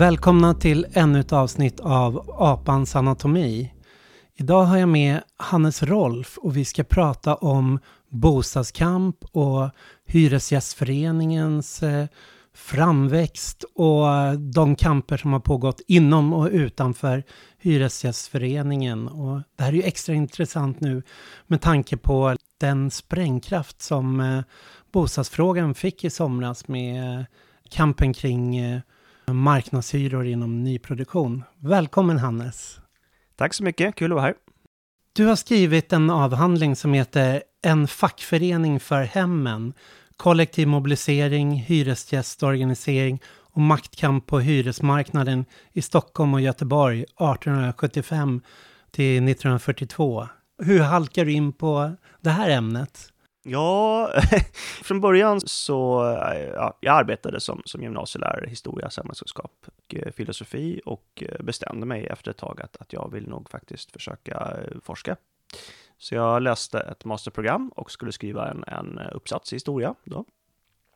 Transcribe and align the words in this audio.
Välkomna 0.00 0.54
till 0.54 0.86
ännu 0.92 1.20
ett 1.20 1.32
avsnitt 1.32 1.80
av 1.80 2.30
Apans 2.38 2.96
anatomi. 2.96 3.72
Idag 4.36 4.64
har 4.64 4.76
jag 4.76 4.88
med 4.88 5.20
Hannes 5.36 5.82
Rolf 5.82 6.38
och 6.38 6.56
vi 6.56 6.64
ska 6.64 6.84
prata 6.84 7.34
om 7.34 7.78
bostadskamp 8.08 9.16
och 9.32 9.70
Hyresgästföreningens 10.06 11.82
eh, 11.82 12.06
framväxt 12.54 13.64
och 13.74 14.38
de 14.54 14.76
kamper 14.76 15.16
som 15.16 15.32
har 15.32 15.40
pågått 15.40 15.80
inom 15.86 16.32
och 16.32 16.48
utanför 16.52 17.22
Hyresgästföreningen. 17.58 19.08
Och 19.08 19.42
det 19.56 19.62
här 19.62 19.72
är 19.72 19.76
ju 19.76 19.82
extra 19.82 20.14
intressant 20.14 20.80
nu 20.80 21.02
med 21.46 21.60
tanke 21.60 21.96
på 21.96 22.36
den 22.60 22.90
sprängkraft 22.90 23.82
som 23.82 24.20
eh, 24.20 24.40
bostadsfrågan 24.92 25.74
fick 25.74 26.04
i 26.04 26.10
somras 26.10 26.68
med 26.68 27.20
eh, 27.20 27.24
kampen 27.70 28.12
kring 28.12 28.82
marknadshyror 29.32 30.26
inom 30.26 30.64
nyproduktion. 30.64 31.44
Välkommen 31.58 32.18
Hannes! 32.18 32.80
Tack 33.36 33.54
så 33.54 33.64
mycket, 33.64 33.94
kul 33.94 34.12
att 34.12 34.16
vara 34.16 34.24
här. 34.24 34.34
Du 35.12 35.26
har 35.26 35.36
skrivit 35.36 35.92
en 35.92 36.10
avhandling 36.10 36.76
som 36.76 36.92
heter 36.92 37.42
En 37.62 37.88
fackförening 37.88 38.80
för 38.80 39.02
hemmen. 39.02 39.72
Kollektiv 40.16 40.68
mobilisering, 40.68 41.52
hyresgästorganisering 41.52 43.20
och 43.38 43.60
maktkamp 43.60 44.26
på 44.26 44.40
hyresmarknaden 44.40 45.44
i 45.72 45.82
Stockholm 45.82 46.34
och 46.34 46.40
Göteborg 46.40 47.02
1875 47.02 48.40
till 48.90 49.28
1942. 49.28 50.28
Hur 50.62 50.80
halkar 50.80 51.24
du 51.24 51.32
in 51.32 51.52
på 51.52 51.96
det 52.20 52.30
här 52.30 52.50
ämnet? 52.50 53.12
Ja, 53.42 54.10
från 54.82 55.00
början 55.00 55.40
så, 55.40 56.02
ja, 56.54 56.78
jag 56.80 56.96
arbetade 56.96 57.40
som, 57.40 57.62
som 57.64 57.82
gymnasielärare 57.82 58.46
i 58.46 58.50
historia, 58.50 58.90
samhällskunskap 58.90 59.66
och 59.66 60.14
filosofi 60.14 60.80
och 60.84 61.22
eh, 61.26 61.42
bestämde 61.42 61.86
mig 61.86 62.06
efter 62.06 62.30
ett 62.30 62.36
tag 62.36 62.60
att, 62.62 62.76
att 62.76 62.92
jag 62.92 63.10
vill 63.12 63.28
nog 63.28 63.50
faktiskt 63.50 63.92
försöka 63.92 64.58
eh, 64.62 64.78
forska. 64.82 65.16
Så 65.98 66.14
jag 66.14 66.42
läste 66.42 66.80
ett 66.80 67.04
masterprogram 67.04 67.68
och 67.68 67.90
skulle 67.90 68.12
skriva 68.12 68.50
en, 68.50 68.64
en 68.66 68.98
uppsats 68.98 69.52
i 69.52 69.56
historia 69.56 69.94
då. 70.04 70.24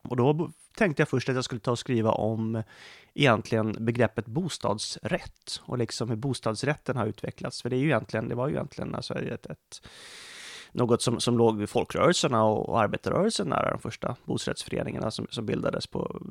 Och 0.02 0.16
då 0.16 0.50
tänkte 0.76 1.00
jag 1.00 1.08
först 1.08 1.28
att 1.28 1.34
jag 1.34 1.44
skulle 1.44 1.60
ta 1.60 1.70
och 1.70 1.78
skriva 1.78 2.10
om 2.10 2.62
egentligen 3.14 3.76
begreppet 3.80 4.26
bostadsrätt 4.26 5.60
och 5.62 5.78
liksom 5.78 6.08
hur 6.08 6.16
bostadsrätten 6.16 6.96
har 6.96 7.06
utvecklats. 7.06 7.62
För 7.62 7.70
det 7.70 7.76
är 7.76 7.78
ju 7.78 7.86
egentligen, 7.86 8.28
det 8.28 8.34
var 8.34 8.48
ju 8.48 8.54
egentligen 8.54 8.94
alltså 8.94 9.14
ett, 9.14 9.46
ett 9.46 9.88
något 10.74 11.02
som, 11.02 11.20
som 11.20 11.38
låg 11.38 11.58
vid 11.58 11.68
folkrörelserna 11.68 12.44
och, 12.44 12.68
och 12.68 12.80
arbetarrörelsen 12.80 13.48
nära 13.48 13.70
de 13.70 13.78
första 13.78 14.16
bostadsrättsföreningarna 14.24 15.10
som, 15.10 15.26
som 15.30 15.46
bildades 15.46 15.86
på 15.86 16.22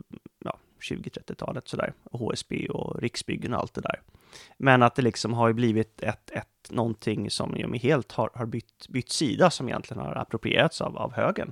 ja, 0.46 0.58
20-30-talet 0.82 1.68
sådär. 1.68 1.94
Och 2.04 2.20
HSB 2.20 2.68
och 2.70 3.02
Riksbyggen 3.02 3.54
och 3.54 3.60
allt 3.60 3.74
det 3.74 3.82
där. 3.82 4.02
Men 4.58 4.84
att 4.84 4.96
det 4.96 5.02
liksom 5.02 5.34
har 5.34 5.54
blivit 5.54 6.04
ett, 6.04 6.32
ett 6.32 6.72
någonting 6.72 7.30
som 7.30 7.58
ju 7.58 7.78
helt 7.78 8.12
har, 8.12 8.30
har 8.34 8.46
bytt, 8.46 8.88
bytt 8.90 9.12
sida 9.12 9.50
som 9.50 9.70
egentligen 9.70 10.04
har 10.04 10.16
approprierats 10.16 10.82
av, 10.82 10.98
av 10.98 11.14
högern. 11.14 11.52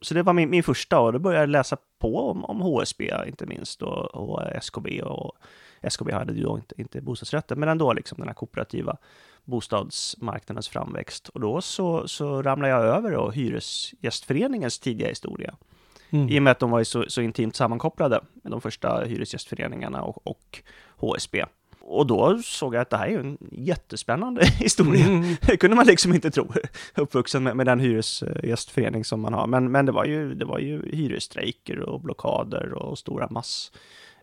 Så 0.00 0.14
det 0.14 0.22
var 0.22 0.32
min, 0.32 0.50
min 0.50 0.62
första 0.62 1.00
och 1.00 1.12
då 1.12 1.18
började 1.18 1.42
jag 1.42 1.48
läsa 1.48 1.76
på 1.98 2.30
om, 2.30 2.44
om 2.44 2.60
HSB 2.60 3.12
inte 3.26 3.46
minst 3.46 3.82
och, 3.82 4.14
och 4.14 4.42
SKB 4.42 5.02
och 5.02 5.36
SKB 5.82 6.12
hade 6.12 6.32
ju 6.32 6.42
då 6.42 6.56
inte, 6.56 6.80
inte 6.80 7.00
bostadsrätter, 7.00 7.56
men 7.56 7.68
ändå 7.68 7.92
liksom 7.92 8.18
den 8.18 8.28
här 8.28 8.34
kooperativa 8.34 8.96
bostadsmarknadens 9.46 10.68
framväxt. 10.68 11.28
Och 11.28 11.40
då 11.40 11.60
så, 11.60 12.08
så 12.08 12.42
ramlade 12.42 12.74
jag 12.74 12.84
över 12.84 13.12
då 13.12 13.30
Hyresgästföreningens 13.30 14.78
tidiga 14.78 15.08
historia. 15.08 15.54
Mm. 16.10 16.28
I 16.28 16.38
och 16.38 16.42
med 16.42 16.50
att 16.50 16.58
de 16.58 16.70
var 16.70 16.84
så, 16.84 17.04
så 17.08 17.22
intimt 17.22 17.56
sammankopplade 17.56 18.20
med 18.42 18.52
de 18.52 18.60
första 18.60 19.04
hyresgästföreningarna 19.04 20.02
och, 20.02 20.26
och 20.26 20.62
HSB. 20.96 21.44
Och 21.88 22.06
då 22.06 22.38
såg 22.42 22.74
jag 22.74 22.80
att 22.82 22.90
det 22.90 22.96
här 22.96 23.08
är 23.08 23.18
en 23.18 23.38
jättespännande 23.52 24.46
historia. 24.58 25.06
Mm. 25.06 25.36
Det 25.40 25.56
kunde 25.56 25.76
man 25.76 25.86
liksom 25.86 26.14
inte 26.14 26.30
tro, 26.30 26.52
uppvuxen 26.94 27.42
med, 27.42 27.56
med 27.56 27.66
den 27.66 27.80
hyresgästförening 27.80 29.04
som 29.04 29.20
man 29.20 29.34
har. 29.34 29.46
Men, 29.46 29.70
men 29.70 29.86
det 29.86 29.92
var 29.92 30.04
ju, 30.04 30.34
det 30.34 30.44
var 30.44 30.58
ju 30.58 30.96
hyresstrejker 30.96 31.80
och 31.80 32.00
blockader 32.00 32.72
och 32.72 32.98
stora 32.98 33.28
mass 33.30 33.72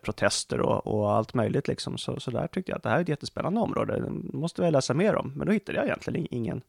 protester 0.04 0.60
och, 0.60 0.86
och, 0.86 1.12
allt 1.12 1.34
möjligt 1.34 1.68
liksom. 1.68 1.98
Så, 1.98 2.20
så 2.20 2.30
där 2.30 2.46
tyckte 2.46 2.72
jag 2.72 2.76
att 2.76 2.82
det 2.82 2.88
här 2.88 2.96
är 2.96 3.02
ett 3.02 3.08
jättespännande 3.08 3.60
område. 3.60 4.00
Det 4.00 4.36
måste 4.38 4.62
jag 4.62 4.72
läsa 4.72 4.94
mer 4.94 5.16
om. 5.16 5.32
Men 5.36 5.46
då 5.46 5.52
hittade 5.52 5.78
jag 5.78 5.86
egentligen 5.86 6.26
ingen, 6.30 6.62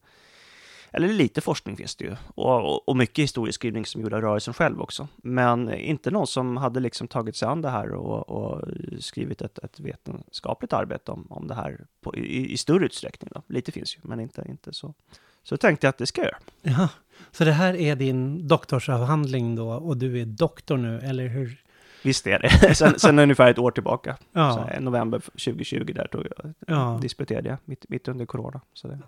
eller 0.90 1.08
lite 1.08 1.40
forskning 1.40 1.76
finns 1.76 1.96
det 1.96 2.04
ju. 2.04 2.16
Och, 2.34 2.88
och 2.88 2.96
mycket 2.96 3.22
historieskrivning 3.22 3.86
som 3.86 4.02
gjorde 4.02 4.20
rörelsen 4.20 4.54
själv 4.54 4.80
också. 4.80 5.08
Men 5.16 5.74
inte 5.74 6.10
någon 6.10 6.26
som 6.26 6.56
hade 6.56 6.80
liksom 6.80 7.08
tagit 7.08 7.36
sig 7.36 7.48
an 7.48 7.62
det 7.62 7.70
här 7.70 7.92
och, 7.92 8.28
och 8.28 8.68
skrivit 9.00 9.42
ett, 9.42 9.58
ett, 9.58 9.80
vetenskapligt 9.80 10.72
arbete 10.72 11.12
om, 11.12 11.26
om 11.30 11.48
det 11.48 11.54
här 11.54 11.86
på, 12.00 12.16
i, 12.16 12.52
i, 12.52 12.56
större 12.56 12.84
utsträckning. 12.84 13.30
Då. 13.34 13.42
Lite 13.46 13.72
finns 13.72 13.96
ju, 13.96 14.00
men 14.02 14.20
inte, 14.20 14.46
inte 14.48 14.72
så. 14.72 14.94
Så 15.42 15.56
tänkte 15.56 15.86
jag 15.86 15.90
att 15.90 15.98
det 15.98 16.06
ska 16.06 16.20
jag 16.20 16.30
göra. 16.30 16.38
Ja, 16.78 16.88
så 17.30 17.44
det 17.44 17.52
här 17.52 17.74
är 17.74 17.96
din 17.96 18.48
doktorsavhandling 18.48 19.56
då 19.56 19.72
och 19.72 19.96
du 19.96 20.20
är 20.20 20.24
doktor 20.24 20.76
nu, 20.76 21.00
eller 21.00 21.28
hur? 21.28 21.65
Visst 22.02 22.26
är 22.26 22.38
det. 22.38 22.74
sen, 22.74 22.98
sen 22.98 23.18
ungefär 23.18 23.50
ett 23.50 23.58
år 23.58 23.70
tillbaka. 23.70 24.16
Ja. 24.32 24.68
Så, 24.74 24.80
november 24.80 25.18
2020 25.18 25.92
där 25.94 26.06
tog 26.06 26.26
jag, 26.36 26.54
ja. 26.66 26.98
disputerade 27.02 27.48
jag, 27.48 27.58
mitt, 27.64 27.88
mitt 27.88 28.08
under 28.08 28.26
corona. 28.26 28.60
Så 28.72 28.88
det. 28.88 28.98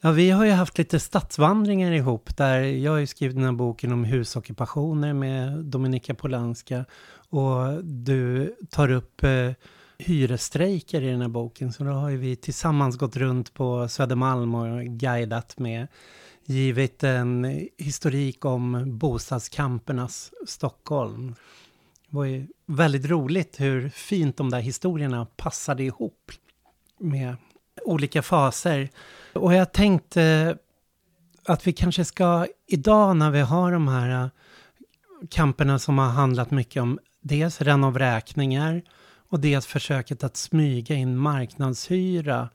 Ja, 0.00 0.10
vi 0.10 0.30
har 0.30 0.44
ju 0.44 0.50
haft 0.50 0.78
lite 0.78 1.00
stadsvandringar 1.00 1.92
ihop 1.92 2.36
där 2.36 2.60
jag 2.60 2.92
har 2.92 2.98
ju 2.98 3.06
skrivit 3.06 3.36
den 3.36 3.44
här 3.44 3.52
boken 3.52 3.92
om 3.92 4.04
husockupationer 4.04 5.12
med 5.12 5.64
Dominika 5.64 6.14
Polanska 6.14 6.84
och 7.30 7.84
du 7.84 8.54
tar 8.70 8.90
upp 8.90 9.24
eh, 9.24 9.50
hyresstrejker 9.98 11.02
i 11.02 11.10
den 11.10 11.20
här 11.20 11.28
boken. 11.28 11.72
Så 11.72 11.84
då 11.84 11.90
har 11.90 12.08
ju 12.08 12.16
vi 12.16 12.36
tillsammans 12.36 12.96
gått 12.96 13.16
runt 13.16 13.54
på 13.54 13.88
Södermalm 13.88 14.54
och 14.54 14.84
guidat 14.84 15.58
med 15.58 15.86
givit 16.44 17.04
en 17.04 17.68
historik 17.78 18.44
om 18.44 18.84
bostadskampernas 18.98 20.32
Stockholm. 20.46 21.34
Det 22.10 22.16
var 22.16 22.24
ju 22.24 22.46
väldigt 22.66 23.06
roligt 23.06 23.60
hur 23.60 23.88
fint 23.88 24.36
de 24.36 24.50
där 24.50 24.60
historierna 24.60 25.26
passade 25.36 25.82
ihop 25.82 26.32
med 26.98 27.36
olika 27.84 28.22
faser. 28.22 28.88
Och 29.32 29.54
jag 29.54 29.72
tänkte 29.72 30.56
att 31.44 31.66
vi 31.66 31.72
kanske 31.72 32.04
ska 32.04 32.46
idag 32.66 33.16
när 33.16 33.30
vi 33.30 33.40
har 33.40 33.72
de 33.72 33.88
här 33.88 34.22
äh, 34.24 34.28
kamperna 35.30 35.78
som 35.78 35.98
har 35.98 36.08
handlat 36.08 36.50
mycket 36.50 36.82
om 36.82 36.98
dels 37.20 37.60
renovräkningar 37.60 38.82
och 39.28 39.40
dels 39.40 39.66
försöket 39.66 40.24
att 40.24 40.36
smyga 40.36 40.94
in 40.94 41.18
marknadshyra. 41.18 42.48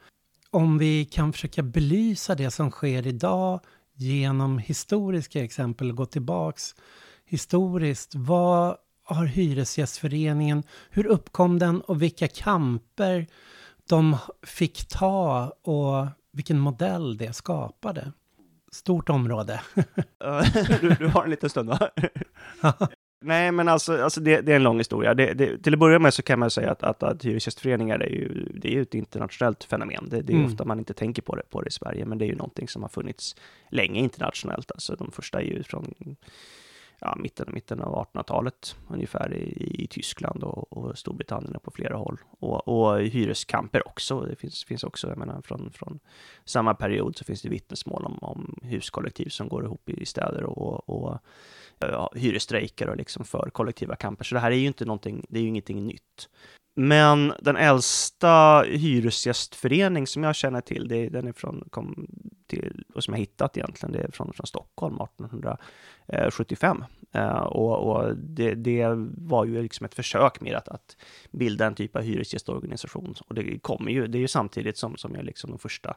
Om 0.52 0.78
vi 0.78 1.06
kan 1.06 1.34
försöka 1.34 1.64
belysa 1.64 2.36
det 2.36 2.52
som 2.52 2.72
sker 2.72 3.08
idag 3.08 3.60
genom 3.96 4.58
historiska 4.58 5.44
exempel 5.44 5.90
och 5.90 5.98
gå 5.98 6.06
tillbaks 6.06 6.76
historiskt. 7.26 8.16
Vad 8.16 8.78
har 9.14 9.26
Hyresgästföreningen, 9.26 10.64
hur 10.90 11.06
uppkom 11.06 11.60
den 11.60 11.82
och 11.82 12.02
vilka 12.02 12.28
kamper 12.28 13.28
de 13.90 14.18
fick 14.44 14.88
ta 14.88 15.54
och 15.62 16.08
vilken 16.32 16.60
modell 16.60 17.18
det 17.18 17.34
skapade? 17.34 18.12
Stort 18.72 19.10
område. 19.10 19.62
du, 20.82 20.90
du, 20.90 21.08
har 21.08 21.24
en 21.24 21.30
liten 21.30 21.50
stund 21.50 21.70
va? 21.70 21.90
Nej, 23.26 23.52
men 23.52 23.68
alltså, 23.68 24.04
alltså 24.04 24.22
det, 24.22 24.42
det, 24.42 24.52
är 24.52 24.56
en 24.56 24.64
lång 24.64 24.78
historia. 24.78 25.14
Det, 25.14 25.34
det, 25.34 25.58
till 25.58 25.74
att 25.74 25.80
börja 25.80 26.00
med 26.00 26.14
så 26.14 26.22
kan 26.22 26.40
man 26.40 26.52
säga 26.52 26.72
att, 26.72 26.84
att, 26.84 27.04
att 27.04 27.26
hyresgästföreningar 27.26 28.00
är 28.00 28.10
ju, 28.10 28.50
det 28.56 28.68
är 28.68 28.72
ju 28.72 28.82
ett 28.82 28.94
internationellt 28.94 29.64
fenomen. 29.64 30.10
Det, 30.10 30.22
det 30.22 30.34
är 30.34 30.38
mm. 30.38 30.52
ofta 30.52 30.66
man 30.66 30.80
inte 30.80 30.94
tänker 30.94 31.22
på 31.22 31.36
det, 31.36 31.44
på 31.50 31.62
det 31.62 31.68
i 31.68 31.72
Sverige, 31.72 32.06
men 32.06 32.18
det 32.18 32.26
är 32.26 32.28
ju 32.28 32.36
någonting 32.36 32.68
som 32.68 32.82
har 32.82 32.90
funnits 32.90 33.36
länge 33.70 34.00
internationellt. 34.00 34.72
Alltså 34.72 34.96
de 34.96 35.12
första 35.12 35.42
är 35.42 35.46
ju 35.46 35.64
från 35.64 36.16
ja, 37.04 37.16
mitten, 37.16 37.50
mitten 37.54 37.82
av 37.82 38.06
1800-talet 38.06 38.76
ungefär 38.90 39.34
i, 39.34 39.84
i 39.84 39.88
Tyskland 39.88 40.44
och, 40.44 40.78
och, 40.78 40.98
Storbritannien 40.98 41.60
på 41.64 41.72
flera 41.72 41.98
håll. 41.98 42.18
Och, 42.40 42.68
och 42.68 43.00
hyreskamper 43.02 43.88
också. 43.88 44.22
Det 44.22 44.36
finns, 44.36 44.64
finns 44.64 44.84
också, 44.84 45.10
jag 45.10 45.18
menar, 45.18 45.42
från, 45.42 45.72
från 45.72 46.00
samma 46.46 46.74
period 46.74 47.18
så 47.18 47.24
finns 47.24 47.42
det 47.42 47.50
vittnesmål 47.50 48.06
om, 48.06 48.20
om 48.22 48.60
huskollektiv 48.62 49.30
som 49.30 49.48
går 49.48 49.66
ihop 49.66 49.90
i 49.90 50.06
städer 50.06 50.44
och, 50.44 50.90
och 50.90 51.20
ja, 51.80 52.12
hyresstrejker 52.16 52.90
och 52.90 52.98
liksom 52.98 53.26
för 53.26 53.50
kollektiva 53.50 53.96
kamper. 53.96 54.24
Så 54.26 54.36
det 54.36 54.42
här 54.42 54.52
är 54.52 54.56
ju 54.56 54.68
inte 54.68 54.86
någonting, 54.86 55.26
det 55.30 55.40
är 55.40 55.44
ju 55.44 55.50
ingenting 55.50 55.88
nytt. 55.88 56.30
Men 56.76 57.34
den 57.40 57.56
äldsta 57.56 58.62
hyresgästförening 58.62 60.08
som 60.08 60.24
jag 60.24 60.36
känner 60.36 60.62
till, 60.62 60.88
det, 60.88 61.10
den 61.10 61.28
är 61.28 61.34
från, 61.34 61.64
kom 61.70 62.08
till, 62.48 62.84
och 62.96 63.04
som 63.04 63.14
jag 63.14 63.20
hittat 63.20 63.58
egentligen, 63.58 63.94
det 63.94 64.00
är 64.00 64.12
från, 64.12 64.34
från 64.34 64.48
Stockholm 64.48 64.96
1875. 65.02 66.86
Uh, 67.16 67.22
eh, 67.22 67.38
och, 67.38 67.78
och 67.78 68.18
det, 68.18 68.56
det, 68.56 68.88
var 69.18 69.46
ju 69.46 69.62
liksom 69.62 69.86
ett 69.86 69.96
försök 69.96 70.42
med 70.42 70.56
att, 70.56 70.68
att 70.68 70.98
bilda 71.32 71.66
en 71.66 71.76
typ 71.76 71.96
av 71.96 72.02
hyresgästorganisation. 72.02 73.16
Och 73.28 73.36
det 73.36 73.60
kommer 73.60 73.92
ju, 73.92 74.08
det 74.08 74.18
är 74.18 74.22
ju 74.22 74.28
samtidigt 74.28 74.78
som, 74.78 74.98
som 74.98 75.16
jag 75.16 75.26
liksom 75.26 75.50
de 75.50 75.60
första 75.60 75.96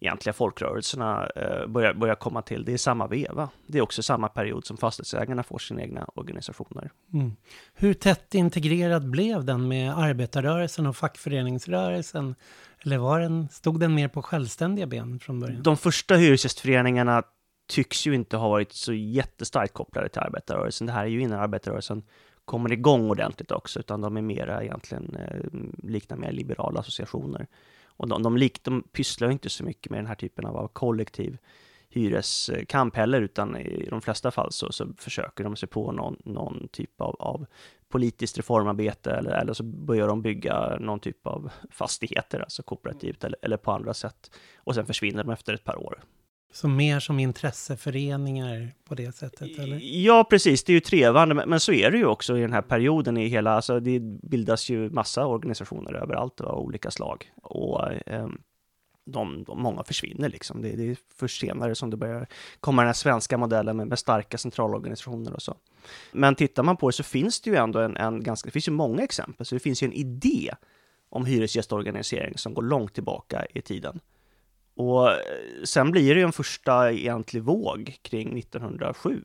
egentliga 0.00 0.32
folkrörelserna 0.32 1.26
eh, 1.36 1.66
börjar, 1.66 1.94
börjar 1.94 2.14
komma 2.14 2.42
till. 2.42 2.64
Det 2.64 2.72
är 2.72 2.76
samma 2.76 3.06
veva. 3.06 3.48
Det 3.66 3.78
är 3.78 3.82
också 3.82 4.02
samma 4.02 4.28
period 4.28 4.66
som 4.66 4.76
fastighetsägarna 4.76 5.42
får 5.42 5.58
sina 5.58 5.82
egna 5.82 6.04
organisationer. 6.14 6.90
Mm. 7.14 7.32
Hur 7.74 7.94
tätt 7.94 8.34
integrerad 8.34 9.10
blev 9.10 9.44
den 9.44 9.68
med 9.68 9.98
arbetarrörelsen 9.98 10.86
och 10.86 10.96
fackföreningsrörelsen? 10.96 12.34
Eller 12.84 12.98
var 12.98 13.20
den, 13.20 13.48
stod 13.48 13.80
den 13.80 13.94
mer 13.94 14.08
på 14.08 14.22
självständiga 14.22 14.86
ben 14.86 15.18
från 15.18 15.40
början? 15.40 15.62
De 15.62 15.76
första 15.76 16.14
hyresgästföreningarna 16.14 17.22
tycks 17.68 18.06
ju 18.06 18.14
inte 18.14 18.36
ha 18.36 18.48
varit 18.48 18.72
så 18.72 18.92
jättestarkt 18.92 19.74
kopplade 19.74 20.08
till 20.08 20.20
arbetarrörelsen. 20.20 20.86
Det 20.86 20.92
här 20.92 21.02
är 21.02 21.08
ju 21.08 21.20
innan 21.20 21.40
arbetarrörelsen 21.40 22.02
kommer 22.44 22.72
igång 22.72 23.10
ordentligt 23.10 23.52
också, 23.52 23.80
utan 23.80 24.00
de 24.00 24.16
är 24.16 24.22
mera 24.22 24.62
egentligen 24.64 25.16
eh, 25.16 25.88
liknar 25.90 26.16
mer 26.16 26.32
liberala 26.32 26.80
associationer. 26.80 27.46
Och 27.98 28.08
de, 28.08 28.22
de, 28.22 28.36
lik, 28.36 28.64
de 28.64 28.82
pysslar 28.82 29.30
inte 29.30 29.48
så 29.48 29.64
mycket 29.64 29.90
med 29.90 29.98
den 29.98 30.06
här 30.06 30.14
typen 30.14 30.46
av 30.46 30.68
kollektiv 30.68 31.38
hyreskamp 31.90 32.96
heller, 32.96 33.20
utan 33.20 33.56
i 33.56 33.88
de 33.90 34.00
flesta 34.00 34.30
fall 34.30 34.52
så, 34.52 34.72
så 34.72 34.86
försöker 34.98 35.44
de 35.44 35.56
sig 35.56 35.68
på 35.68 35.92
någon, 35.92 36.16
någon 36.24 36.68
typ 36.68 37.00
av, 37.00 37.16
av 37.18 37.46
politiskt 37.88 38.38
reformarbete 38.38 39.10
eller, 39.10 39.30
eller 39.30 39.52
så 39.52 39.62
börjar 39.62 40.08
de 40.08 40.22
bygga 40.22 40.76
någon 40.80 41.00
typ 41.00 41.26
av 41.26 41.50
fastigheter, 41.70 42.40
alltså 42.40 42.62
kooperativt 42.62 43.24
eller, 43.24 43.38
eller 43.42 43.56
på 43.56 43.72
andra 43.72 43.94
sätt. 43.94 44.30
Och 44.56 44.74
sen 44.74 44.86
försvinner 44.86 45.24
de 45.24 45.32
efter 45.32 45.54
ett 45.54 45.64
par 45.64 45.76
år. 45.76 46.02
Så 46.52 46.68
mer 46.68 47.00
som 47.00 47.18
intresseföreningar 47.18 48.72
på 48.84 48.94
det 48.94 49.14
sättet, 49.14 49.58
eller? 49.58 49.80
Ja, 49.82 50.24
precis. 50.30 50.64
Det 50.64 50.72
är 50.72 50.74
ju 50.74 50.80
trevande, 50.80 51.34
men 51.46 51.60
så 51.60 51.72
är 51.72 51.90
det 51.90 51.98
ju 51.98 52.06
också 52.06 52.38
i 52.38 52.40
den 52.40 52.52
här 52.52 52.62
perioden 52.62 53.16
i 53.16 53.28
hela, 53.28 53.50
alltså 53.50 53.80
det 53.80 54.00
bildas 54.00 54.68
ju 54.68 54.90
massa 54.90 55.26
organisationer 55.26 55.92
överallt 55.94 56.40
av 56.40 56.58
olika 56.58 56.90
slag. 56.90 57.32
Och 57.42 57.92
eh, 58.06 58.28
de, 59.04 59.44
de, 59.44 59.62
många 59.62 59.84
försvinner 59.84 60.28
liksom. 60.28 60.62
Det, 60.62 60.76
det, 60.76 60.90
är 60.90 60.96
först 61.16 61.40
senare 61.40 61.74
som 61.74 61.90
det 61.90 61.96
börjar 61.96 62.26
komma 62.60 62.82
den 62.82 62.88
här 62.88 62.94
svenska 62.94 63.38
modellen 63.38 63.76
med, 63.76 63.86
med, 63.86 63.98
starka 63.98 64.38
centralorganisationer 64.38 65.32
och 65.32 65.42
så. 65.42 65.56
Men 66.12 66.34
tittar 66.34 66.62
man 66.62 66.76
på 66.76 66.88
det 66.88 66.92
så 66.92 67.02
finns 67.02 67.40
det 67.40 67.50
ju 67.50 67.56
ändå 67.56 67.78
en, 67.78 67.96
en 67.96 68.22
ganska, 68.22 68.46
det 68.46 68.52
finns 68.52 68.68
ju 68.68 68.72
många 68.72 69.02
exempel, 69.02 69.46
så 69.46 69.54
det 69.54 69.60
finns 69.60 69.82
ju 69.82 69.84
en 69.84 69.92
idé 69.92 70.54
om 71.08 71.26
hyresgästorganisering 71.26 72.38
som 72.38 72.54
går 72.54 72.62
långt 72.62 72.94
tillbaka 72.94 73.46
i 73.54 73.60
tiden. 73.60 74.00
Och 74.78 75.10
eh, 75.10 75.16
sen 75.64 75.90
blir 75.90 76.14
det 76.14 76.20
ju 76.20 76.26
en 76.26 76.32
första 76.32 76.92
egentlig 76.92 77.42
våg 77.42 77.98
kring 78.02 78.38
1907. 78.38 79.24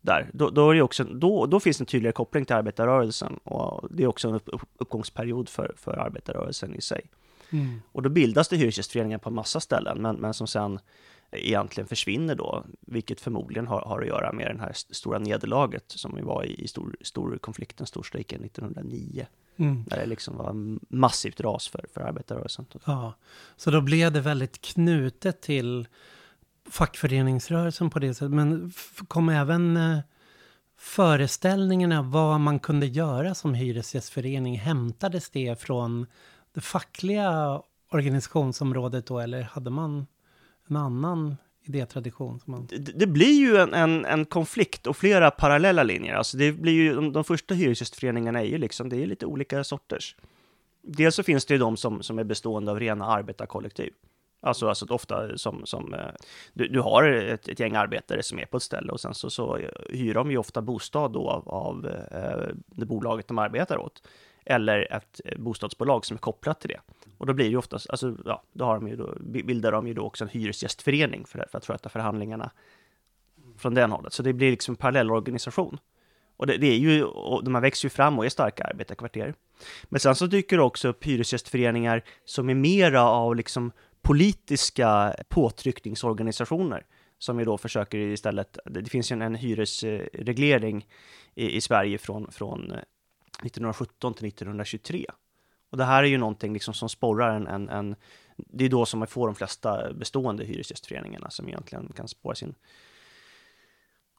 Där. 0.00 0.30
Då, 0.32 0.50
då, 0.50 0.70
är 0.70 0.74
det 0.74 0.82
också, 0.82 1.04
då, 1.04 1.46
då 1.46 1.60
finns 1.60 1.80
en 1.80 1.86
tydligare 1.86 2.12
koppling 2.12 2.44
till 2.44 2.56
arbetarrörelsen 2.56 3.36
och 3.36 3.88
det 3.90 4.02
är 4.02 4.06
också 4.06 4.28
en 4.28 4.34
upp, 4.34 4.48
uppgångsperiod 4.78 5.48
för, 5.48 5.74
för 5.76 5.92
arbetarrörelsen 5.98 6.74
i 6.74 6.80
sig. 6.80 7.10
Mm. 7.50 7.82
Och 7.92 8.02
då 8.02 8.08
bildas 8.08 8.48
det 8.48 8.56
hyresgästföreningar 8.56 9.18
på 9.18 9.28
en 9.28 9.34
massa 9.34 9.60
ställen, 9.60 10.02
men, 10.02 10.16
men 10.16 10.34
som 10.34 10.46
sen 10.46 10.78
egentligen 11.30 11.88
försvinner 11.88 12.34
då, 12.34 12.64
vilket 12.80 13.20
förmodligen 13.20 13.66
har, 13.66 13.80
har 13.80 14.00
att 14.00 14.06
göra 14.06 14.32
med 14.32 14.56
det 14.56 14.60
här 14.60 14.72
stora 14.72 15.18
nederlaget 15.18 15.84
som 15.86 16.16
vi 16.16 16.22
var 16.22 16.44
i, 16.44 16.64
i 16.64 16.68
stor, 16.68 16.96
stor 17.00 17.38
konflikten, 17.38 17.86
storstrejken 17.86 18.44
1909. 18.44 19.26
Mm. 19.56 19.84
Där 19.86 19.96
det 19.96 20.06
liksom 20.06 20.36
var 20.36 20.78
massivt 20.94 21.40
ras 21.40 21.68
för, 21.68 21.84
för 21.94 22.00
arbetarrörelsen. 22.00 22.66
Ja, 22.84 23.14
så 23.56 23.70
då 23.70 23.80
blev 23.80 24.12
det 24.12 24.20
väldigt 24.20 24.60
knutet 24.60 25.40
till 25.40 25.88
fackföreningsrörelsen 26.70 27.90
på 27.90 27.98
det 27.98 28.14
sättet. 28.14 28.30
Men 28.32 28.72
kom 29.08 29.28
även 29.28 29.76
eh, 29.76 29.98
föreställningarna 30.78 32.02
vad 32.02 32.40
man 32.40 32.58
kunde 32.58 32.86
göra 32.86 33.34
som 33.34 33.54
hyresgästförening, 33.54 34.58
hämtades 34.58 35.30
det 35.30 35.60
från 35.60 36.06
det 36.52 36.60
fackliga 36.60 37.62
organisationsområdet 37.90 39.06
då, 39.06 39.18
eller 39.18 39.42
hade 39.42 39.70
man 39.70 40.06
en 40.68 40.76
annan 40.76 41.36
idétradition? 41.64 42.40
Som 42.40 42.52
man... 42.52 42.66
det, 42.66 42.78
det 42.78 43.06
blir 43.06 43.40
ju 43.40 43.56
en, 43.56 43.74
en, 43.74 44.04
en, 44.04 44.24
konflikt 44.24 44.86
och 44.86 44.96
flera 44.96 45.30
parallella 45.30 45.82
linjer. 45.82 46.14
Alltså 46.14 46.36
det 46.36 46.52
blir 46.52 46.72
ju, 46.72 46.94
de, 46.94 47.12
de 47.12 47.24
första 47.24 47.54
hyresgästföreningarna 47.54 48.40
är 48.40 48.44
ju 48.46 48.58
liksom, 48.58 48.88
det 48.88 49.02
är 49.02 49.06
lite 49.06 49.26
olika 49.26 49.64
sorters. 49.64 50.16
Dels 50.82 51.14
så 51.14 51.22
finns 51.22 51.46
det 51.46 51.54
ju 51.54 51.58
de 51.58 51.76
som, 51.76 52.02
som 52.02 52.18
är 52.18 52.24
bestående 52.24 52.70
av 52.70 52.80
rena 52.80 53.06
arbetarkollektiv. 53.06 53.92
Alltså, 54.40 54.68
alltså 54.68 54.86
ofta 54.86 55.38
som, 55.38 55.66
som 55.66 55.94
eh, 55.94 56.00
du, 56.52 56.68
du 56.68 56.80
har 56.80 57.04
ett, 57.04 57.48
ett, 57.48 57.60
gäng 57.60 57.74
arbetare 57.74 58.22
som 58.22 58.38
är 58.38 58.46
på 58.46 58.56
ett 58.56 58.62
ställe 58.62 58.92
och 58.92 59.00
sen 59.00 59.14
så, 59.14 59.30
så 59.30 59.58
hyr 59.90 60.14
de 60.14 60.30
ju 60.30 60.38
ofta 60.38 60.62
bostad 60.62 61.12
då 61.12 61.30
av, 61.30 61.48
av 61.48 61.86
eh, 62.12 62.54
det 62.66 62.86
bolaget 62.86 63.28
de 63.28 63.38
arbetar 63.38 63.76
åt 63.76 64.02
eller 64.46 64.92
ett 64.92 65.20
eh, 65.24 65.38
bostadsbolag 65.38 66.04
som 66.04 66.14
är 66.14 66.18
kopplat 66.18 66.60
till 66.60 66.68
det. 66.68 66.80
Och 67.18 67.26
då 67.26 67.32
blir 67.32 67.44
det 67.44 67.50
ju 67.50 67.56
oftast, 67.56 67.90
alltså, 67.90 68.16
ja, 68.24 68.42
då, 68.52 68.64
har 68.64 68.74
de 68.74 68.88
ju 68.88 68.96
då, 68.96 69.14
bildar 69.20 69.72
de 69.72 69.86
ju 69.86 69.94
då 69.94 70.02
också 70.02 70.24
en 70.24 70.30
hyresgästförening 70.30 71.24
för, 71.26 71.46
för 71.50 71.58
att 71.58 71.66
sköta 71.66 71.88
förhandlingarna 71.88 72.50
från 73.58 73.74
den 73.74 73.90
hållet. 73.90 74.12
Så 74.12 74.22
det 74.22 74.32
blir 74.32 74.50
liksom 74.50 74.72
en 74.72 74.76
parallellorganisation. 74.76 75.78
Och 76.36 76.46
det, 76.46 76.56
det, 76.56 76.66
är 76.66 76.78
ju, 76.78 77.04
och 77.04 77.44
de 77.44 77.54
här 77.54 77.62
växer 77.62 77.86
ju 77.86 77.90
fram 77.90 78.18
och 78.18 78.24
är 78.24 78.28
starka 78.28 78.64
arbetarkvarter. 78.64 79.34
Men 79.84 80.00
sen 80.00 80.14
så 80.14 80.26
dyker 80.26 80.56
det 80.56 80.62
också 80.62 80.88
upp 80.88 81.04
hyresgästföreningar 81.04 82.02
som 82.24 82.50
är 82.50 82.54
mera 82.54 83.02
av 83.02 83.36
liksom 83.36 83.72
politiska 84.02 85.14
påtryckningsorganisationer 85.28 86.86
som 87.18 87.38
ju 87.38 87.44
då 87.44 87.58
försöker 87.58 87.98
istället, 87.98 88.58
det 88.64 88.90
finns 88.90 89.12
ju 89.12 89.14
en, 89.14 89.22
en 89.22 89.34
hyresreglering 89.34 90.86
i, 91.34 91.56
i 91.56 91.60
Sverige 91.60 91.98
från, 91.98 92.32
från 92.32 92.72
1917 93.42 94.14
till 94.14 94.28
1923. 94.28 95.06
Och 95.70 95.76
det 95.76 95.84
här 95.84 96.02
är 96.02 96.06
ju 96.06 96.18
någonting 96.18 96.52
liksom 96.52 96.74
som 96.74 96.88
sporrar 96.88 97.36
en, 97.36 97.46
en, 97.46 97.68
en 97.68 97.96
det 98.36 98.64
är 98.64 98.68
då 98.68 98.86
som 98.86 98.98
man 98.98 99.08
får 99.08 99.26
de 99.26 99.34
flesta 99.34 99.92
bestående 99.92 100.44
hyresgästföreningarna 100.44 101.30
som 101.30 101.48
egentligen 101.48 101.92
kan 101.96 102.08
spåra 102.08 102.34
sin 102.34 102.54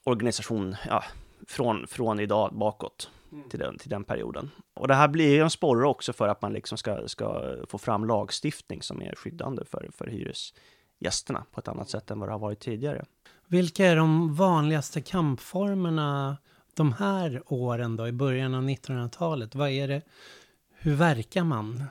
organisation 0.03 0.75
ja, 0.87 1.03
från, 1.47 1.87
från 1.87 2.19
idag 2.19 2.53
bakåt 2.53 3.11
mm. 3.31 3.49
till, 3.49 3.59
den, 3.59 3.77
till 3.77 3.89
den 3.89 4.03
perioden. 4.03 4.51
Och 4.73 4.87
det 4.87 4.95
här 4.95 5.07
blir 5.07 5.29
ju 5.29 5.41
en 5.41 5.49
sporre 5.49 5.87
också 5.87 6.13
för 6.13 6.27
att 6.27 6.41
man 6.41 6.53
liksom 6.53 6.77
ska, 6.77 7.07
ska 7.07 7.55
få 7.67 7.77
fram 7.77 8.05
lagstiftning 8.05 8.81
som 8.81 9.01
är 9.01 9.15
skyddande 9.15 9.65
för, 9.65 9.89
för 9.93 10.07
hyresgästerna 10.07 11.45
på 11.51 11.59
ett 11.59 11.67
annat 11.67 11.89
sätt 11.89 12.11
än 12.11 12.19
vad 12.19 12.29
det 12.29 12.33
har 12.33 12.39
varit 12.39 12.59
tidigare. 12.59 13.05
Vilka 13.47 13.85
är 13.85 13.95
de 13.95 14.35
vanligaste 14.35 15.01
kampformerna 15.01 16.37
de 16.77 16.93
här 16.93 17.41
åren 17.45 17.95
då, 17.95 18.07
i 18.07 18.11
början 18.11 18.53
av 18.53 18.63
1900-talet, 18.63 19.55
vad 19.55 19.69
är 19.69 19.87
det, 19.87 20.01
hur 20.69 20.95
verkar 20.95 21.43
man? 21.43 21.83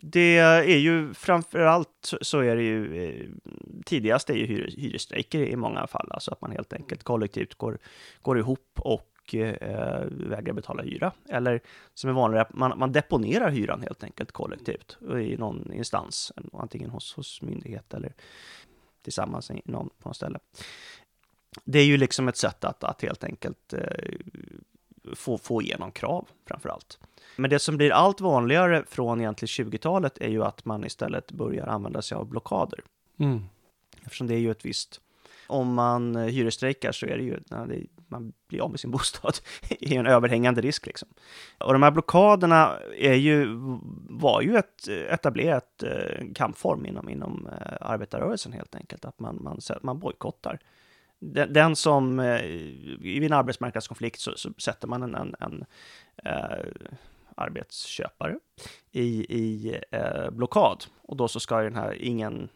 Det 0.00 0.38
är 0.38 0.78
ju 0.78 1.14
framför 1.14 1.58
allt 1.58 2.12
så 2.20 2.40
är 2.40 2.56
det 2.56 2.62
ju 2.62 3.04
eh, 3.04 3.26
tidigast 3.84 4.30
är 4.30 4.34
ju 4.34 4.46
hyres, 4.46 4.74
hyresstrejker 4.74 5.40
i 5.40 5.56
många 5.56 5.86
fall, 5.86 6.08
alltså 6.10 6.32
att 6.32 6.40
man 6.40 6.50
helt 6.50 6.72
enkelt 6.72 7.02
kollektivt 7.02 7.54
går, 7.54 7.78
går 8.22 8.38
ihop 8.38 8.80
och 8.80 9.34
eh, 9.34 10.04
vägrar 10.10 10.52
betala 10.52 10.82
hyra. 10.82 11.12
Eller 11.28 11.60
som 11.94 12.10
är 12.10 12.14
vanligare, 12.14 12.46
man, 12.50 12.78
man 12.78 12.92
deponerar 12.92 13.50
hyran 13.50 13.82
helt 13.82 14.04
enkelt 14.04 14.32
kollektivt 14.32 14.98
i 15.20 15.36
någon 15.36 15.72
instans, 15.72 16.32
antingen 16.52 16.90
hos, 16.90 17.14
hos 17.14 17.42
myndighet 17.42 17.94
eller 17.94 18.14
tillsammans 19.02 19.50
i 19.50 19.62
någon, 19.64 19.90
på 19.98 20.08
något 20.08 20.16
ställe 20.16 20.38
det 21.64 21.78
är 21.78 21.84
ju 21.84 21.96
liksom 21.96 22.28
ett 22.28 22.36
sätt 22.36 22.64
att, 22.64 22.84
att 22.84 23.02
helt 23.02 23.24
enkelt 23.24 23.72
eh, 23.72 24.14
få, 25.14 25.38
få 25.38 25.62
igenom 25.62 25.92
krav 25.92 26.28
framför 26.46 26.68
allt. 26.68 26.98
Men 27.36 27.50
det 27.50 27.58
som 27.58 27.76
blir 27.76 27.90
allt 27.90 28.20
vanligare 28.20 28.84
från 28.88 29.20
egentligen 29.20 29.70
20-talet 29.70 30.18
är 30.18 30.28
ju 30.28 30.44
att 30.44 30.64
man 30.64 30.84
istället 30.84 31.32
börjar 31.32 31.66
använda 31.66 32.02
sig 32.02 32.16
av 32.16 32.26
blockader. 32.26 32.80
Mm. 33.18 33.42
Eftersom 34.02 34.26
det 34.26 34.34
är 34.34 34.38
ju 34.38 34.50
ett 34.50 34.64
visst, 34.64 35.00
om 35.46 35.74
man 35.74 36.16
hyresstrejkar 36.16 36.92
så 36.92 37.06
är 37.06 37.16
det 37.16 37.22
ju, 37.22 37.40
det, 37.48 37.86
man 38.08 38.32
blir 38.48 38.60
av 38.60 38.70
med 38.70 38.80
sin 38.80 38.90
bostad, 38.96 39.38
är 39.80 39.98
en 39.98 40.06
överhängande 40.06 40.60
risk 40.60 40.86
liksom. 40.86 41.08
Och 41.58 41.72
de 41.72 41.82
här 41.82 41.90
blockaderna 41.90 42.78
är 42.98 43.14
ju, 43.14 43.46
var 44.08 44.42
ju 44.42 44.56
ett 44.56 44.88
etablerat 44.88 45.82
eh, 45.82 46.32
kampform 46.34 46.86
inom, 46.86 47.08
inom 47.08 47.46
eh, 47.46 47.76
arbetarrörelsen 47.80 48.52
helt 48.52 48.74
enkelt, 48.74 49.04
att 49.04 49.20
man, 49.20 49.38
man, 49.42 49.60
man 49.82 49.98
bojkottar 49.98 50.58
den, 51.18 51.52
den 51.52 51.76
som, 51.76 52.20
eh, 52.20 52.44
i 52.44 53.26
en 53.26 53.32
arbetsmarknadskonflikt 53.32 54.20
så, 54.20 54.32
så 54.36 54.52
sätter 54.58 54.88
man 54.88 55.02
en, 55.02 55.14
en, 55.14 55.34
en 55.40 55.64
eh, 56.24 56.66
arbetsköpare 57.34 58.38
i, 58.92 59.36
i 59.38 59.80
eh, 59.90 60.30
blockad. 60.30 60.84
Och 61.02 61.16
då 61.16 61.28
så 61.28 61.40
ska 61.40 61.56
den 61.60 61.76
här, 61.76 62.02
ingen 62.02 62.48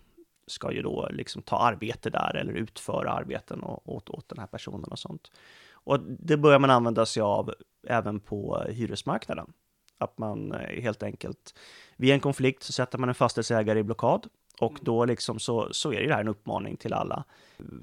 ska 0.46 0.72
ju 0.72 0.82
då 0.82 1.08
liksom 1.10 1.42
ta 1.42 1.58
arbete 1.58 2.10
där 2.10 2.36
eller 2.36 2.52
utföra 2.52 3.12
arbeten 3.12 3.62
och, 3.62 3.94
åt, 3.96 4.10
åt 4.10 4.28
den 4.28 4.38
här 4.38 4.46
personen 4.46 4.84
och 4.90 4.98
sånt. 4.98 5.32
Och 5.72 6.00
det 6.00 6.36
börjar 6.36 6.58
man 6.58 6.70
använda 6.70 7.06
sig 7.06 7.22
av 7.22 7.54
även 7.88 8.20
på 8.20 8.64
hyresmarknaden. 8.68 9.52
Att 9.98 10.18
man 10.18 10.52
eh, 10.52 10.82
helt 10.82 11.02
enkelt, 11.02 11.54
vid 11.96 12.10
en 12.10 12.20
konflikt 12.20 12.62
så 12.62 12.72
sätter 12.72 12.98
man 12.98 13.08
en 13.08 13.14
fastighetsägare 13.14 13.78
i 13.78 13.82
blockad 13.82 14.26
och 14.62 14.78
då 14.82 15.04
liksom 15.04 15.38
så, 15.38 15.68
så 15.72 15.92
är 15.92 16.08
det 16.08 16.14
här 16.14 16.20
en 16.20 16.28
uppmaning 16.28 16.76
till 16.76 16.92
alla, 16.92 17.24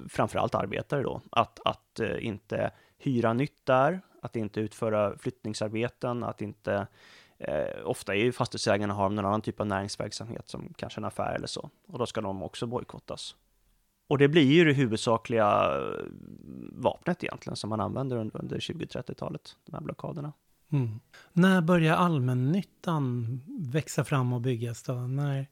framförallt 0.08 0.54
arbetare 0.54 1.02
då, 1.02 1.20
att, 1.30 1.60
att 1.64 2.00
eh, 2.00 2.26
inte 2.26 2.70
hyra 2.98 3.32
nytt 3.32 3.66
där, 3.66 4.00
att 4.22 4.36
inte 4.36 4.60
utföra 4.60 5.18
flyttningsarbeten, 5.18 6.24
att 6.24 6.42
inte 6.42 6.86
Eh, 7.42 7.86
ofta 7.86 8.14
är 8.14 8.18
ju 8.18 8.32
fastighetsägarna 8.32 8.94
har 8.94 9.08
någon 9.08 9.24
annan 9.24 9.42
typ 9.42 9.60
av 9.60 9.66
näringsverksamhet 9.66 10.48
som 10.48 10.74
kanske 10.76 11.00
en 11.00 11.04
affär 11.04 11.34
eller 11.34 11.46
så. 11.46 11.70
Och 11.88 11.98
då 11.98 12.06
ska 12.06 12.20
de 12.20 12.42
också 12.42 12.66
bojkottas. 12.66 13.36
Och 14.08 14.18
det 14.18 14.28
blir 14.28 14.52
ju 14.52 14.64
det 14.64 14.72
huvudsakliga 14.72 15.78
eh, 15.78 16.04
vapnet 16.72 17.24
egentligen 17.24 17.56
som 17.56 17.70
man 17.70 17.80
använder 17.80 18.16
under, 18.16 18.40
under 18.40 18.58
20-30-talet, 18.58 19.56
de 19.64 19.72
här 19.74 19.80
blockaderna. 19.80 20.32
Mm. 20.72 21.00
När 21.32 21.60
börjar 21.60 21.96
allmännyttan 21.96 23.40
växa 23.72 24.04
fram 24.04 24.32
och 24.32 24.40
byggas 24.40 24.82
då? 24.82 24.92
När... 24.92 25.46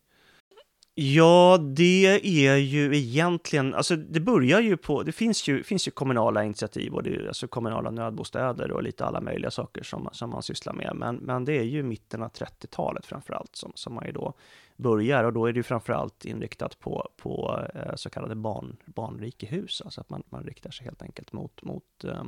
Ja, 1.01 1.59
det 1.61 2.07
är 2.23 2.57
ju 2.57 2.97
egentligen, 2.97 3.75
alltså 3.75 3.97
det 3.97 4.21
börjar 4.21 4.61
ju 4.61 4.77
på, 4.77 5.03
det 5.03 5.13
finns 5.13 5.49
ju, 5.49 5.63
finns 5.63 5.89
ju 5.89 5.91
kommunala 5.91 6.45
initiativ 6.45 6.95
och 6.95 7.03
det 7.03 7.17
är 7.17 7.29
alltså 7.29 7.49
kommunala 7.49 7.91
nödbostäder 7.91 8.73
och 8.73 8.83
lite 8.83 9.05
alla 9.05 9.21
möjliga 9.21 9.51
saker 9.51 9.83
som, 9.83 10.09
som 10.13 10.31
man 10.31 10.43
sysslar 10.43 10.73
med. 10.73 10.93
Men, 10.97 11.17
men 11.17 11.45
det 11.45 11.59
är 11.59 11.63
ju 11.63 11.83
mitten 11.83 12.23
av 12.23 12.31
30-talet 12.31 13.07
framförallt 13.07 13.57
som, 13.57 13.73
som 13.75 13.95
man 13.95 14.07
ju 14.07 14.13
då 14.13 14.35
börjar 14.77 15.25
och 15.25 15.33
då 15.33 15.47
är 15.47 15.53
det 15.53 15.57
ju 15.57 15.63
framförallt 15.63 16.25
inriktat 16.25 16.79
på, 16.79 17.09
på 17.17 17.61
eh, 17.75 17.95
så 17.95 18.11
kallade 18.11 18.35
barn, 18.35 18.77
barnrikehus, 18.85 19.83
alltså 19.85 20.01
att 20.01 20.11
man, 20.11 20.23
man 20.29 20.45
riktar 20.45 20.71
sig 20.71 20.85
helt 20.85 21.03
enkelt 21.03 21.33
mot, 21.33 21.63
mot 21.63 22.05
eh, 22.05 22.25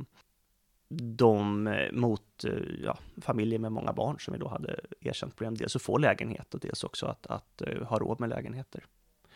de 0.99 1.67
eh, 1.67 1.91
mot 1.91 2.43
eh, 2.43 2.53
ja, 2.83 2.97
familjer 3.21 3.59
med 3.59 3.71
många 3.71 3.93
barn 3.93 4.19
som 4.19 4.31
vi 4.33 4.39
då 4.39 4.47
hade 4.47 4.79
erkänt 4.99 5.35
problem, 5.35 5.57
dels 5.57 5.75
att 5.75 5.81
få 5.81 5.97
lägenhet 5.97 6.53
och 6.53 6.59
dels 6.59 6.83
också 6.83 7.05
att, 7.05 7.27
att 7.27 7.61
uh, 7.67 7.83
ha 7.83 7.99
råd 7.99 8.19
med 8.19 8.29
lägenheter. 8.29 8.85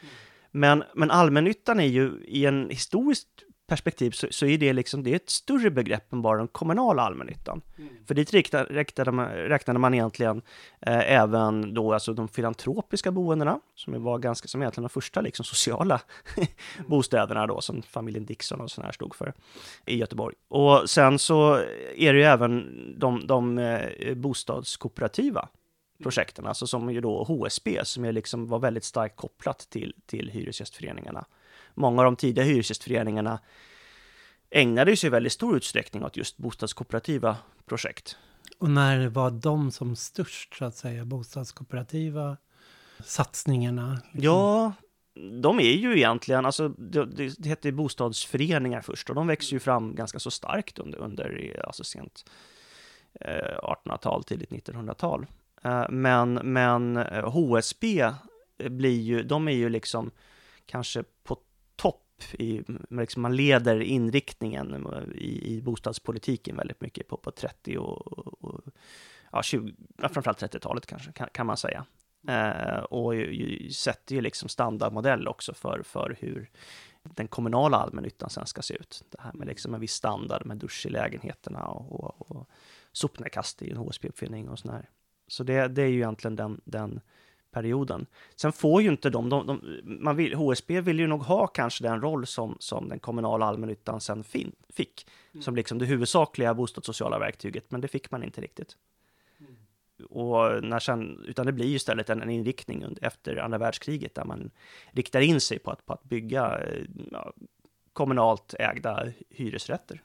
Mm. 0.02 0.14
Men, 0.52 0.84
men 0.96 1.12
allmännyttan 1.12 1.80
är 1.80 1.88
ju 1.88 2.24
i 2.26 2.46
en 2.46 2.70
historiskt 2.70 3.44
perspektiv 3.68 4.12
så, 4.12 4.28
så 4.32 4.46
är 4.46 4.58
det 4.58 4.74
liksom, 4.74 5.04
det 5.04 5.12
är 5.12 5.16
ett 5.16 5.30
större 5.30 5.72
begrepp 5.72 6.14
än 6.14 6.22
bara 6.22 6.38
den 6.38 6.48
kommunala 6.48 7.02
allmännyttan. 7.02 7.62
Mm. 7.78 7.90
För 8.06 8.16
dit 8.16 8.34
räknade, 8.34 8.66
räknade, 8.66 9.12
man, 9.12 9.28
räknade 9.28 9.80
man 9.80 9.94
egentligen 9.94 10.42
eh, 10.82 11.12
även 11.12 11.74
då 11.74 11.94
alltså 11.94 12.14
de 12.14 12.28
filantropiska 12.28 13.12
boendena, 13.12 13.60
som 13.76 14.04
var 14.04 14.20
ganska, 14.20 14.48
som 14.48 14.62
egentligen 14.62 14.84
de 14.84 14.90
första 14.90 15.22
liksom 15.22 15.46
sociala 15.46 16.02
mm. 16.38 16.48
bostäderna 16.88 17.48
då, 17.48 17.62
som 17.62 17.82
familjen 17.82 18.26
Dixon 18.26 18.62
och 18.62 18.72
sådana 18.72 18.88
här 18.88 18.94
stod 18.94 19.16
för 19.16 19.34
i 19.86 19.98
Göteborg. 19.98 20.36
Och 20.48 20.90
sen 20.90 21.20
så 21.20 21.56
är 21.96 22.14
det 22.14 22.20
ju 22.20 22.26
även 22.26 22.94
de, 23.00 23.28
de 23.28 23.58
eh, 23.58 24.16
bostadskooperativa 24.16 25.40
mm. 25.40 26.04
projekten, 26.04 26.46
alltså 26.46 26.68
som 26.68 26.94
ju 26.94 27.02
då 27.02 27.24
HSB, 27.24 27.86
som 27.86 28.06
är 28.06 28.12
liksom 28.12 28.48
var 28.48 28.60
väldigt 28.60 28.84
starkt 28.84 29.16
kopplat 29.16 29.60
till, 29.70 29.94
till 30.06 30.30
hyresgästföreningarna 30.30 31.26
många 31.76 32.02
av 32.02 32.06
de 32.06 32.16
tidiga 32.16 32.46
hyresgästföreningarna 32.46 33.40
ägnade 34.50 34.98
sig 34.98 35.08
i 35.08 35.12
väldigt 35.12 35.34
stor 35.34 35.58
utsträckning 35.58 36.04
åt 36.04 36.18
just 36.18 36.38
bostadskooperativa 36.38 37.38
projekt. 37.66 38.18
Och 38.60 38.70
när 38.70 39.08
var 39.08 39.32
de 39.32 39.72
som 39.72 39.96
störst, 39.96 40.56
så 40.56 40.66
att 40.66 40.76
säga, 40.76 41.06
bostadskooperativa 41.06 42.38
satsningarna? 43.04 44.02
Liksom? 44.12 44.24
Ja, 44.24 44.74
de 45.42 45.60
är 45.60 45.74
ju 45.74 45.98
egentligen, 45.98 46.46
alltså 46.46 46.70
det, 46.70 47.06
det 47.38 47.50
heter 47.50 47.72
bostadsföreningar 47.72 48.82
först 48.82 49.10
och 49.10 49.16
de 49.16 49.28
växer 49.28 49.54
ju 49.54 49.60
fram 49.60 49.96
ganska 49.96 50.20
så 50.20 50.32
starkt 50.32 50.80
under, 50.80 50.98
under 50.98 51.62
alltså 51.68 51.84
sent 51.84 52.26
eh, 53.22 53.60
1800-tal, 53.64 54.24
tidigt 54.24 54.50
1900-tal. 54.50 55.26
Eh, 55.64 55.86
men, 55.90 56.34
men 56.34 56.98
HSB 57.24 58.02
eh, 58.58 58.70
blir 58.70 59.02
ju, 59.02 59.24
de 59.24 59.48
är 59.48 59.52
ju 59.52 59.70
liksom 59.70 60.12
kanske 60.66 61.04
på 61.24 61.38
i, 62.34 62.64
liksom 62.90 63.22
man 63.22 63.36
leder 63.36 63.82
inriktningen 63.82 64.88
i, 65.16 65.56
i 65.56 65.62
bostadspolitiken 65.62 66.56
väldigt 66.56 66.82
mycket 66.82 67.08
på, 67.08 67.18
på 67.18 67.32
30 67.32 67.78
och, 67.78 68.08
och 68.44 68.62
ja, 69.32 69.44
20, 69.44 69.74
framförallt 69.98 70.42
30-talet 70.42 70.86
kanske, 70.86 71.12
kan, 71.12 71.28
kan, 71.32 71.46
man 71.46 71.58
säga. 71.58 71.86
Eh, 72.28 72.80
och 72.80 73.16
ju, 73.16 73.34
ju, 73.36 73.72
sätter 73.72 74.16
ju 74.16 74.22
liksom 74.22 74.50
standardmodell 74.50 75.28
också 75.28 75.54
för, 75.54 75.82
för 75.84 76.18
hur 76.20 76.50
den 77.04 77.28
kommunala 77.28 77.78
allmännyttan 77.78 78.30
sen 78.30 78.46
ska 78.46 78.62
se 78.62 78.74
ut. 78.74 79.04
Det 79.10 79.22
här 79.22 79.34
med 79.34 79.48
liksom 79.48 79.74
en 79.74 79.82
viss 79.82 79.94
standard 79.94 80.46
med 80.46 80.58
dusch 80.58 80.86
i 80.86 80.90
lägenheterna 80.90 81.66
och, 81.66 82.00
och, 82.00 82.32
och 82.32 82.50
sopnedkast 82.92 83.62
i 83.62 83.72
en 83.72 83.78
HSB-uppfinning 83.78 84.50
och 84.50 84.60
sådär. 84.60 84.90
Så 85.28 85.44
det, 85.44 85.68
det 85.68 85.82
är 85.82 85.88
ju 85.88 85.96
egentligen 85.96 86.36
den, 86.36 86.62
den 86.66 87.02
perioden. 87.56 88.06
Sen 88.36 88.52
får 88.52 88.82
ju 88.82 88.90
inte 88.90 89.10
de, 89.10 89.30
de, 89.30 89.48
de, 89.48 89.62
man 89.84 90.16
vill, 90.16 90.34
HSB 90.34 90.82
vill 90.82 91.00
ju 91.00 91.08
nog 91.08 91.22
ha 91.22 91.48
kanske 91.48 91.84
den 91.84 92.02
roll 92.02 92.26
som, 92.28 92.58
som 92.60 92.90
den 92.90 93.00
kommunala 93.00 93.46
allmännyttan 93.46 94.02
sen 94.02 94.24
fin, 94.24 94.52
fick, 94.70 95.08
mm. 95.34 95.44
som 95.44 95.56
liksom 95.56 95.78
det 95.78 95.86
huvudsakliga 95.86 96.54
bostadssociala 96.54 97.20
verktyget, 97.20 97.72
men 97.72 97.82
det 97.82 97.88
fick 97.88 98.12
man 98.12 98.24
inte 98.24 98.42
riktigt. 98.42 98.78
Mm. 99.40 99.56
Och 100.10 100.64
när 100.64 100.80
sen, 100.80 101.26
utan 101.28 101.46
det 101.46 101.54
blir 101.54 101.66
ju 101.66 101.76
istället 101.76 102.10
en, 102.10 102.22
en 102.22 102.30
inriktning 102.30 102.86
efter 103.02 103.38
andra 103.38 103.58
världskriget 103.58 104.16
där 104.16 104.26
man 104.26 104.52
riktar 104.92 105.22
in 105.22 105.42
sig 105.42 105.60
på 105.60 105.72
att, 105.72 105.86
på 105.86 105.94
att 105.94 106.04
bygga 106.04 106.60
ja, 107.12 107.34
kommunalt 107.94 108.54
ägda 108.60 109.08
hyresrätter. 109.30 110.02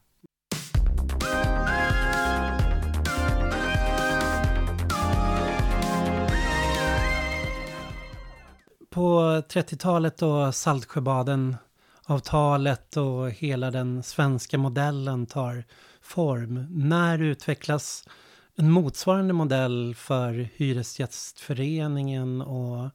På 8.91 9.21
30-talet 9.49 10.19
då 10.19 10.53
Saltsjöbaden 10.53 11.57
avtalet 12.05 12.97
och 12.97 13.31
hela 13.31 13.71
den 13.71 14.03
svenska 14.03 14.59
modellen 14.59 15.27
tar 15.27 15.65
form. 16.01 16.67
När 16.71 17.19
utvecklas 17.19 18.09
en 18.57 18.71
motsvarande 18.71 19.33
modell 19.33 19.95
för 19.95 20.49
Hyresgästföreningen 20.57 22.43
och 22.43 22.91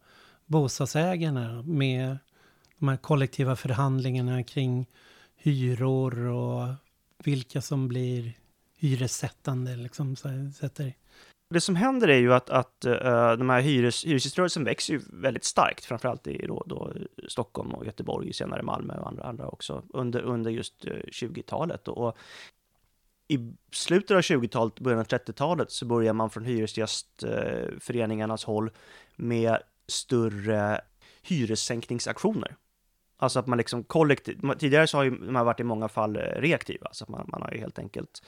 bostadsägarna 0.45 1.61
med 1.61 2.17
de 2.79 2.87
här 2.87 2.97
kollektiva 2.97 3.55
förhandlingarna 3.55 4.43
kring 4.43 4.85
hyror 5.37 6.19
och 6.19 6.73
vilka 7.23 7.61
som 7.61 7.87
blir 7.87 8.33
hyressättande, 8.77 9.75
liksom, 9.75 10.15
så 10.15 10.51
sätter 10.55 10.93
det 11.55 11.61
som 11.61 11.75
händer 11.75 12.07
är 12.07 12.17
ju 12.17 12.33
att, 12.33 12.49
att 12.49 12.85
uh, 12.85 13.31
de 13.37 13.49
här 13.49 13.61
hyres, 13.61 14.05
hyresgäströrelsen 14.05 14.63
växer 14.63 14.93
ju 14.93 15.01
väldigt 15.09 15.43
starkt, 15.43 15.85
framförallt 15.85 16.27
i 16.27 16.45
då, 16.47 16.63
då 16.65 16.93
Stockholm 17.27 17.71
och 17.71 17.85
Göteborg, 17.85 18.33
senare 18.33 18.63
Malmö 18.63 18.97
och 18.97 19.07
andra, 19.07 19.23
andra 19.23 19.47
också, 19.47 19.83
under, 19.89 20.21
under 20.21 20.51
just 20.51 20.85
eh, 20.85 20.93
uh, 20.93 20.99
20-talet. 20.99 21.87
Och, 21.87 22.07
och, 22.07 22.17
i 23.27 23.53
slutet 23.71 24.11
av 24.11 24.21
20-talet, 24.21 24.79
början 24.79 24.99
av 24.99 25.05
30-talet, 25.05 25.71
så 25.71 25.85
börjar 25.85 26.13
man 26.13 26.29
från 26.29 26.45
hyresgästföreningarnas 26.45 28.43
uh, 28.43 28.47
håll 28.47 28.71
med 29.15 29.57
större 29.87 30.81
hyressänkningsaktioner. 31.21 32.55
Alltså 33.17 33.39
att 33.39 33.47
man 33.47 33.57
liksom 33.57 33.83
kollektivt, 33.83 34.59
tidigare 34.59 34.87
så 34.87 34.97
har 34.97 35.03
ju 35.03 35.11
man 35.11 35.45
varit 35.45 35.59
i 35.59 35.63
många 35.63 35.87
fall 35.87 36.15
eh, 36.15 36.19
reaktiva, 36.21 36.87
så 36.91 37.03
att 37.03 37.09
man, 37.09 37.25
man 37.31 37.41
har 37.41 37.51
ju 37.51 37.59
helt 37.59 37.79
enkelt 37.79 38.23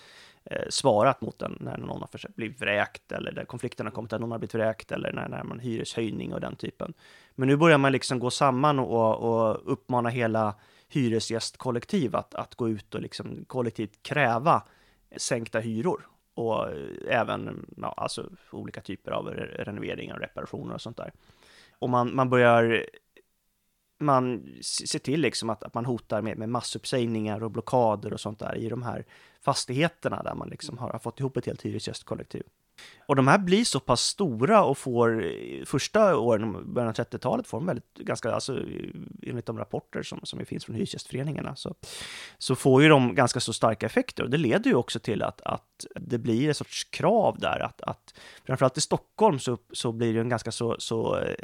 Eh, 0.52 0.66
svarat 0.70 1.22
mot 1.22 1.40
den 1.40 1.58
när 1.60 1.78
någon 1.78 2.02
har 2.02 2.08
försökt 2.08 2.36
bli 2.36 2.48
vräkt 2.48 3.12
eller 3.12 3.32
där 3.32 3.46
konflikten 3.46 3.86
har 3.86 3.92
kommit 3.92 4.14
att 4.14 4.22
någon 4.22 4.32
har 4.32 4.40
blivit 4.40 4.56
vräkt 4.56 4.92
eller 4.92 5.14
när, 5.14 5.28
när 5.28 5.44
man 5.44 5.60
hyreshöjning 5.60 6.34
och 6.34 6.42
den 6.42 6.56
typen. 6.56 6.94
Men 7.36 7.48
nu 7.48 7.58
börjar 7.58 7.78
man 7.78 7.92
liksom 7.92 8.20
gå 8.20 8.30
samman 8.30 8.80
och, 8.80 9.16
och 9.16 9.72
uppmana 9.72 10.10
hela 10.10 10.56
hyresgästkollektiv 10.90 12.16
att, 12.16 12.36
att 12.36 12.56
gå 12.56 12.70
ut 12.70 12.96
och 12.96 13.02
liksom 13.02 13.46
kollektivt 13.48 14.04
kräva 14.04 14.64
sänkta 15.18 15.60
hyror 15.60 16.08
och 16.34 16.70
eh, 16.70 17.20
även 17.20 17.66
ja, 17.78 17.94
alltså 17.98 18.30
olika 18.52 18.82
typer 18.82 19.12
av 19.12 19.26
renoveringar 19.30 20.16
och 20.16 20.22
reparationer 20.22 20.74
och 20.74 20.82
sånt 20.82 20.98
där. 20.98 21.12
Och 21.80 21.90
man, 21.90 22.16
man 22.16 22.30
börjar 22.30 22.86
man 23.98 24.44
ser 24.62 25.00
till 25.00 25.22
liksom 25.22 25.50
att, 25.50 25.64
att 25.64 25.74
man 25.74 25.86
hotar 25.86 26.22
med, 26.22 26.38
med 26.38 26.50
massuppsägningar 26.50 27.44
och 27.44 27.52
blockader 27.52 28.14
och 28.14 28.20
sånt 28.20 28.40
där 28.40 28.56
i 28.56 28.70
de 28.70 28.84
här 28.84 29.06
fastigheterna 29.42 30.24
där 30.24 30.36
man 30.36 30.50
liksom 30.50 30.78
har, 30.78 30.90
har 30.90 31.00
fått 31.00 31.20
ihop 31.20 31.38
ett 31.38 31.46
helt 31.46 31.62
hyresgästkollektiv. 31.62 32.44
Och 33.06 33.16
de 33.16 33.28
här 33.28 33.38
blir 33.38 33.64
så 33.64 33.80
pass 33.80 34.02
stora 34.02 34.64
och 34.64 34.78
får 34.78 35.26
eh, 35.26 35.66
första 35.66 36.18
åren, 36.18 36.74
början 36.74 36.90
av 36.90 36.96
30-talet, 36.96 37.48
får 37.48 37.58
de 37.58 37.66
väldigt, 37.66 37.94
ganska, 37.94 38.32
alltså 38.32 38.60
enligt 39.22 39.46
de 39.46 39.58
rapporter 39.58 40.04
som, 40.04 40.20
som 40.24 40.46
finns 40.46 40.66
från 40.66 40.76
hyresgästföreningarna, 40.76 41.56
så, 41.56 41.76
så 42.38 42.56
får 42.56 42.84
ju 42.84 42.90
de 42.90 43.16
ganska 43.16 43.40
så 43.40 43.54
starka 43.54 43.86
effekter. 43.86 44.24
Och 44.24 44.30
det 44.30 44.38
leder 44.38 44.70
ju 44.70 44.76
också 44.76 45.00
till 45.00 45.24
att, 45.24 45.42
att 45.42 45.86
det 45.96 46.18
blir 46.18 46.48
en 46.48 46.56
sorts 46.56 46.84
krav 46.84 47.40
där, 47.40 47.60
att, 47.60 47.82
att 47.82 48.14
framförallt 48.46 48.78
i 48.78 48.82
Stockholm 48.82 49.40
så, 49.40 49.58
så 49.72 49.92
blir 49.92 50.14
det 50.14 50.20
en 50.20 50.30
ganska 50.30 50.52
så, 50.52 50.76
så 50.80 51.20
eh, 51.20 51.36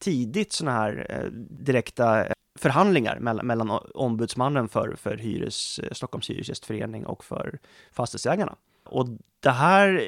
tidigt 0.00 0.52
sådana 0.52 0.78
här 0.78 1.06
eh, 1.08 1.30
direkta 1.64 2.24
eh, 2.24 2.32
förhandlingar 2.58 3.18
mellan, 3.18 3.46
mellan 3.46 3.70
ombudsmannen 3.94 4.68
för, 4.68 4.94
för 4.96 5.16
hyres, 5.16 5.78
eh, 5.78 5.92
Stockholms 5.92 6.30
hyresgästförening 6.30 7.06
och 7.06 7.24
för 7.24 7.58
fastighetsägarna. 7.92 8.56
Och 8.84 9.06
det 9.40 9.50
här 9.50 10.02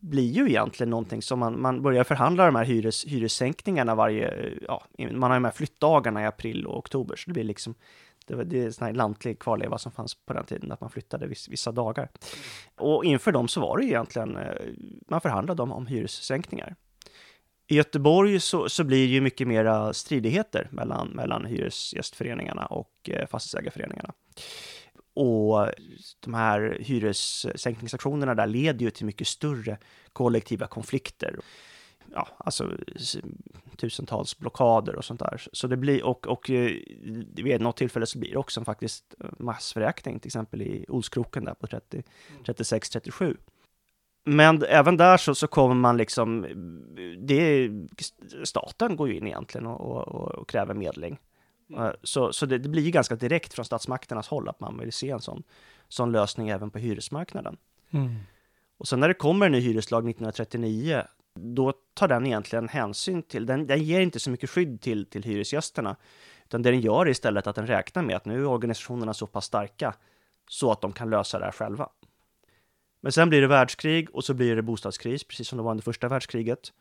blir 0.00 0.30
ju 0.32 0.48
egentligen 0.48 0.90
någonting 0.90 1.22
som 1.22 1.38
man, 1.38 1.60
man 1.60 1.82
börjar 1.82 2.04
förhandla 2.04 2.46
de 2.46 2.54
här 2.54 2.64
hyres, 2.64 3.04
hyressänkningarna 3.04 3.94
varje, 3.94 4.52
ja, 4.68 4.84
man 4.98 5.30
har 5.30 5.36
de 5.36 5.44
här 5.44 5.52
flyttdagarna 5.52 6.22
i 6.22 6.26
april 6.26 6.66
och 6.66 6.78
oktober, 6.78 7.16
så 7.16 7.22
det 7.26 7.32
blir 7.32 7.44
liksom 7.44 7.74
Det, 8.26 8.34
var, 8.34 8.44
det 8.44 8.60
är 8.60 8.66
en 8.66 8.72
sån 8.72 8.86
här 8.86 8.94
lantlig 8.94 9.38
kvarleva 9.38 9.78
som 9.78 9.92
fanns 9.92 10.14
på 10.26 10.32
den 10.32 10.44
tiden, 10.44 10.72
att 10.72 10.80
man 10.80 10.90
flyttade 10.90 11.26
viss, 11.26 11.48
vissa 11.48 11.72
dagar. 11.72 12.08
Och 12.76 13.04
inför 13.04 13.32
dem 13.32 13.48
så 13.48 13.60
var 13.60 13.78
det 13.78 13.84
egentligen, 13.84 14.38
man 15.08 15.20
förhandlade 15.20 15.62
om, 15.62 15.72
om 15.72 15.86
hyressänkningar. 15.86 16.76
I 17.66 17.76
Göteborg 17.76 18.40
så, 18.40 18.68
så 18.68 18.84
blir 18.84 19.06
det 19.06 19.12
ju 19.12 19.20
mycket 19.20 19.48
mera 19.48 19.92
stridigheter 19.92 20.68
mellan, 20.70 21.08
mellan 21.08 21.46
hyresgästföreningarna 21.46 22.66
och 22.66 23.10
eh, 23.10 23.26
fastighetsägarföreningarna. 23.26 24.12
Och 25.14 25.68
de 26.20 26.34
här 26.34 26.78
hyressänkningsaktionerna 26.80 28.34
där 28.34 28.46
leder 28.46 28.84
ju 28.84 28.90
till 28.90 29.06
mycket 29.06 29.26
större 29.26 29.78
kollektiva 30.12 30.66
konflikter. 30.66 31.38
Ja, 32.12 32.28
alltså 32.38 32.72
tusentals 33.76 34.38
blockader 34.38 34.96
och 34.96 35.04
sånt 35.04 35.20
där. 35.20 35.42
Så 35.52 35.66
det 35.66 35.76
blir, 35.76 36.04
och, 36.04 36.26
och 36.26 36.50
eh, 36.50 36.70
vid 37.34 37.60
något 37.60 37.76
tillfälle 37.76 38.06
så 38.06 38.18
blir 38.18 38.30
det 38.30 38.38
också 38.38 38.64
faktiskt 38.64 39.14
massvräkning, 39.38 40.20
till 40.20 40.28
exempel 40.28 40.62
i 40.62 40.84
Olskroken 40.88 41.44
där 41.44 41.54
på 41.54 41.66
30, 41.66 42.02
36-37. 42.44 43.36
Men 44.24 44.62
även 44.62 44.96
där 44.96 45.16
så, 45.16 45.34
så 45.34 45.46
kommer 45.46 45.74
man 45.74 45.96
liksom, 45.96 46.46
det, 47.18 47.70
staten 48.44 48.96
går 48.96 49.08
ju 49.08 49.16
in 49.16 49.26
egentligen 49.26 49.66
och, 49.66 49.80
och, 49.80 50.34
och 50.34 50.48
kräver 50.48 50.74
medling. 50.74 51.18
Mm. 51.70 51.92
Så, 52.02 52.32
så 52.32 52.46
det, 52.46 52.58
det, 52.58 52.68
blir 52.68 52.82
ju 52.82 52.90
ganska 52.90 53.16
direkt 53.16 53.54
från 53.54 53.64
statsmakternas 53.64 54.28
håll 54.28 54.48
att 54.48 54.60
man 54.60 54.78
vill 54.78 54.92
se 54.92 55.10
en 55.10 55.20
sån, 55.20 55.42
sån 55.88 56.12
lösning 56.12 56.48
även 56.48 56.70
på 56.70 56.78
hyresmarknaden. 56.78 57.56
Mm. 57.90 58.14
Och 58.76 58.88
sen 58.88 59.00
när 59.00 59.08
det 59.08 59.14
kommer 59.14 59.46
en 59.46 59.52
ny 59.52 59.60
hyreslag 59.60 59.98
1939, 59.98 61.02
då 61.34 61.72
tar 61.94 62.08
den 62.08 62.26
egentligen 62.26 62.68
hänsyn 62.68 63.22
till, 63.22 63.46
den, 63.46 63.66
den 63.66 63.82
ger 63.82 64.00
inte 64.00 64.20
så 64.20 64.30
mycket 64.30 64.50
skydd 64.50 64.80
till, 64.80 65.06
till 65.06 65.22
hyresgästerna, 65.22 65.96
utan 66.44 66.62
det 66.62 66.70
den 66.70 66.80
gör 66.80 67.06
är 67.06 67.10
istället 67.10 67.46
att 67.46 67.56
den 67.56 67.66
räknar 67.66 68.02
med 68.02 68.16
att 68.16 68.24
nu 68.24 68.42
är 68.42 68.46
organisationerna 68.46 69.14
så 69.14 69.26
pass 69.26 69.44
starka 69.44 69.94
så 70.48 70.72
att 70.72 70.80
de 70.80 70.92
kan 70.92 71.10
lösa 71.10 71.38
det 71.38 71.44
här 71.44 71.52
själva. 71.52 71.88
Men 73.04 73.12
sen 73.12 73.28
blir 73.28 73.40
det 73.40 73.46
världskrig 73.46 74.10
och 74.14 74.24
så 74.24 74.34
blir 74.34 74.56
det 74.56 74.62
bostadskris, 74.62 75.24
precis 75.24 75.48
som 75.48 75.56
det 75.56 75.62
var 75.62 75.70
under 75.70 75.82
första 75.82 76.08
världskriget. 76.08 76.72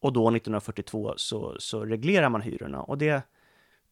Och 0.00 0.12
då 0.12 0.20
1942 0.20 1.14
så, 1.16 1.56
så 1.58 1.84
reglerar 1.84 2.28
man 2.28 2.40
hyrorna 2.40 2.82
och 2.82 2.98
det 2.98 3.22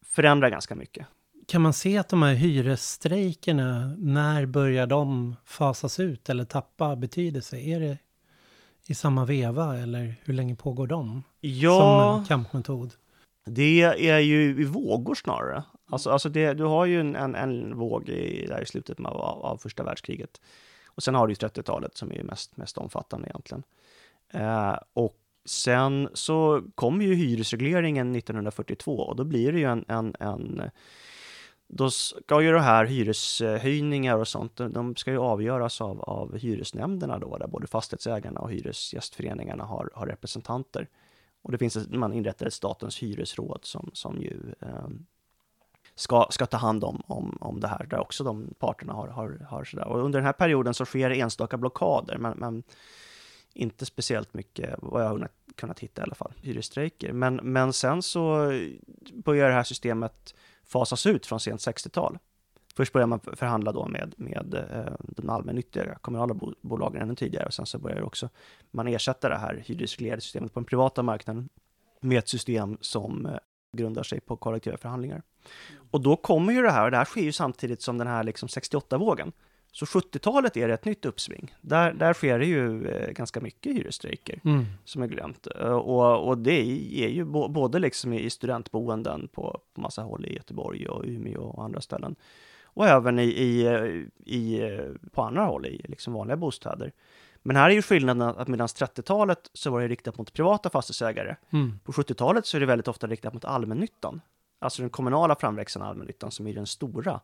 förändrar 0.01 0.49
ganska 0.49 0.75
mycket. 0.75 1.07
Kan 1.47 1.61
man 1.61 1.73
se 1.73 1.97
att 1.97 2.09
de 2.09 2.23
här 2.23 2.33
hyresstrejkerna, 2.33 3.95
när 3.97 4.45
börjar 4.45 4.87
de 4.87 5.35
fasas 5.45 5.99
ut 5.99 6.29
eller 6.29 6.45
tappa 6.45 6.95
betydelse? 6.95 7.57
Är 7.57 7.79
det 7.79 7.97
i 8.87 8.95
samma 8.95 9.25
veva 9.25 9.77
eller 9.77 10.15
hur 10.23 10.33
länge 10.33 10.55
pågår 10.55 10.87
de? 10.87 11.23
Ja, 11.41 12.15
som 12.15 12.25
kampmetod? 12.25 12.93
Det 13.45 13.81
är 14.09 14.19
ju 14.19 14.61
i 14.61 14.63
vågor 14.63 15.15
snarare. 15.15 15.63
Alltså, 15.89 16.09
alltså 16.09 16.29
det, 16.29 16.53
du 16.53 16.63
har 16.63 16.85
ju 16.85 16.99
en, 16.99 17.15
en, 17.15 17.35
en 17.35 17.77
våg 17.77 18.09
i, 18.09 18.47
där 18.47 18.61
i 18.61 18.65
slutet 18.65 18.99
av, 18.99 19.21
av 19.21 19.57
första 19.57 19.83
världskriget. 19.83 20.39
Och 20.95 21.03
sen 21.03 21.15
har 21.15 21.27
du 21.27 21.31
ju 21.33 21.47
30-talet 21.47 21.97
som 21.97 22.11
är 22.11 22.23
mest, 22.23 22.57
mest 22.57 22.77
omfattande 22.77 23.27
egentligen. 23.27 23.63
Eh, 24.29 24.77
och 24.93 25.17
sen 25.45 26.09
så 26.13 26.63
kommer 26.75 27.05
ju 27.05 27.15
hyresregleringen 27.15 28.15
1942 28.15 28.97
och 28.97 29.15
då 29.15 29.23
blir 29.23 29.51
det 29.51 29.59
ju 29.59 29.65
en, 29.65 29.85
en, 29.87 30.15
en 30.19 30.61
då 31.67 31.89
ska 31.89 32.41
ju 32.41 32.51
de 32.51 32.61
här 32.61 32.85
hyreshöjningar 32.85 34.17
och 34.17 34.27
sånt, 34.27 34.55
de 34.55 34.95
ska 34.95 35.11
ju 35.11 35.17
avgöras 35.17 35.81
av, 35.81 36.01
av 36.01 36.37
hyresnämnderna 36.37 37.19
då, 37.19 37.37
där 37.37 37.47
både 37.47 37.67
fastighetsägarna 37.67 38.39
och 38.39 38.51
hyresgästföreningarna 38.51 39.63
har, 39.63 39.89
har 39.93 40.07
representanter. 40.07 40.89
Och 41.41 41.51
det 41.51 41.57
finns, 41.57 41.89
man 41.89 42.13
inrättar 42.13 42.45
ett 42.45 42.53
statens 42.53 43.03
hyresråd 43.03 43.59
som, 43.63 43.89
som 43.93 44.21
ju 44.21 44.53
eh, 44.61 44.87
ska, 45.95 46.27
ska 46.29 46.45
ta 46.45 46.57
hand 46.57 46.83
om, 46.83 47.01
om, 47.07 47.37
om 47.41 47.59
det 47.59 47.67
här, 47.67 47.85
där 47.89 47.99
också 47.99 48.23
de 48.23 48.53
parterna 48.59 48.93
har, 48.93 49.07
har, 49.07 49.47
har 49.49 49.63
sådär. 49.63 49.87
Och 49.87 49.99
under 49.99 50.19
den 50.19 50.25
här 50.25 50.33
perioden 50.33 50.73
så 50.73 50.85
sker 50.85 51.09
enstaka 51.09 51.57
blockader, 51.57 52.17
men, 52.17 52.37
men 52.37 52.63
inte 53.53 53.85
speciellt 53.85 54.33
mycket, 54.33 54.75
vad 54.81 55.03
jag 55.03 55.09
har 55.09 55.29
kunnat 55.55 55.79
hitta 55.79 56.01
i 56.01 56.03
alla 56.03 56.15
fall, 56.15 56.33
hyresstrejker. 56.41 57.13
Men, 57.13 57.35
men 57.35 57.73
sen 57.73 58.01
så 58.01 58.51
börjar 59.13 59.47
det 59.47 59.55
här 59.55 59.63
systemet 59.63 60.35
fasas 60.63 61.05
ut 61.05 61.25
från 61.25 61.39
sent 61.39 61.61
60-tal. 61.61 62.17
Först 62.75 62.93
börjar 62.93 63.07
man 63.07 63.19
förhandla 63.19 63.71
då 63.71 63.87
med, 63.87 64.13
med 64.17 64.53
eh, 64.53 64.93
de 64.99 65.29
allmännyttiga 65.29 65.95
kommunala 65.95 66.35
bolagen 66.61 67.01
ännu 67.01 67.15
tidigare 67.15 67.45
och 67.45 67.53
sen 67.53 67.65
så 67.65 67.79
börjar 67.79 68.01
också 68.01 68.29
man 68.71 68.87
ersätta 68.87 69.29
det 69.29 69.37
här 69.37 69.63
hyresreglerade 69.65 70.21
systemet 70.21 70.53
på 70.53 70.59
den 70.59 70.65
privata 70.65 71.03
marknaden 71.03 71.49
med 72.01 72.17
ett 72.17 72.29
system 72.29 72.77
som 72.81 73.25
eh, 73.25 73.37
grundar 73.77 74.03
sig 74.03 74.19
på 74.19 74.37
kollektiva 74.37 74.77
förhandlingar. 74.77 75.21
Och 75.91 76.01
då 76.01 76.15
kommer 76.15 76.53
ju 76.53 76.61
det 76.61 76.71
här, 76.71 76.85
och 76.85 76.91
det 76.91 76.97
här 76.97 77.05
sker 77.05 77.21
ju 77.21 77.31
samtidigt 77.31 77.81
som 77.81 77.97
den 77.97 78.07
här 78.07 78.23
liksom 78.23 78.47
68-vågen. 78.47 79.31
Så 79.71 79.85
70-talet 79.85 80.57
är 80.57 80.67
det 80.67 80.73
ett 80.73 80.85
nytt 80.85 81.05
uppsving. 81.05 81.55
Där, 81.61 81.93
där 81.93 82.13
sker 82.13 82.39
det 82.39 82.45
ju 82.45 82.87
eh, 82.87 83.11
ganska 83.11 83.41
mycket 83.41 83.75
hyresstrejker 83.75 84.39
mm. 84.45 84.65
som 84.85 85.03
är 85.03 85.07
glömt. 85.07 85.47
Eh, 85.59 85.71
och, 85.71 86.27
och 86.27 86.37
det 86.37 86.61
är 87.03 87.09
ju 87.09 87.25
både 87.25 87.79
liksom 87.79 88.13
i 88.13 88.29
studentboenden 88.29 89.27
på, 89.27 89.59
på 89.73 89.81
massa 89.81 90.01
håll 90.01 90.25
i 90.25 90.35
Göteborg 90.35 90.87
och 90.87 91.03
Umeå 91.05 91.41
och 91.41 91.63
andra 91.63 91.81
ställen. 91.81 92.15
Och 92.63 92.87
även 92.87 93.19
i, 93.19 93.23
i, 93.23 93.67
i 94.25 94.61
på 95.11 95.21
andra 95.21 95.43
håll 95.43 95.65
i 95.65 95.81
liksom 95.87 96.13
vanliga 96.13 96.37
bostäder. 96.37 96.91
Men 97.43 97.55
här 97.55 97.69
är 97.69 97.73
ju 97.73 97.81
skillnaden 97.81 98.21
att 98.21 98.47
medan 98.47 98.67
30-talet 98.67 99.49
så 99.53 99.71
var 99.71 99.81
det 99.81 99.87
riktat 99.87 100.17
mot 100.17 100.33
privata 100.33 100.69
fastighetsägare. 100.69 101.35
Mm. 101.49 101.79
På 101.83 101.91
70-talet 101.91 102.45
så 102.45 102.57
är 102.57 102.59
det 102.59 102.65
väldigt 102.65 102.87
ofta 102.87 103.07
riktat 103.07 103.33
mot 103.33 103.45
allmännyttan. 103.45 104.21
Alltså 104.59 104.81
den 104.81 104.89
kommunala 104.89 105.35
framväxten 105.35 105.81
av 105.81 105.87
allmännyttan 105.87 106.31
som 106.31 106.47
är 106.47 106.53
den 106.53 106.67
stora. 106.67 107.21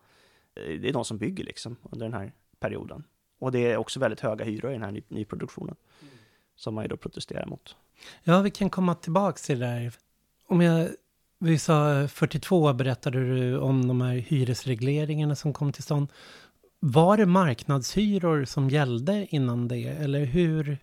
Eh, 0.56 0.80
det 0.80 0.90
är 0.90 0.94
de 0.94 1.06
som 1.06 1.18
bygger 1.18 1.44
liksom 1.44 1.76
under 1.92 2.06
den 2.06 2.14
här 2.14 2.32
perioden. 2.60 3.04
Och 3.40 3.52
det 3.52 3.72
är 3.72 3.78
också 3.78 4.00
väldigt 4.00 4.20
höga 4.20 4.46
hyror 4.46 4.72
i 4.72 4.74
den 4.74 4.84
här 4.84 4.92
ny 4.92 5.04
nyproduktionen. 5.08 5.76
Mm. 6.02 6.14
Som 6.56 6.76
man 6.76 6.84
ju 6.84 6.88
då 6.88 6.98
protesterar 6.98 7.46
mot. 7.46 7.76
Ja, 8.24 8.42
vi 8.42 8.52
kan 8.52 8.70
komma 8.70 8.96
tillbaka 8.96 9.38
till 9.38 9.60
det 9.60 9.66
där. 9.66 9.94
Om 10.48 10.62
jag, 10.62 10.90
vi 11.40 11.60
sa 11.60 12.08
42 12.08 12.74
berättade 12.74 13.20
du 13.20 13.58
om 13.60 13.88
de 13.88 14.02
här 14.02 14.14
hyresregleringarna 14.14 15.36
som 15.36 15.54
kom 15.54 15.72
till 15.72 15.84
stånd. 15.84 16.08
Var 16.80 17.18
det 17.18 17.26
marknadshyror 17.26 18.46
som 18.46 18.70
gällde 18.70 19.28
innan 19.30 19.68
det? 19.68 19.84
Eller 19.84 20.26
hur, 20.26 20.78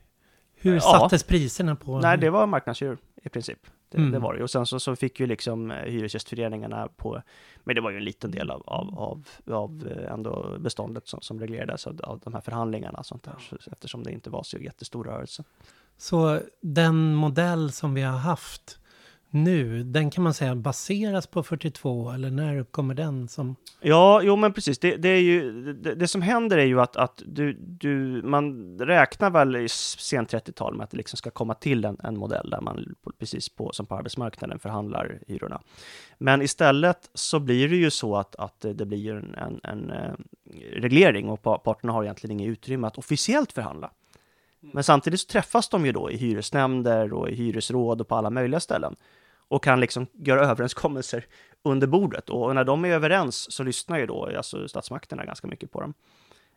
hur 0.54 0.74
ja. 0.74 0.80
sattes 0.80 1.22
priserna 1.24 1.76
på? 1.76 2.00
Nej, 2.00 2.18
det 2.18 2.30
var 2.30 2.46
marknadshyror 2.46 2.98
i 3.22 3.28
princip. 3.28 3.58
Det, 3.88 3.98
mm. 3.98 4.10
det, 4.12 4.18
var 4.18 4.34
det. 4.34 4.42
Och 4.42 4.50
sen 4.50 4.66
så, 4.66 4.80
så 4.80 4.96
fick 4.96 5.20
ju 5.20 5.26
liksom 5.26 5.70
eh, 5.70 5.76
hyresgästföreningarna 5.76 6.88
på, 6.96 7.22
men 7.64 7.74
det 7.74 7.80
var 7.80 7.90
ju 7.90 7.96
en 7.96 8.04
liten 8.04 8.30
del 8.30 8.50
av, 8.50 8.62
av, 8.66 8.98
av, 8.98 9.28
av 9.50 9.88
eh, 9.90 10.12
ändå 10.12 10.56
beståndet 10.58 11.08
som, 11.08 11.20
som 11.20 11.40
reglerades 11.40 11.86
av, 11.86 12.00
av 12.02 12.20
de 12.24 12.34
här 12.34 12.40
förhandlingarna, 12.40 13.02
sånt 13.02 13.22
där, 13.22 13.34
så, 13.38 13.56
eftersom 13.72 14.02
det 14.02 14.12
inte 14.12 14.30
var 14.30 14.42
så 14.42 14.58
jättestor 14.58 15.04
rörelse. 15.04 15.44
Så 15.96 16.40
den 16.60 17.14
modell 17.14 17.72
som 17.72 17.94
vi 17.94 18.02
har 18.02 18.18
haft 18.18 18.78
nu, 19.30 19.82
den 19.82 20.10
kan 20.10 20.24
man 20.24 20.34
säga 20.34 20.54
baseras 20.54 21.26
på 21.26 21.42
42 21.42 22.10
eller 22.10 22.30
när 22.30 22.58
uppkommer 22.58 22.94
den 22.94 23.28
som? 23.28 23.56
Ja, 23.80 24.20
jo 24.22 24.36
men 24.36 24.52
precis. 24.52 24.78
Det, 24.78 24.96
det 24.96 25.08
är 25.08 25.20
ju, 25.20 25.52
det, 25.72 25.94
det, 25.94 26.08
som 26.08 26.22
händer 26.22 26.58
är 26.58 26.64
ju 26.64 26.80
att, 26.80 26.96
att 26.96 27.22
du, 27.26 27.52
du, 27.52 28.22
man 28.24 28.78
räknar 28.78 29.30
väl 29.30 29.56
i 29.56 29.68
sent 29.68 30.32
30-tal 30.32 30.76
med 30.76 30.84
att 30.84 30.90
det 30.90 30.96
liksom 30.96 31.16
ska 31.16 31.30
komma 31.30 31.54
till 31.54 31.84
en, 31.84 31.96
en 32.04 32.18
modell 32.18 32.50
där 32.50 32.60
man 32.60 32.94
precis 33.18 33.48
på, 33.48 33.72
som 33.72 33.86
på 33.86 33.94
arbetsmarknaden 33.94 34.58
förhandlar 34.58 35.18
hyrorna. 35.26 35.60
Men 36.18 36.42
istället 36.42 37.10
så 37.14 37.40
blir 37.40 37.68
det 37.68 37.76
ju 37.76 37.90
så 37.90 38.16
att, 38.16 38.36
att 38.36 38.60
det 38.60 38.86
blir 38.86 39.14
en, 39.14 39.34
en, 39.34 39.60
en 39.62 39.90
eh, 39.90 40.14
reglering 40.72 41.28
och 41.28 41.42
parterna 41.42 41.92
har 41.92 42.04
egentligen 42.04 42.40
inget 42.40 42.52
utrymme 42.52 42.86
att 42.86 42.98
officiellt 42.98 43.52
förhandla. 43.52 43.90
Men 44.60 44.84
samtidigt 44.84 45.20
så 45.20 45.26
träffas 45.26 45.68
de 45.68 45.86
ju 45.86 45.92
då 45.92 46.10
i 46.10 46.16
hyresnämnder 46.16 47.12
och 47.12 47.30
i 47.30 47.34
hyresråd 47.34 48.00
och 48.00 48.08
på 48.08 48.14
alla 48.14 48.30
möjliga 48.30 48.60
ställen 48.60 48.96
och 49.48 49.64
kan 49.64 49.80
liksom 49.80 50.06
göra 50.12 50.46
överenskommelser 50.46 51.26
under 51.62 51.86
bordet. 51.86 52.30
Och 52.30 52.54
när 52.54 52.64
de 52.64 52.84
är 52.84 52.88
överens 52.88 53.52
så 53.52 53.62
lyssnar 53.62 53.98
ju 53.98 54.06
då 54.06 54.30
alltså 54.36 54.68
statsmakterna 54.68 55.24
ganska 55.24 55.46
mycket 55.46 55.72
på 55.72 55.80
dem. 55.80 55.94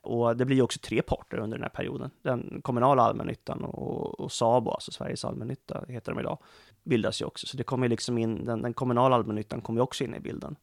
Och 0.02 0.38
det 0.38 0.46
blir 0.46 0.56
ju 0.56 0.62
också 0.62 0.80
tre 0.80 1.02
parter 1.02 1.38
under 1.38 1.58
den 1.58 1.64
här 1.64 1.70
perioden. 1.70 2.10
Den 2.22 2.62
kommunala 2.64 3.02
allmännyttan 3.04 3.64
och, 3.64 4.20
och 4.20 4.32
SABO, 4.32 4.72
alltså 4.72 4.92
Sveriges 4.92 5.26
allmännytta 5.26 5.86
heter 5.88 6.12
de 6.12 6.20
idag, 6.20 6.38
bildas 6.84 7.22
ju 7.22 7.26
också. 7.26 7.48
Så 7.48 7.58
det 7.58 7.64
kommer 7.64 7.90
liksom 7.90 8.18
in, 8.18 8.46
den, 8.46 8.62
den 8.62 8.74
kommunala 8.74 9.16
allmännyttan 9.16 9.62
kommer 9.62 9.80
ju 9.80 9.84
också 9.84 10.04
in 10.04 10.16
i 10.16 10.20
bilden. 10.20 10.56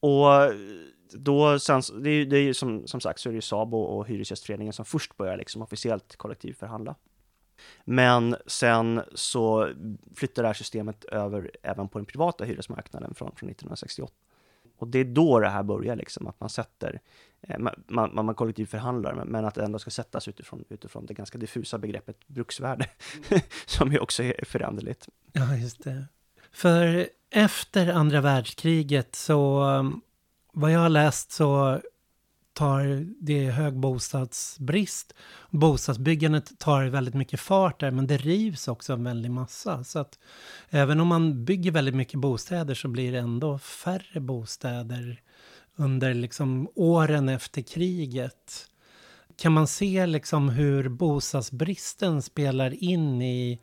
Och 0.00 0.26
då 1.12 1.58
sen, 1.58 1.82
det 2.02 2.10
är, 2.10 2.26
det 2.26 2.36
är 2.36 2.42
ju 2.42 2.54
som, 2.54 2.86
som 2.86 3.00
sagt 3.00 3.20
så 3.20 3.28
är 3.28 3.32
det 3.32 3.36
ju 3.36 3.42
SABO 3.42 3.78
och 3.78 4.06
Hyresgästföreningen 4.06 4.72
som 4.72 4.84
först 4.84 5.16
börjar 5.16 5.36
liksom 5.36 5.62
officiellt 5.62 6.16
kollektivförhandla. 6.16 6.94
Men 7.84 8.36
sen 8.46 9.02
så 9.14 9.72
flyttar 10.14 10.42
det 10.42 10.48
här 10.48 10.54
systemet 10.54 11.04
över 11.04 11.50
även 11.62 11.88
på 11.88 11.98
den 11.98 12.06
privata 12.06 12.44
hyresmarknaden 12.44 13.14
från, 13.14 13.28
från 13.36 13.50
1968. 13.50 14.14
Och 14.78 14.88
det 14.88 14.98
är 14.98 15.04
då 15.04 15.40
det 15.40 15.48
här 15.48 15.62
börjar, 15.62 15.96
liksom, 15.96 16.26
att 16.26 16.40
man 16.40 16.50
sätter, 16.50 17.00
eh, 17.40 17.58
man, 17.58 17.84
man, 17.88 18.24
man 18.26 18.34
kollektivförhandlar, 18.34 19.24
men 19.24 19.44
att 19.44 19.54
det 19.54 19.64
ändå 19.64 19.78
ska 19.78 19.90
sättas 19.90 20.28
utifrån, 20.28 20.64
utifrån 20.68 21.06
det 21.06 21.14
ganska 21.14 21.38
diffusa 21.38 21.78
begreppet 21.78 22.28
bruksvärde, 22.28 22.86
som 23.66 23.92
ju 23.92 23.98
också 23.98 24.22
är 24.22 24.44
föränderligt. 24.44 25.08
Ja, 25.32 25.56
just 25.56 25.84
det. 25.84 26.04
För 26.52 27.08
efter 27.30 27.92
andra 27.92 28.20
världskriget 28.20 29.14
så 29.14 29.64
vad 30.52 30.72
jag 30.72 30.80
har 30.80 30.88
läst 30.88 31.32
så 31.32 31.80
tar 32.52 33.06
det 33.20 33.50
hög 33.50 33.78
bostadsbrist. 33.78 35.14
Bostadsbyggandet 35.50 36.58
tar 36.58 36.84
väldigt 36.84 37.14
mycket 37.14 37.40
fart 37.40 37.80
där, 37.80 37.90
men 37.90 38.06
det 38.06 38.16
rivs 38.16 38.68
också 38.68 38.92
en 38.92 39.04
väldig 39.04 39.30
massa. 39.30 39.84
Så 39.84 39.98
att 39.98 40.18
även 40.70 41.00
om 41.00 41.08
man 41.08 41.44
bygger 41.44 41.70
väldigt 41.70 41.94
mycket 41.94 42.20
bostäder 42.20 42.74
så 42.74 42.88
blir 42.88 43.12
det 43.12 43.18
ändå 43.18 43.58
färre 43.58 44.20
bostäder 44.20 45.22
under 45.76 46.14
liksom 46.14 46.68
åren 46.74 47.28
efter 47.28 47.62
kriget. 47.62 48.66
Kan 49.36 49.52
man 49.52 49.66
se 49.66 50.06
liksom 50.06 50.48
hur 50.48 50.88
bostadsbristen 50.88 52.22
spelar 52.22 52.84
in 52.84 53.22
i, 53.22 53.60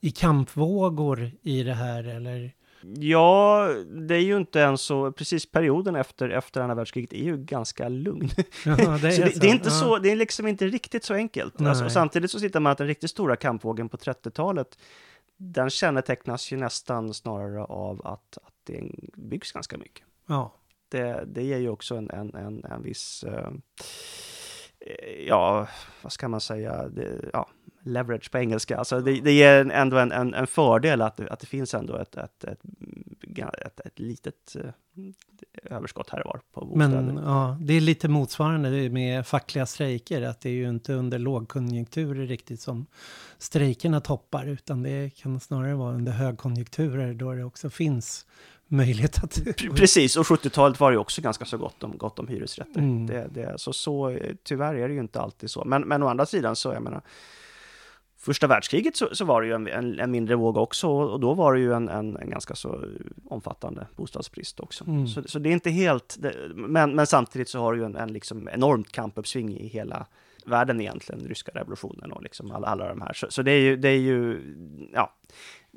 i 0.00 0.10
kampvågor 0.10 1.30
i 1.42 1.62
det 1.62 1.74
här 1.74 2.04
eller? 2.04 2.52
Ja, 2.94 3.68
det 4.08 4.14
är 4.14 4.20
ju 4.20 4.36
inte 4.36 4.58
ens 4.58 4.80
så, 4.80 5.12
precis 5.12 5.50
perioden 5.50 5.96
efter, 5.96 6.28
efter 6.28 6.60
andra 6.60 6.74
världskriget 6.74 7.12
är 7.12 7.22
ju 7.24 7.36
ganska 7.36 7.88
lugn. 7.88 8.28
Ja, 8.64 8.76
det, 8.76 8.82
är 9.18 9.24
det, 9.24 9.40
det 9.40 9.46
är 9.46 9.52
inte 9.52 9.68
Ja. 9.68 9.80
så, 9.80 9.98
det 9.98 10.10
är 10.10 10.16
liksom 10.16 10.46
inte 10.46 10.66
riktigt 10.66 11.04
så 11.04 11.14
enkelt. 11.14 11.60
Alltså, 11.60 11.84
och 11.84 11.92
samtidigt 11.92 12.30
så 12.30 12.40
sitter 12.40 12.60
man 12.60 12.72
att 12.72 12.78
den 12.78 12.86
riktigt 12.86 13.10
stora 13.10 13.36
kampvågen 13.36 13.88
på 13.88 13.96
30-talet, 13.96 14.78
den 15.36 15.70
kännetecknas 15.70 16.52
ju 16.52 16.56
nästan 16.56 17.14
snarare 17.14 17.64
av 17.64 18.06
att, 18.06 18.38
att 18.44 18.54
det 18.64 18.82
byggs 19.16 19.52
ganska 19.52 19.78
mycket. 19.78 20.04
Ja. 20.28 20.54
Det, 20.88 21.24
det 21.26 21.42
ger 21.42 21.58
ju 21.58 21.68
också 21.68 21.94
en, 21.96 22.10
en, 22.10 22.34
en, 22.34 22.64
en 22.64 22.82
viss, 22.82 23.24
eh, 23.24 23.50
Eh, 24.86 25.26
ja, 25.28 25.68
vad 26.02 26.12
ska 26.12 26.28
man 26.28 26.40
säga, 26.40 26.88
det, 26.88 27.30
ja, 27.32 27.48
leverage 27.86 28.30
på 28.30 28.38
engelska. 28.38 28.76
Alltså 28.76 29.00
det, 29.00 29.20
det 29.20 29.32
ger 29.32 29.70
ändå 29.70 29.98
en, 29.98 30.12
en, 30.12 30.34
en 30.34 30.46
fördel 30.46 31.02
att, 31.02 31.20
att 31.20 31.40
det 31.40 31.46
finns 31.46 31.74
ändå 31.74 31.96
ett, 31.96 32.16
ett, 32.16 32.44
ett, 32.44 32.60
ett, 33.38 33.80
ett 33.80 33.98
litet 33.98 34.56
eh, 34.56 34.70
överskott 35.76 36.10
här 36.10 36.26
och 36.26 36.26
var 36.26 36.40
på 36.52 36.66
bostäder. 36.66 37.02
Men 37.02 37.16
ja, 37.24 37.58
det 37.60 37.74
är 37.74 37.80
lite 37.80 38.08
motsvarande 38.08 38.90
med 38.90 39.26
fackliga 39.26 39.66
strejker, 39.66 40.22
att 40.22 40.40
det 40.40 40.48
är 40.48 40.54
ju 40.54 40.68
inte 40.68 40.92
under 40.92 41.18
lågkonjunkturer 41.18 42.26
riktigt 42.26 42.60
som 42.60 42.86
strejkerna 43.38 44.00
toppar, 44.00 44.46
utan 44.46 44.82
det 44.82 45.10
kan 45.10 45.40
snarare 45.40 45.74
vara 45.74 45.94
under 45.94 46.12
högkonjunkturer 46.12 47.14
då 47.14 47.32
det 47.32 47.44
också 47.44 47.70
finns 47.70 48.26
möjlighet 48.68 49.24
att... 49.24 49.38
Pre- 49.38 49.76
Precis, 49.76 50.16
och 50.16 50.26
70-talet 50.26 50.80
var 50.80 50.90
det 50.90 50.94
ju 50.94 50.98
också 50.98 51.22
ganska 51.22 51.44
så 51.44 51.58
gott 51.58 51.82
om, 51.82 51.98
gott 51.98 52.18
om 52.18 52.28
hyresrätter. 52.28 52.80
Mm. 52.80 53.06
Det, 53.06 53.28
det, 53.30 53.54
så, 53.56 53.72
så, 53.72 54.18
tyvärr 54.42 54.74
är 54.74 54.88
det 54.88 54.94
ju 54.94 55.00
inte 55.00 55.20
alltid 55.20 55.50
så. 55.50 55.64
Men, 55.64 55.82
men 55.82 56.02
å 56.02 56.08
andra 56.08 56.26
sidan 56.26 56.56
så, 56.56 56.72
jag 56.72 56.82
menar, 56.82 57.02
första 58.26 58.46
världskriget 58.46 58.96
så, 58.96 59.08
så 59.12 59.24
var 59.24 59.42
det 59.42 59.46
ju 59.46 59.54
en, 59.54 59.66
en, 59.66 60.00
en 60.00 60.10
mindre 60.10 60.36
våg 60.36 60.56
också 60.56 60.88
och 60.88 61.20
då 61.20 61.34
var 61.34 61.54
det 61.54 61.60
ju 61.60 61.72
en, 61.72 61.88
en, 61.88 62.16
en 62.16 62.30
ganska 62.30 62.54
så 62.54 62.84
omfattande 63.24 63.86
bostadsbrist 63.96 64.60
också. 64.60 64.84
Mm. 64.86 65.06
Så, 65.06 65.22
så 65.26 65.38
det 65.38 65.48
är 65.48 65.52
inte 65.52 65.70
helt, 65.70 66.16
det, 66.18 66.34
men, 66.54 66.94
men 66.94 67.06
samtidigt 67.06 67.48
så 67.48 67.60
har 67.60 67.72
du 67.72 67.78
ju 67.78 67.84
en, 67.84 67.96
en 67.96 68.12
liksom 68.12 68.48
enormt 68.48 68.92
kampuppsving 68.92 69.56
i 69.58 69.66
hela 69.68 70.06
världen 70.46 70.80
egentligen, 70.80 71.28
ryska 71.28 71.52
revolutionen 71.54 72.12
och 72.12 72.22
liksom 72.22 72.50
alla, 72.50 72.66
alla 72.66 72.88
de 72.88 73.00
här. 73.00 73.12
Så, 73.12 73.26
så 73.30 73.42
det 73.42 73.52
är 73.52 73.60
ju, 73.60 73.76
det 73.76 73.88
är 73.88 73.98
ju, 73.98 74.40
ja, 74.92 75.12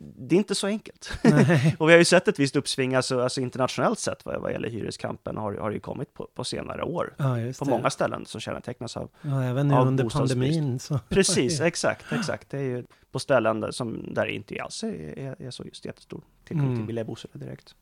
det 0.02 0.36
är 0.36 0.38
inte 0.38 0.56
så 0.56 0.68
enkelt. 0.68 1.12
Och 1.78 1.90
vi 1.90 1.94
har 1.94 2.00
ju 2.00 2.06
sett 2.06 2.28
ett 2.28 2.40
visst 2.40 2.56
uppsving, 2.56 2.96
alltså, 2.96 3.22
alltså 3.22 3.42
internationellt 3.42 4.00
sett 4.00 4.26
vad, 4.26 4.42
vad 4.42 4.52
gäller 4.52 4.70
hyreskampen 4.70 5.38
har, 5.38 5.54
har 5.54 5.72
ju 5.72 5.80
kommit 5.80 6.14
på, 6.14 6.28
på 6.36 6.44
senare 6.44 6.84
år. 6.84 7.14
Ja, 7.18 7.36
På 7.60 7.66
det. 7.66 7.72
många 7.72 7.90
ställen 7.90 8.26
som 8.26 8.42
kännetecknas 8.42 8.98
av 8.98 9.10
Ja, 9.22 9.44
även 9.44 9.68
nu 9.68 9.74
av 9.74 9.88
under 9.88 10.10
pandemin 10.10 10.80
så... 10.80 11.00
Precis, 11.10 11.62
exakt, 11.62 12.06
exakt. 12.12 12.50
Det 12.50 12.58
är 12.58 12.62
ju 12.64 12.84
på 13.12 13.20
ställen 13.20 13.60
där, 13.60 13.72
som, 13.72 14.14
där 14.14 14.26
det 14.26 14.32
inte 14.32 14.62
alls 14.64 14.84
är, 14.84 15.20
är, 15.20 15.36
är 15.42 15.52
så 15.52 15.64
just 15.64 15.86
jättestor 15.86 16.22
tillgång 16.48 16.66
Mm. 16.66 16.78
till 16.78 16.86
billiga 16.88 17.06
bostäder 17.06 17.40
direkt. 17.40 17.76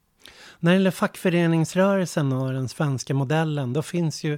När 0.59 0.71
det 0.71 0.75
gäller 0.77 0.91
fackföreningsrörelsen 0.91 2.33
och 2.33 2.53
den 2.53 2.69
svenska 2.69 3.13
modellen, 3.13 3.73
då 3.73 3.81
finns 3.81 4.23
ju 4.23 4.37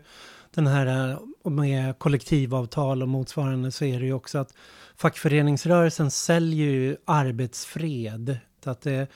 den 0.56 0.68
här 0.68 1.12
eh, 1.12 1.52
med 1.52 2.00
kollektivavtal 2.00 3.02
och 3.02 3.10
motsvarande 3.10 3.72
så 3.72 3.86
är 3.86 4.00
det 4.00 4.06
ju 4.06 4.14
också 4.14 4.38
att 4.38 4.54
fackföreningsrörelsen 4.98 6.12
säljer 6.12 6.68
ju 6.68 6.98
arbetsfred. 7.06 8.38
Att 8.66 8.82
det, 8.82 9.08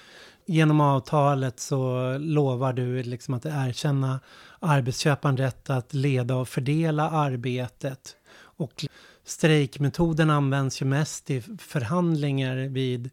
genom 0.46 0.82
avtalet 0.82 1.60
så 1.60 2.17
lovar 2.17 2.74
du 2.74 3.04
liksom 3.04 3.34
att 3.34 3.46
erkänna 3.46 4.19
arbetsköparen 4.60 5.38
rätt 5.38 5.69
att 5.69 5.93
leda 5.93 6.36
och 6.36 6.50
fördela 6.50 7.10
arbetet. 7.10 8.15
Och 8.36 8.86
strejkmetoden 9.26 10.30
används 10.30 10.82
ju 10.82 10.86
mest 10.86 11.30
i 11.30 11.41
förhandlingar 11.41 12.56
vid 12.56 13.10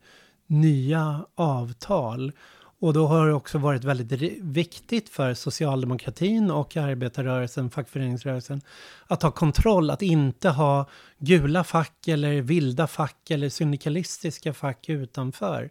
nya 0.47 1.27
avtal. 1.35 2.33
Och 2.81 2.93
då 2.93 3.07
har 3.07 3.27
det 3.27 3.35
också 3.35 3.59
varit 3.59 3.85
väldigt 3.85 4.23
viktigt 4.43 5.09
för 5.09 5.35
socialdemokratin 5.35 6.51
och 6.51 6.77
arbetarrörelsen, 6.77 7.71
fackföreningsrörelsen, 7.71 8.61
att 9.07 9.23
ha 9.23 9.31
kontroll, 9.31 9.91
att 9.91 10.03
inte 10.03 10.49
ha 10.49 10.89
gula 11.19 11.65
fack 11.65 12.09
eller 12.09 12.41
vilda 12.41 12.87
fack 12.87 13.31
eller 13.31 13.49
syndikalistiska 13.49 14.55
fack 14.55 14.89
utanför. 14.89 15.71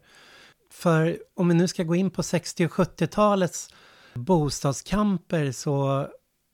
För 0.72 1.18
om 1.36 1.48
vi 1.48 1.54
nu 1.54 1.68
ska 1.68 1.84
gå 1.84 1.96
in 1.96 2.12
på 2.12 2.24
60 2.24 2.66
och 2.66 2.72
70-talets 2.72 3.70
bostadskamper 4.14 5.52
så 5.52 6.08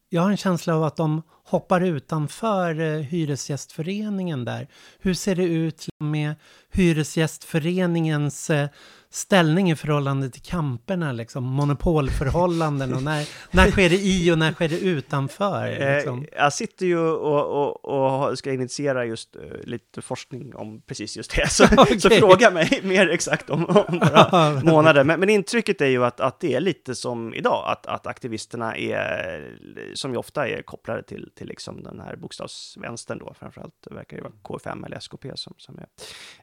jag 0.10 0.22
har 0.22 0.32
en 0.32 0.38
känsla 0.38 0.76
av 0.76 0.84
att 0.84 0.96
de 0.96 1.22
hoppar 1.44 1.82
utanför 1.82 2.80
eh, 2.80 3.00
Hyresgästföreningen 3.02 4.46
där. 4.46 4.68
Hur 5.00 5.14
ser 5.14 5.36
det 5.36 5.44
ut 5.44 5.86
med 6.00 6.36
Hyresgästföreningens 6.72 8.50
eh, 8.50 8.70
ställning 9.16 9.72
i 9.72 9.76
förhållande 9.76 10.30
till 10.30 10.42
kamperna, 10.42 11.12
liksom 11.12 11.44
monopolförhållanden 11.44 12.94
och 12.94 13.04
när, 13.04 13.30
när 13.52 13.72
sker 13.72 13.90
det 13.90 13.96
i 13.96 14.32
och 14.32 14.38
när 14.38 14.54
sker 14.54 14.70
det 14.70 14.80
utanför? 14.80 15.96
Liksom? 15.96 16.20
Eh, 16.20 16.28
jag 16.32 16.54
sitter 16.54 16.86
ju 16.86 17.00
och, 17.00 17.86
och, 17.86 18.30
och 18.30 18.38
ska 18.38 18.54
initiera 18.54 19.06
just 19.06 19.36
eh, 19.36 19.42
lite 19.64 20.02
forskning 20.02 20.56
om 20.56 20.82
precis 20.82 21.18
just 21.18 21.36
det, 21.36 21.48
så, 21.52 21.66
Okej. 21.78 22.00
så 22.00 22.10
fråga 22.10 22.52
mig 22.52 22.80
mer 22.84 23.10
exakt 23.10 23.50
om, 23.50 23.66
om 23.66 23.86
några 23.90 24.62
månader. 24.64 25.04
Men, 25.04 25.20
men 25.20 25.30
intrycket 25.30 25.82
är 25.82 25.86
ju 25.86 26.06
att, 26.06 26.20
att 26.20 26.40
det 26.40 26.54
är 26.54 26.60
lite 26.60 26.96
som 26.96 27.34
idag, 27.34 27.64
att, 27.68 27.86
att 27.86 28.08
aktivisterna 28.08 28.78
är, 28.78 29.58
som 29.94 30.12
ju 30.12 30.18
ofta 30.18 30.48
är 30.48 30.62
kopplade 30.62 31.04
till, 31.04 31.32
till 31.36 31.48
liksom 31.48 31.84
den 31.84 32.00
här 32.00 32.16
bokstavsvänstern 32.16 33.20
då, 33.20 33.34
framförallt 33.40 33.88
verkar 33.92 34.18
ju 34.18 34.24
vara 34.24 34.34
K5 34.44 34.86
eller 34.86 34.98
SKP 34.98 35.32
som, 35.36 35.54
som 35.58 35.80
är. 35.80 35.86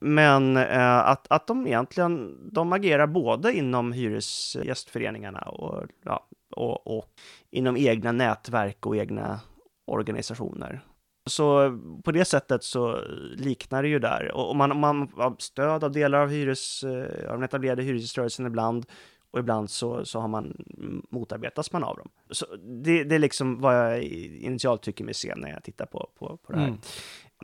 Men 0.01 0.57
eh, 0.57 0.99
att, 0.99 1.27
att 1.31 1.47
de 1.47 1.67
egentligen, 1.67 2.39
de 2.53 2.62
de 2.63 2.73
agerar 2.73 3.07
både 3.07 3.53
inom 3.53 3.93
hyresgästföreningarna 3.93 5.39
och, 5.39 5.87
ja, 6.05 6.27
och, 6.57 6.97
och 6.97 7.05
inom 7.51 7.77
egna 7.77 8.13
nätverk 8.13 8.87
och 8.87 8.97
egna 8.97 9.41
organisationer. 9.87 10.81
Så 11.31 11.79
på 12.05 12.13
det 12.13 12.25
sättet 12.25 12.65
så 12.65 13.01
liknar 13.37 13.83
det 13.83 13.89
ju 13.89 13.99
där. 13.99 14.33
Och 14.33 14.51
om 14.51 14.59
man, 14.59 14.73
om 14.73 14.79
man 14.79 15.09
har 15.17 15.37
stöd 15.39 15.85
av 15.85 15.93
delar 15.93 16.19
av, 16.19 16.29
hyres, 16.29 16.83
eh, 16.83 17.31
av 17.31 17.37
den 17.37 17.43
etablerade 17.43 17.83
hyresgäströrelsen 17.83 18.47
ibland 18.47 18.87
och 19.33 19.39
ibland 19.39 19.71
så, 19.71 20.05
så 20.05 20.21
har 20.21 20.29
man 20.29 20.65
motarbetas 21.11 21.73
man 21.73 21.85
av 21.85 21.97
dem. 21.97 22.09
Så 22.31 22.47
det, 22.57 23.05
det 23.05 23.15
är 23.15 23.19
liksom 23.19 23.61
vad 23.61 23.75
jag 23.75 24.03
initialt 24.03 24.83
tycker 24.83 25.05
mig 25.05 25.15
se 25.15 25.35
när 25.37 25.49
jag 25.51 25.63
tittar 25.63 25.87
på, 25.87 26.09
på, 26.19 26.37
på 26.37 26.53
det 26.53 26.59
här. 26.59 26.67
Mm. 26.67 26.79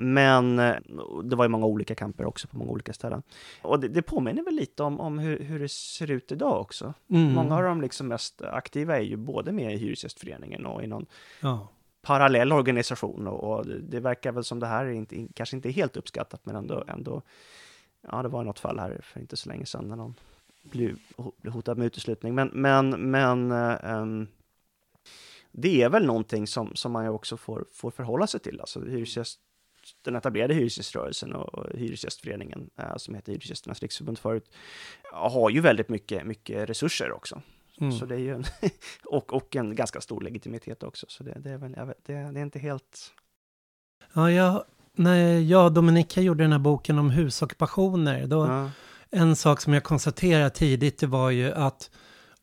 Men 0.00 0.58
eh, 0.58 0.76
det 1.24 1.36
var 1.36 1.44
ju 1.44 1.48
många 1.48 1.66
olika 1.66 1.94
kamper 1.94 2.24
också 2.24 2.48
på 2.48 2.56
många 2.56 2.70
olika 2.70 2.92
ställen. 2.92 3.22
Och 3.62 3.80
det, 3.80 3.88
det 3.88 4.02
påminner 4.02 4.42
väl 4.42 4.54
lite 4.54 4.82
om, 4.82 5.00
om 5.00 5.18
hur, 5.18 5.38
hur 5.40 5.58
det 5.58 5.68
ser 5.68 6.10
ut 6.10 6.32
idag 6.32 6.60
också. 6.60 6.94
Mm. 7.10 7.32
Många 7.32 7.56
av 7.56 7.62
de 7.62 7.80
liksom 7.80 8.08
mest 8.08 8.42
aktiva 8.42 8.96
är 8.96 9.02
ju 9.02 9.16
både 9.16 9.52
med 9.52 9.74
i 9.74 9.76
Hyresgästföreningen 9.76 10.66
och 10.66 10.84
i 10.84 10.86
någon 10.86 11.06
Ja. 11.40 11.68
parallell 12.02 12.52
organisation 12.52 13.26
och, 13.26 13.52
och 13.52 13.66
det, 13.66 13.78
det 13.78 14.00
verkar 14.00 14.32
väl 14.32 14.44
som 14.44 14.60
det 14.60 14.66
här 14.66 14.84
är 14.84 14.90
inte, 14.90 15.28
kanske 15.34 15.56
inte 15.56 15.70
helt 15.70 15.96
uppskattat 15.96 16.46
men 16.46 16.56
ändå, 16.56 16.84
ändå 16.88 17.22
ja 18.10 18.22
det 18.22 18.28
var 18.28 18.44
något 18.44 18.58
fall 18.58 18.78
här 18.78 19.00
för 19.02 19.20
inte 19.20 19.36
så 19.36 19.48
länge 19.48 19.66
sedan 19.66 19.88
när 19.88 19.96
någon 19.96 20.14
blev 20.70 20.98
hotad 21.52 21.78
med 21.78 21.86
uteslutning 21.86 22.34
men, 22.34 22.48
men, 22.48 23.10
men 23.10 23.52
ehm, 23.52 24.26
det 25.52 25.82
är 25.82 25.88
väl 25.88 26.06
någonting 26.06 26.46
som, 26.46 26.76
som 26.76 26.92
man 26.92 27.04
ju 27.04 27.10
också 27.10 27.36
får, 27.36 27.64
får 27.72 27.90
förhålla 27.90 28.26
sig 28.26 28.40
till, 28.40 28.60
alltså 28.60 28.80
hyresgäst, 28.80 29.40
den 30.02 30.16
etablerade 30.16 30.54
hyresgäströrelsen 30.54 31.34
och 31.34 31.78
Hyresgästföreningen, 31.78 32.70
eh, 32.76 32.96
som 32.96 33.14
heter 33.14 33.32
Hyresgästernas 33.32 33.82
riksförbund 33.82 34.18
förut, 34.18 34.50
har 35.12 35.50
ju 35.50 35.60
väldigt 35.60 35.88
mycket, 35.88 36.26
mycket 36.26 36.68
resurser 36.68 37.12
också. 37.12 37.42
Mm. 37.80 37.92
Så 37.92 38.06
det 38.06 38.14
är 38.14 38.18
ju 38.18 38.34
en, 38.34 38.44
och, 39.04 39.32
och 39.32 39.56
en 39.56 39.74
ganska 39.74 40.00
stor 40.00 40.20
legitimitet 40.20 40.82
också. 40.82 41.06
Så 41.08 41.24
det, 41.24 41.38
det 41.38 41.50
är 41.50 41.58
väl, 41.58 41.74
vet, 41.86 42.04
det, 42.04 42.12
det 42.12 42.40
är 42.40 42.42
inte 42.42 42.58
helt... 42.58 43.12
Ja, 44.12 44.32
jag, 44.32 44.64
när 44.92 45.38
jag 45.38 45.64
och 45.64 45.72
Dominika 45.72 46.20
gjorde 46.20 46.44
den 46.44 46.52
här 46.52 46.58
boken 46.58 46.98
om 46.98 47.10
husockupationer, 47.10 48.26
då 48.26 48.46
Ja 48.46 48.70
en 49.10 49.36
sak 49.36 49.60
som 49.60 49.72
jag 49.72 49.84
konstaterade 49.84 50.50
tidigt 50.50 50.98
det 50.98 51.06
var 51.06 51.30
ju 51.30 51.52
att 51.52 51.90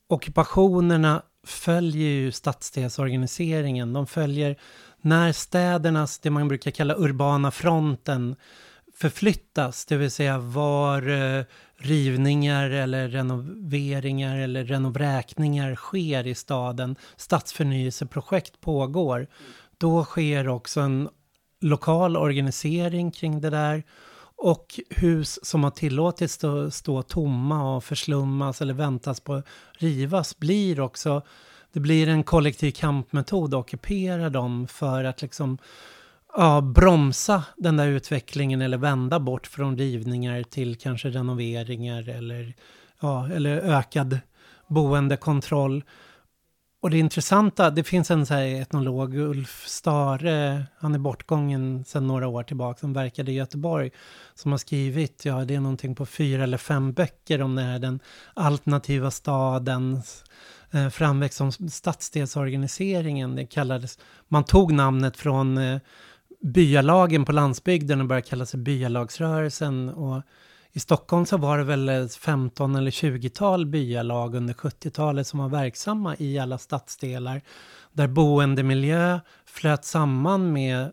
ockupationerna 0.07 1.21
följer 1.43 2.09
ju 2.09 2.31
stadsdelsorganiseringen. 2.31 3.93
De 3.93 4.07
följer 4.07 4.59
när 5.01 5.31
städernas, 5.31 6.19
det 6.19 6.29
man 6.29 6.47
brukar 6.47 6.71
kalla 6.71 6.95
urbana 6.97 7.51
fronten, 7.51 8.35
förflyttas, 8.95 9.85
det 9.85 9.97
vill 9.97 10.11
säga 10.11 10.37
var 10.37 11.09
eh, 11.09 11.43
rivningar 11.77 12.69
eller 12.69 13.07
renoveringar 13.07 14.37
eller 14.37 14.65
renovräkningar 14.65 15.75
sker 15.75 16.27
i 16.27 16.35
staden, 16.35 16.95
stadsförnyelseprojekt 17.15 18.61
pågår, 18.61 19.27
då 19.77 20.03
sker 20.03 20.47
också 20.47 20.81
en 20.81 21.09
lokal 21.61 22.17
organisering 22.17 23.11
kring 23.11 23.41
det 23.41 23.49
där 23.49 23.83
och 24.37 24.79
hus 24.89 25.39
som 25.43 25.63
har 25.63 25.71
tillåtits 25.71 26.33
stå, 26.33 26.71
stå 26.71 27.01
tomma 27.01 27.75
och 27.75 27.83
förslummas 27.83 28.61
eller 28.61 28.73
väntas 28.73 29.19
på 29.19 29.41
rivas 29.73 30.37
blir 30.37 30.79
också, 30.79 31.21
det 31.73 31.79
blir 31.79 32.07
en 32.07 32.23
kollektiv 32.23 32.71
kampmetod 32.71 33.53
att 33.53 33.59
ockupera 33.59 34.29
dem 34.29 34.67
för 34.67 35.03
att 35.03 35.21
liksom 35.21 35.57
ja, 36.37 36.61
bromsa 36.61 37.43
den 37.57 37.77
där 37.77 37.87
utvecklingen 37.87 38.61
eller 38.61 38.77
vända 38.77 39.19
bort 39.19 39.47
från 39.47 39.77
rivningar 39.77 40.43
till 40.43 40.75
kanske 40.75 41.09
renoveringar 41.09 42.09
eller, 42.09 42.53
ja, 42.99 43.29
eller 43.29 43.57
ökad 43.57 44.19
boendekontroll. 44.67 45.83
Och 46.85 46.91
det 46.91 46.99
intressanta, 46.99 47.69
det 47.69 47.83
finns 47.83 48.11
en 48.11 48.25
så 48.25 48.33
här 48.33 48.61
etnolog, 48.61 49.15
Ulf 49.15 49.63
Stare, 49.67 50.65
han 50.77 50.95
är 50.95 50.99
bortgången 50.99 51.85
sedan 51.85 52.07
några 52.07 52.27
år 52.27 52.43
tillbaka, 52.43 52.79
som 52.79 52.93
verkade 52.93 53.31
i 53.31 53.35
Göteborg, 53.35 53.91
som 54.35 54.51
har 54.51 54.57
skrivit, 54.57 55.25
ja 55.25 55.45
det 55.45 55.55
är 55.55 55.59
någonting 55.59 55.95
på 55.95 56.05
fyra 56.05 56.43
eller 56.43 56.57
fem 56.57 56.93
böcker 56.93 57.41
om 57.41 57.55
det 57.55 57.61
här, 57.61 57.79
den 57.79 57.99
alternativa 58.33 59.11
stadens 59.11 60.23
eh, 60.71 60.89
framväxt 60.89 61.37
som 61.37 61.51
stadsdelsorganiseringen, 61.51 63.35
det 63.35 63.45
kallades, 63.45 63.99
man 64.27 64.43
tog 64.43 64.73
namnet 64.73 65.17
från 65.17 65.57
eh, 65.57 65.79
byalagen 66.41 67.25
på 67.25 67.31
landsbygden 67.31 68.01
och 68.01 68.07
började 68.07 68.27
kalla 68.27 68.45
sig 68.45 68.59
byalagsrörelsen. 68.59 69.89
Och 69.89 70.21
i 70.75 70.79
Stockholm 70.79 71.25
så 71.25 71.37
var 71.37 71.57
det 71.57 71.63
väl 71.63 72.09
15 72.09 72.75
eller 72.75 72.91
20-tal 72.91 73.65
byalag 73.65 74.35
under 74.35 74.53
70-talet 74.53 75.27
som 75.27 75.39
var 75.39 75.49
verksamma 75.49 76.15
i 76.19 76.39
alla 76.39 76.57
stadsdelar. 76.57 77.41
Där 77.93 78.07
boendemiljö 78.07 79.19
flöt 79.45 79.85
samman 79.85 80.53
med 80.53 80.91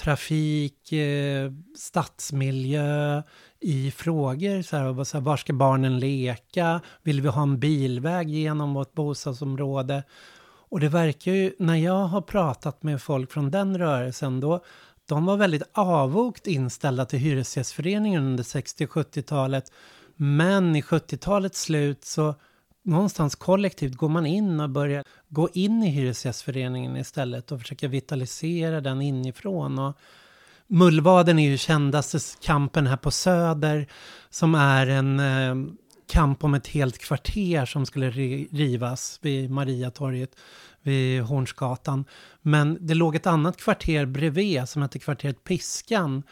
trafik, 0.00 0.92
eh, 0.92 1.52
stadsmiljö 1.78 3.22
i 3.60 3.90
frågor. 3.90 4.62
Så 4.62 4.76
här, 4.76 5.04
så 5.04 5.16
här, 5.16 5.24
var 5.24 5.36
ska 5.36 5.52
barnen 5.52 5.98
leka? 5.98 6.80
Vill 7.02 7.20
vi 7.20 7.28
ha 7.28 7.42
en 7.42 7.58
bilväg 7.58 8.28
genom 8.28 8.74
vårt 8.74 8.92
bostadsområde? 8.92 10.02
Och 10.68 10.80
det 10.80 10.88
verkar 10.88 11.32
ju, 11.32 11.54
när 11.58 11.76
jag 11.76 12.06
har 12.06 12.20
pratat 12.20 12.82
med 12.82 13.02
folk 13.02 13.32
från 13.32 13.50
den 13.50 13.78
rörelsen, 13.78 14.40
då 14.40 14.64
de 15.08 15.26
var 15.26 15.36
väldigt 15.36 15.62
avvokt 15.72 16.46
inställda 16.46 17.04
till 17.04 17.18
Hyresgästföreningen 17.18 18.24
under 18.24 18.44
60 18.44 18.84
och 18.84 18.90
70-talet. 18.90 19.72
Men 20.16 20.76
i 20.76 20.80
70-talets 20.80 21.62
slut 21.62 22.04
så 22.04 22.34
någonstans 22.84 23.34
kollektivt 23.34 23.96
går 23.96 24.08
man 24.08 24.26
in 24.26 24.60
och 24.60 24.70
börjar 24.70 25.04
gå 25.28 25.48
in 25.52 25.82
i 25.82 25.90
Hyresgästföreningen 25.90 26.96
istället 26.96 27.52
och 27.52 27.60
försöka 27.60 27.88
vitalisera 27.88 28.80
den 28.80 29.02
inifrån. 29.02 29.78
Och 29.78 29.96
Mullvaden 30.66 31.38
är 31.38 31.50
ju 31.50 31.58
kändaste 31.58 32.18
kampen 32.40 32.86
här 32.86 32.96
på 32.96 33.10
Söder 33.10 33.86
som 34.30 34.54
är 34.54 34.86
en 34.86 35.20
eh, 35.20 35.74
kamp 36.12 36.44
om 36.44 36.54
ett 36.54 36.66
helt 36.66 36.98
kvarter 36.98 37.66
som 37.66 37.86
skulle 37.86 38.10
rivas 38.10 39.18
vid 39.22 39.50
Mariatorget 39.50 40.36
vid 40.82 41.22
Hornsgatan. 41.22 42.04
Men 42.42 42.78
det 42.80 42.94
låg 42.94 43.16
ett 43.16 43.26
annat 43.26 43.56
kvarter 43.56 44.06
bredvid 44.06 44.68
som 44.68 44.82
hette 44.82 44.98
kvarteret 44.98 45.44
Piskan. 45.44 46.22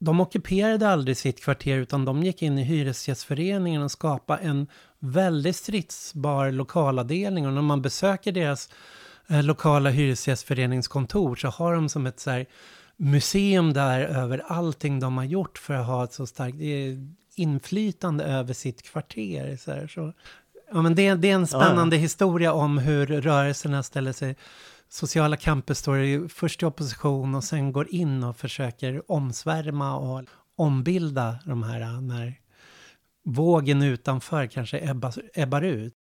De 0.00 0.20
ockuperade 0.20 0.88
aldrig 0.88 1.16
sitt 1.16 1.44
kvarter 1.44 1.78
utan 1.78 2.04
de 2.04 2.22
gick 2.22 2.42
in 2.42 2.58
i 2.58 2.62
Hyresgästföreningen 2.62 3.82
och 3.82 3.90
skapade 3.90 4.42
en 4.42 4.66
väldigt 4.98 5.56
stridsbar 5.56 6.50
lokalavdelning. 6.50 7.46
Och 7.46 7.52
när 7.52 7.62
man 7.62 7.82
besöker 7.82 8.32
deras 8.32 8.70
eh, 9.28 9.42
lokala 9.42 9.90
hyresgästföreningskontor 9.90 11.36
så 11.36 11.48
har 11.48 11.74
de 11.74 11.88
som 11.88 12.06
ett 12.06 12.20
så 12.20 12.30
här, 12.30 12.46
museum 12.96 13.72
där 13.72 14.00
över 14.00 14.42
allting 14.46 15.00
de 15.00 15.16
har 15.16 15.24
gjort 15.24 15.58
för 15.58 15.74
att 15.74 15.86
ha 15.86 16.04
ett 16.04 16.12
så 16.12 16.26
starkt 16.26 16.56
eh, 16.60 16.98
inflytande 17.34 18.24
över 18.24 18.54
sitt 18.54 18.82
kvarter. 18.82 19.56
Så, 19.56 19.72
här, 19.72 19.86
så 19.86 20.12
Ja, 20.72 20.82
men 20.82 20.94
det, 20.94 21.14
det 21.14 21.30
är 21.30 21.34
en 21.34 21.46
spännande 21.46 21.96
ja, 21.96 22.00
historia 22.00 22.52
om 22.52 22.78
hur 22.78 23.06
rörelserna 23.06 23.82
ställer 23.82 24.12
sig. 24.12 24.36
Sociala 24.88 25.36
campus 25.36 25.78
står 25.78 26.28
först 26.28 26.62
i 26.62 26.66
opposition 26.66 27.34
och 27.34 27.44
sen 27.44 27.72
går 27.72 27.94
in 27.94 28.24
och 28.24 28.36
försöker 28.36 29.10
omsvärma 29.12 29.96
och 29.96 30.24
ombilda 30.56 31.38
de 31.44 31.62
här 31.62 32.00
när 32.00 32.34
vågen 33.24 33.82
utanför 33.82 34.46
kanske 34.46 34.90
ebbar, 34.90 35.14
ebbar 35.34 35.62
ut. 35.62 35.94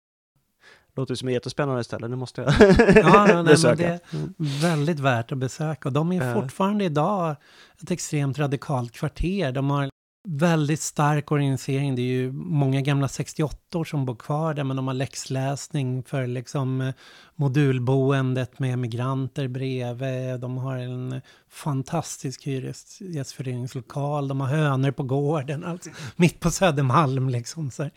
Låter 0.97 1.15
som 1.15 1.29
ett 1.29 1.35
jättespännande 1.35 1.85
ställe, 1.85 2.09
nu 2.09 2.17
måste 2.17 2.41
jag 2.43 2.53
ja, 2.97 3.27
nej, 3.27 3.45
besöka. 3.45 3.77
det 3.77 3.87
är 3.87 4.63
väldigt 4.63 5.01
värt 5.01 5.33
att 5.33 5.39
besöka. 5.39 5.89
Och 5.89 5.93
de 5.93 6.13
är 6.13 6.35
fortfarande 6.35 6.85
idag 6.85 7.37
ett 7.83 7.91
extremt 7.91 8.39
radikalt 8.39 8.93
kvarter. 8.93 9.53
De 9.53 9.71
har 9.71 9.91
väldigt 10.29 10.81
stark 10.81 11.33
organisering. 11.33 11.95
Det 11.95 12.03
är 12.03 12.05
ju 12.05 12.33
många 12.33 12.81
gamla 12.81 13.09
68 13.09 13.85
som 13.85 14.07
bor 14.07 14.17
kvar 14.17 14.55
där, 14.55 14.65
men 14.65 14.77
de 14.77 14.87
har 14.87 14.95
läxläsning 14.95 16.03
för 16.03 16.27
liksom 16.27 16.93
modulboendet 17.35 18.59
med 18.59 18.79
migranter 18.79 19.49
bredvid. 19.49 20.41
De 20.41 20.59
har 20.59 20.77
en 20.77 21.21
fantastisk 21.49 22.47
hyresgästföreningslokal. 22.47 24.29
De 24.29 24.41
har 24.41 24.49
hönor 24.49 24.91
på 24.91 25.03
gården, 25.03 25.65
alltså 25.65 25.91
mitt 26.17 26.41
på 26.41 26.51
Södermalm 26.51 27.29
liksom. 27.29 27.71
Så 27.71 27.91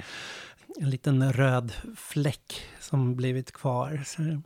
en 0.80 0.89
liten 0.89 1.34
röd 1.34 1.74
fläck 1.96 2.62
som 2.80 3.15
blivit 3.15 3.52
kvar. 3.52 4.04
Så. 4.06 4.42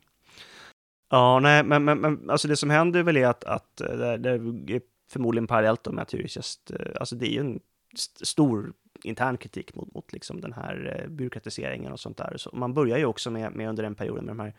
Ja, 1.09 1.39
nej, 1.39 1.63
men, 1.63 1.83
men, 1.83 1.99
men 1.99 2.29
alltså 2.29 2.47
det 2.47 2.55
som 2.55 2.69
händer 2.69 3.03
väl 3.03 3.17
är 3.17 3.27
att, 3.27 3.43
att 3.43 3.75
det, 3.77 4.17
det 4.17 4.75
är 4.75 4.81
förmodligen 5.11 5.47
parallellt 5.47 5.87
med 5.91 6.01
att 6.01 6.13
hyresgäst, 6.13 6.71
eh, 6.71 6.91
alltså 6.99 7.15
det 7.15 7.27
är 7.27 7.31
ju 7.31 7.39
en 7.39 7.59
stor 7.95 8.73
intern 9.03 9.37
kritik 9.37 9.75
mot, 9.75 9.93
mot 9.93 10.13
liksom 10.13 10.41
den 10.41 10.53
här 10.53 11.01
eh, 11.01 11.09
byråkratiseringen 11.09 11.91
och 11.91 11.99
sånt 11.99 12.17
där. 12.17 12.33
Så 12.37 12.49
man 12.53 12.73
börjar 12.73 12.97
ju 12.97 13.05
också 13.05 13.31
med, 13.31 13.55
med 13.55 13.69
under 13.69 13.83
den 13.83 13.95
perioden 13.95 14.25
med 14.25 14.35
de 14.35 14.39
här 14.39 14.53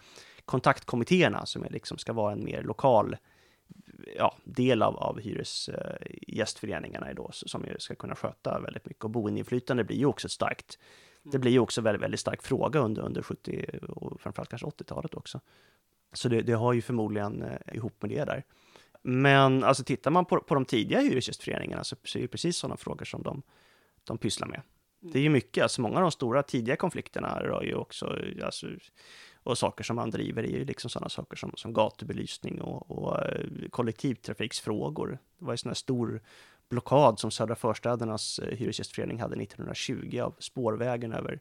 kontaktkommittéerna 0.45 1.47
som 1.47 1.65
är 1.65 1.71
liksom 1.71 1.99
ska 1.99 2.13
vara 2.13 2.33
en 2.33 2.45
mer 2.45 2.63
lokal 2.63 3.17
ja, 4.17 4.37
del 4.45 4.83
av, 4.83 4.97
av 4.97 5.21
hyresgästföreningarna 5.21 7.09
eh, 7.09 7.15
då, 7.15 7.31
som 7.33 7.65
ju 7.65 7.79
ska 7.79 7.95
kunna 7.95 8.15
sköta 8.15 8.61
väldigt 8.61 8.87
mycket. 8.87 9.05
Och 9.05 9.11
boendeinflytande 9.11 9.85
blir 9.85 9.97
ju 9.97 10.07
också 10.07 10.29
starkt. 10.29 10.79
Det 11.23 11.39
blir 11.39 11.53
ju 11.53 11.59
också 11.59 11.81
väldigt, 11.81 12.03
väldigt 12.03 12.21
stark 12.21 12.43
fråga 12.43 12.81
under, 12.81 13.03
under 13.03 13.23
70 13.23 13.67
och 13.89 14.21
framförallt 14.21 14.51
kanske 14.51 14.67
80-talet 14.67 15.15
också. 15.15 15.41
Så 16.13 16.29
det, 16.29 16.43
det, 16.43 16.53
har 16.53 16.73
ju 16.73 16.83
förmodligen 16.83 17.43
eh, 17.43 17.77
ihop 17.77 18.03
med 18.03 18.11
det 18.11 18.25
där. 18.25 18.45
Men 19.07 19.65
alltså 19.65 19.85
tittar 19.85 20.11
man 20.11 20.25
på, 20.25 20.41
på 20.41 20.55
de 20.55 20.65
tidiga 20.65 21.01
hyresgästföreningarna 21.01 21.85
så, 21.85 21.97
så 22.05 22.19
är 22.19 22.23
det 22.23 22.29
precis 22.29 22.57
sådana 22.57 22.77
frågor 22.77 23.05
som 23.05 23.23
de, 23.23 23.43
de 24.05 24.19
pysslar 24.19 24.49
med. 24.49 24.63
Det 25.01 25.19
är 25.19 25.23
ju 25.23 25.31
mycket, 25.31 25.63
alltså 25.63 25.81
många 25.81 25.97
av 25.97 26.03
de 26.03 26.11
stora 26.11 26.43
tidiga 26.43 26.77
konflikterna 26.77 27.43
rör 27.43 27.63
ju 27.63 27.75
också, 27.75 28.19
alltså, 28.45 28.67
och 29.43 29.59
saker 29.59 29.85
som 29.85 29.97
man 29.97 30.11
driver 30.11 30.43
är 30.43 30.49
ju 30.49 30.65
liksom 30.65 30.91
sådana 30.91 31.09
saker 31.09 31.37
som, 31.37 31.53
som 31.57 31.73
gatubelysning 31.73 32.61
och, 32.61 32.91
och 32.91 33.23
eh, 33.23 33.47
kollektivtrafiksfrågor. 33.71 35.19
Det 35.39 35.45
var 35.45 35.53
ju 35.53 35.57
sån 35.57 35.71
här 35.71 35.75
stor 35.75 36.21
blockad 36.69 37.21
som 37.21 37.31
Södra 37.31 37.55
Förstädernas 37.55 38.39
eh, 38.39 38.57
hyresgästförening 38.57 39.21
hade 39.21 39.43
1920 39.43 40.21
av 40.21 40.35
spårvägen 40.39 41.13
över 41.13 41.41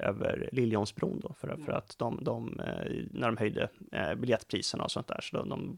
över 0.00 0.48
Liljeholmsbron 0.52 1.20
då, 1.20 1.34
för, 1.40 1.48
för 1.48 1.54
mm. 1.54 1.76
att 1.76 1.98
de, 1.98 2.18
de, 2.22 2.60
eh, 2.60 3.04
när 3.10 3.26
de 3.26 3.36
höjde 3.36 3.68
eh, 3.92 4.14
biljettpriserna 4.14 4.84
och 4.84 4.90
sånt 4.90 5.08
där, 5.08 5.20
så 5.22 5.36
de, 5.36 5.48
de, 5.48 5.76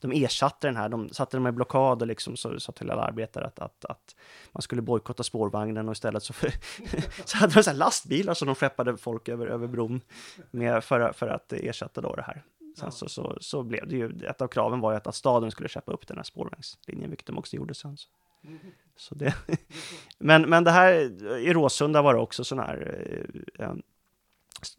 de 0.00 0.24
ersatte 0.24 0.66
den 0.66 0.76
här, 0.76 0.88
de 0.88 1.08
satte 1.08 1.36
dem 1.36 1.46
i 1.46 1.52
blockad 1.52 2.02
och 2.02 2.08
liksom 2.08 2.36
så 2.36 2.60
sa 2.60 2.72
till 2.72 2.90
alla 2.90 3.02
arbetare 3.02 3.44
att, 3.44 3.58
att, 3.58 3.84
att 3.84 4.16
man 4.52 4.62
skulle 4.62 4.82
bojkotta 4.82 5.22
spårvagnen 5.22 5.88
och 5.88 5.92
istället 5.92 6.22
så, 6.22 6.32
för, 6.32 6.50
så 7.24 7.36
hade 7.36 7.54
de 7.54 7.62
så 7.62 7.72
lastbilar 7.72 8.34
som 8.34 8.46
de 8.46 8.54
skeppade 8.54 8.96
folk 8.96 9.28
över, 9.28 9.46
över 9.46 9.66
bron 9.66 10.00
med 10.50 10.84
för, 10.84 11.12
för 11.12 11.28
att 11.28 11.52
ersätta 11.52 12.00
då 12.00 12.14
det 12.14 12.22
här. 12.22 12.42
Sen 12.76 12.92
så, 12.92 13.08
så, 13.08 13.36
så 13.40 13.62
blev 13.62 13.88
det 13.88 13.96
ju, 13.96 14.26
ett 14.26 14.40
av 14.40 14.48
kraven 14.48 14.80
var 14.80 14.92
ju 14.92 14.96
att, 14.96 15.06
att 15.06 15.14
staden 15.14 15.50
skulle 15.50 15.68
köpa 15.68 15.92
upp 15.92 16.06
den 16.08 16.16
här 16.16 16.24
spårvagnslinjen, 16.24 17.10
vilket 17.10 17.26
de 17.26 17.38
också 17.38 17.56
gjorde 17.56 17.74
sen. 17.74 17.96
Så. 17.96 18.08
Så 18.96 19.14
det, 19.14 19.34
men, 20.18 20.42
men 20.42 20.64
det 20.64 20.70
här, 20.70 20.94
i 21.38 21.52
Råsunda 21.52 22.02
var 22.02 22.14
det 22.14 22.20
också 22.20 22.44
sån 22.44 22.58
här 22.58 23.04
eh, 23.58 23.74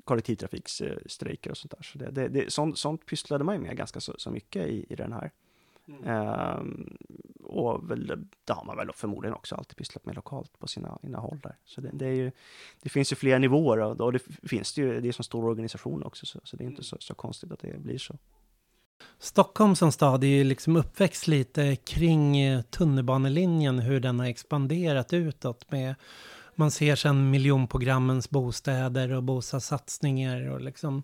kollektivtrafikstrejker 0.04 1.52
och 1.52 1.58
sånt 1.58 1.72
där. 1.72 1.84
Så 1.84 1.98
det, 1.98 2.12
det, 2.12 2.28
det, 2.28 2.54
sånt, 2.54 2.78
sånt 2.78 3.06
pysslade 3.06 3.44
man 3.44 3.56
ju 3.56 3.62
med 3.62 3.78
ganska 3.78 4.00
så, 4.00 4.14
så 4.18 4.32
mycket 4.32 4.68
i, 4.68 4.86
i 4.90 4.96
den 4.96 5.14
här. 5.14 5.32
Mm. 5.88 6.60
Um, 6.60 6.98
och 7.44 7.92
väl, 7.92 8.26
det 8.46 8.54
har 8.54 8.66
man 8.66 8.78
väl 8.78 8.92
förmodligen 8.94 9.36
också 9.36 9.56
alltid 9.56 9.78
pysslat 9.78 10.06
med 10.06 10.16
lokalt 10.16 10.60
på 10.60 10.68
sina, 10.68 10.98
sina 11.02 11.20
håll 11.20 11.40
där. 11.44 11.56
Så 11.66 11.82
det, 11.82 11.90
det, 11.94 12.06
är 12.06 12.14
ju, 12.14 12.32
det 12.82 12.90
finns 12.90 13.12
ju 13.12 13.16
flera 13.16 13.40
nivåer 13.40 13.78
och, 13.78 14.02
och 14.02 14.14
det 14.14 14.20
finns 14.44 14.74
det 14.74 14.82
ju, 14.82 15.02
det 15.02 15.08
är 15.08 15.12
som 15.12 15.24
stor 15.24 15.46
organisation 15.46 16.04
också, 16.04 16.26
så, 16.26 16.40
så 16.44 16.58
det 16.58 16.64
är 16.64 16.68
inte 16.68 16.84
så, 16.84 16.98
så 17.00 17.14
konstigt 17.16 17.52
att 17.52 17.60
det 17.60 17.80
blir 17.80 17.98
så. 17.98 18.18
Stockholm 19.20 19.76
som 19.76 19.92
stad 19.92 20.24
är 20.24 20.28
ju 20.28 20.44
liksom 20.44 20.76
uppväxt 20.76 21.28
lite 21.28 21.76
kring 21.76 22.38
eh, 22.38 22.62
tunnelbanelinjen, 22.62 23.80
hur 23.80 24.00
den 24.00 24.20
har 24.20 24.28
expanderat 24.28 25.14
utåt 25.14 25.72
med 25.72 25.96
man 26.56 26.72
ser 26.72 26.96
sedan 26.96 27.30
miljonprogrammens 27.30 28.30
bostäder 28.30 29.12
och 29.12 29.24
bostadssatsningar 29.24 30.50
och 30.50 30.62
liksom 30.62 31.04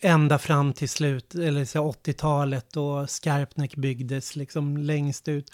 ända 0.00 0.38
fram 0.38 0.72
till 0.72 0.88
slut, 0.88 1.34
eller 1.34 1.64
80-talet 1.64 2.72
då 2.72 3.06
Skarpnäck 3.06 3.76
byggdes 3.76 4.36
liksom 4.36 4.76
längst 4.76 5.28
ut. 5.28 5.52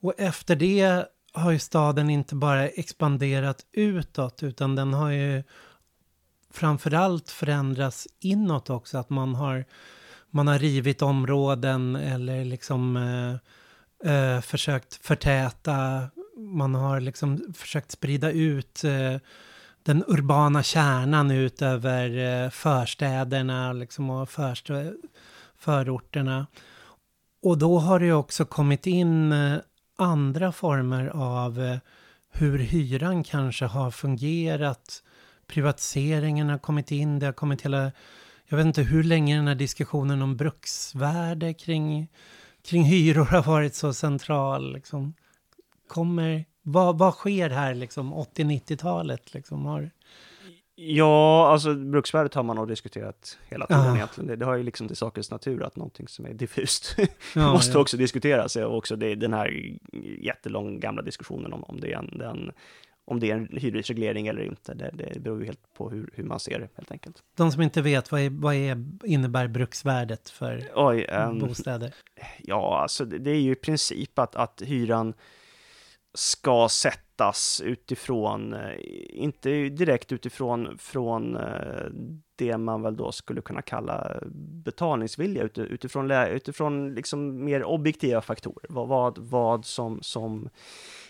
Och 0.00 0.14
efter 0.18 0.56
det 0.56 1.06
har 1.32 1.50
ju 1.50 1.58
staden 1.58 2.10
inte 2.10 2.34
bara 2.34 2.68
expanderat 2.68 3.66
utåt 3.72 4.42
utan 4.42 4.76
den 4.76 4.94
har 4.94 5.10
ju 5.10 5.42
framförallt 6.50 7.30
förändrats 7.30 8.08
inåt 8.20 8.70
också. 8.70 8.98
Att 8.98 9.10
man 9.10 9.34
har, 9.34 9.64
man 10.34 10.46
har 10.46 10.58
rivit 10.58 11.02
områden 11.02 11.96
eller 11.96 12.44
liksom 12.44 12.96
eh, 12.96 14.14
eh, 14.14 14.40
försökt 14.40 14.94
förtäta. 14.94 16.08
Man 16.36 16.74
har 16.74 17.00
liksom 17.00 17.54
försökt 17.54 17.90
sprida 17.90 18.30
ut 18.30 18.84
eh, 18.84 19.16
den 19.82 20.04
urbana 20.06 20.62
kärnan 20.62 21.30
ut 21.30 21.62
över 21.62 22.18
eh, 22.44 22.50
förstäderna 22.50 23.72
liksom, 23.72 24.10
och 24.10 24.30
först, 24.30 24.70
eh, 24.70 24.86
förorterna. 25.58 26.46
Och 27.42 27.58
då 27.58 27.78
har 27.78 28.00
det 28.00 28.12
också 28.12 28.44
kommit 28.44 28.86
in 28.86 29.32
eh, 29.32 29.58
andra 29.98 30.52
former 30.52 31.06
av 31.14 31.62
eh, 31.62 31.78
hur 32.32 32.58
hyran 32.58 33.24
kanske 33.24 33.64
har 33.64 33.90
fungerat. 33.90 35.02
Privatiseringen 35.46 36.48
har 36.48 36.58
kommit 36.58 36.90
in, 36.90 37.18
det 37.18 37.26
har 37.26 37.32
kommit 37.32 37.62
hela... 37.62 37.92
Jag 38.48 38.56
vet 38.56 38.66
inte 38.66 38.82
hur 38.82 39.02
länge 39.02 39.36
den 39.36 39.48
här 39.48 39.54
diskussionen 39.54 40.22
om 40.22 40.36
bruksvärde 40.36 41.54
kring, 41.54 42.08
kring 42.62 42.82
hyror 42.84 43.24
har 43.24 43.42
varit 43.42 43.74
så 43.74 43.92
central. 43.92 44.72
Liksom. 44.72 45.14
Kommer, 45.88 46.44
vad, 46.62 46.98
vad 46.98 47.14
sker 47.14 47.50
här 47.50 47.74
liksom 47.74 48.14
80-90-talet? 48.14 49.34
Liksom, 49.34 49.64
har... 49.64 49.90
Ja, 50.76 51.48
alltså 51.48 51.74
bruksvärdet 51.74 52.34
har 52.34 52.42
man 52.42 52.56
nog 52.56 52.68
diskuterat 52.68 53.38
hela 53.48 53.66
tiden 53.66 53.84
ja. 53.84 53.96
egentligen. 53.96 54.28
Det, 54.28 54.36
det, 54.36 54.44
har 54.44 54.54
ju 54.56 54.62
liksom 54.62 54.88
till 54.88 54.96
sakens 54.96 55.30
natur 55.30 55.62
att 55.62 55.76
någonting 55.76 56.08
som 56.08 56.26
är 56.26 56.34
diffust 56.34 56.96
ja, 57.34 57.52
måste 57.52 57.72
ja. 57.72 57.80
också 57.80 57.96
diskuteras. 57.96 58.56
Och 58.56 58.76
också 58.76 58.96
det, 58.96 59.14
den 59.14 59.32
här 59.32 59.76
jättelång 60.20 60.80
gamla 60.80 61.02
diskussionen 61.02 61.52
om, 61.52 61.64
om 61.64 61.80
det 61.80 61.92
är 61.92 61.98
en, 61.98 62.18
den, 62.18 62.52
om 63.04 63.20
det 63.20 63.30
är 63.30 63.34
en 63.34 63.48
hyresreglering 63.52 64.26
eller 64.26 64.42
inte. 64.42 64.74
Det, 64.74 64.90
det 64.94 65.20
beror 65.20 65.40
ju 65.40 65.46
helt 65.46 65.72
på 65.74 65.90
hur, 65.90 66.10
hur 66.14 66.24
man 66.24 66.40
ser 66.40 66.58
det 66.58 66.68
helt 66.74 66.90
enkelt. 66.90 67.22
De 67.36 67.52
som 67.52 67.62
inte 67.62 67.82
vet, 67.82 68.12
vad, 68.12 68.20
är, 68.20 68.30
vad 68.30 68.54
är, 68.54 68.84
innebär 69.04 69.48
bruksvärdet 69.48 70.30
för 70.30 70.70
Oj, 70.74 71.06
um, 71.06 71.38
bostäder? 71.38 71.94
Ja, 72.38 72.80
alltså 72.82 73.04
det, 73.04 73.18
det, 73.18 73.30
är 73.30 73.40
ju 73.40 73.52
i 73.52 73.54
princip 73.54 74.18
att, 74.18 74.36
att 74.36 74.62
hyran 74.64 75.14
ska 76.14 76.68
sättas 76.68 77.62
utifrån, 77.64 78.54
eh, 78.54 78.74
inte 79.08 79.50
direkt 79.68 80.12
utifrån 80.12 80.78
från 80.78 81.36
eh, 81.36 81.86
det 82.36 82.58
man 82.58 82.82
väl 82.82 82.96
då 82.96 83.12
skulle 83.12 83.40
kunna 83.40 83.62
kalla 83.62 84.20
betalningsvilja, 84.64 85.42
utifrån, 85.56 86.10
utifrån 86.10 86.94
liksom 86.94 87.44
mer 87.44 87.64
objektiva 87.64 88.20
faktorer. 88.20 88.66
Vad, 88.68 88.88
vad, 88.88 89.18
vad 89.18 89.64
som, 89.64 90.02
som 90.02 90.48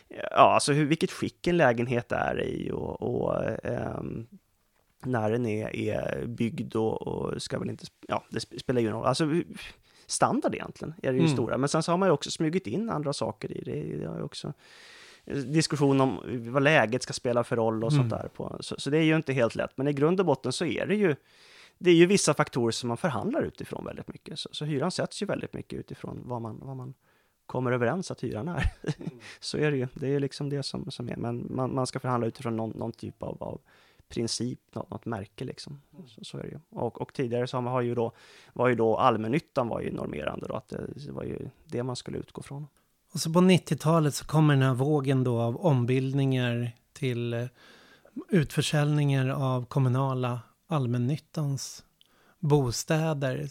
ja, 0.08 0.54
alltså 0.54 0.72
hur, 0.72 0.84
vilket 0.84 1.10
skick 1.10 1.46
en 1.46 1.56
lägenhet 1.56 2.12
är 2.12 2.42
i 2.42 2.70
och, 2.70 3.02
och 3.02 3.42
um, 3.98 4.26
när 5.04 5.30
den 5.30 5.46
är, 5.46 5.76
är 5.76 6.26
byggd 6.26 6.76
och, 6.76 7.02
och, 7.02 7.42
ska 7.42 7.58
väl 7.58 7.70
inte, 7.70 7.86
ja, 8.08 8.24
det 8.30 8.40
spelar 8.40 8.80
ju 8.80 8.90
roll. 8.90 9.04
Alltså 9.04 9.28
standard 10.06 10.54
egentligen 10.54 10.94
är 11.02 11.12
det 11.12 11.18
ju 11.18 11.24
mm. 11.24 11.32
stora, 11.32 11.58
men 11.58 11.68
sen 11.68 11.82
så 11.82 11.92
har 11.92 11.98
man 11.98 12.08
ju 12.08 12.12
också 12.12 12.30
smugit 12.30 12.66
in 12.66 12.90
andra 12.90 13.12
saker 13.12 13.52
i 13.52 13.60
det. 13.64 13.98
det 13.98 14.06
har 14.06 14.16
ju 14.16 14.22
också 14.22 14.52
diskussion 15.46 16.00
om 16.00 16.20
vad 16.52 16.62
läget 16.62 17.02
ska 17.02 17.12
spela 17.12 17.44
för 17.44 17.56
roll 17.56 17.84
och 17.84 17.92
mm. 17.92 18.02
sånt 18.02 18.22
där. 18.22 18.28
På. 18.28 18.56
Så, 18.60 18.74
så, 18.78 18.90
det 18.90 18.98
är 18.98 19.02
ju 19.02 19.16
inte 19.16 19.32
helt 19.32 19.54
lätt, 19.54 19.76
men 19.76 19.88
i 19.88 19.92
grund 19.92 20.20
och 20.20 20.26
botten 20.26 20.52
så 20.52 20.64
är 20.64 20.86
det 20.86 20.94
ju 20.94 21.16
det 21.78 21.90
är 21.90 21.94
ju 21.94 22.06
vissa 22.06 22.34
faktorer 22.34 22.70
som 22.70 22.88
man 22.88 22.96
förhandlar 22.96 23.42
utifrån 23.42 23.84
väldigt 23.84 24.08
mycket. 24.08 24.38
Så, 24.38 24.48
så 24.52 24.64
hyran 24.64 24.90
sätts 24.90 25.22
ju 25.22 25.26
väldigt 25.26 25.52
mycket 25.52 25.78
utifrån 25.78 26.22
vad 26.24 26.42
man, 26.42 26.58
vad 26.62 26.76
man 26.76 26.94
kommer 27.46 27.72
överens 27.72 28.10
att 28.10 28.24
hyran 28.24 28.48
är. 28.48 28.72
Mm. 28.82 29.10
så 29.40 29.58
är 29.58 29.70
det 29.70 29.76
ju. 29.76 29.88
Det 29.94 30.14
är 30.14 30.20
liksom 30.20 30.48
det 30.48 30.62
som, 30.62 30.90
som 30.90 31.08
är. 31.08 31.16
Men 31.16 31.46
man, 31.50 31.74
man 31.74 31.86
ska 31.86 32.00
förhandla 32.00 32.26
utifrån 32.26 32.56
någon, 32.56 32.70
någon 32.70 32.92
typ 32.92 33.22
av, 33.22 33.42
av 33.42 33.60
princip, 34.08 34.60
något, 34.74 34.90
något 34.90 35.06
märke 35.06 35.44
liksom. 35.44 35.80
Mm. 35.92 36.08
Så, 36.08 36.24
så, 36.24 36.38
är 36.38 36.42
det 36.42 36.48
ju. 36.48 36.58
Och, 36.70 37.00
och 37.00 37.12
tidigare 37.12 37.46
så 37.46 37.60
har 37.60 37.80
ju 37.80 37.94
då, 37.94 38.12
var 38.52 38.68
ju 38.68 38.74
då 38.74 38.96
allmännyttan 38.96 39.68
var 39.68 39.80
ju 39.80 39.92
normerande 39.92 40.46
då, 40.48 40.54
att 40.54 40.68
det, 40.68 40.86
det 41.06 41.12
var 41.12 41.24
ju 41.24 41.48
det 41.64 41.82
man 41.82 41.96
skulle 41.96 42.18
utgå 42.18 42.42
från. 42.42 42.66
Och 43.12 43.20
så 43.20 43.32
på 43.32 43.40
90-talet 43.40 44.14
så 44.14 44.26
kommer 44.26 44.54
den 44.54 44.62
här 44.62 44.74
vågen 44.74 45.24
då 45.24 45.40
av 45.40 45.66
ombildningar 45.66 46.72
till 46.92 47.34
eh, 47.34 47.46
utförsäljningar 48.28 49.28
av 49.28 49.64
kommunala 49.64 50.40
allmännyttans 50.66 51.84
bostäder. 52.38 53.48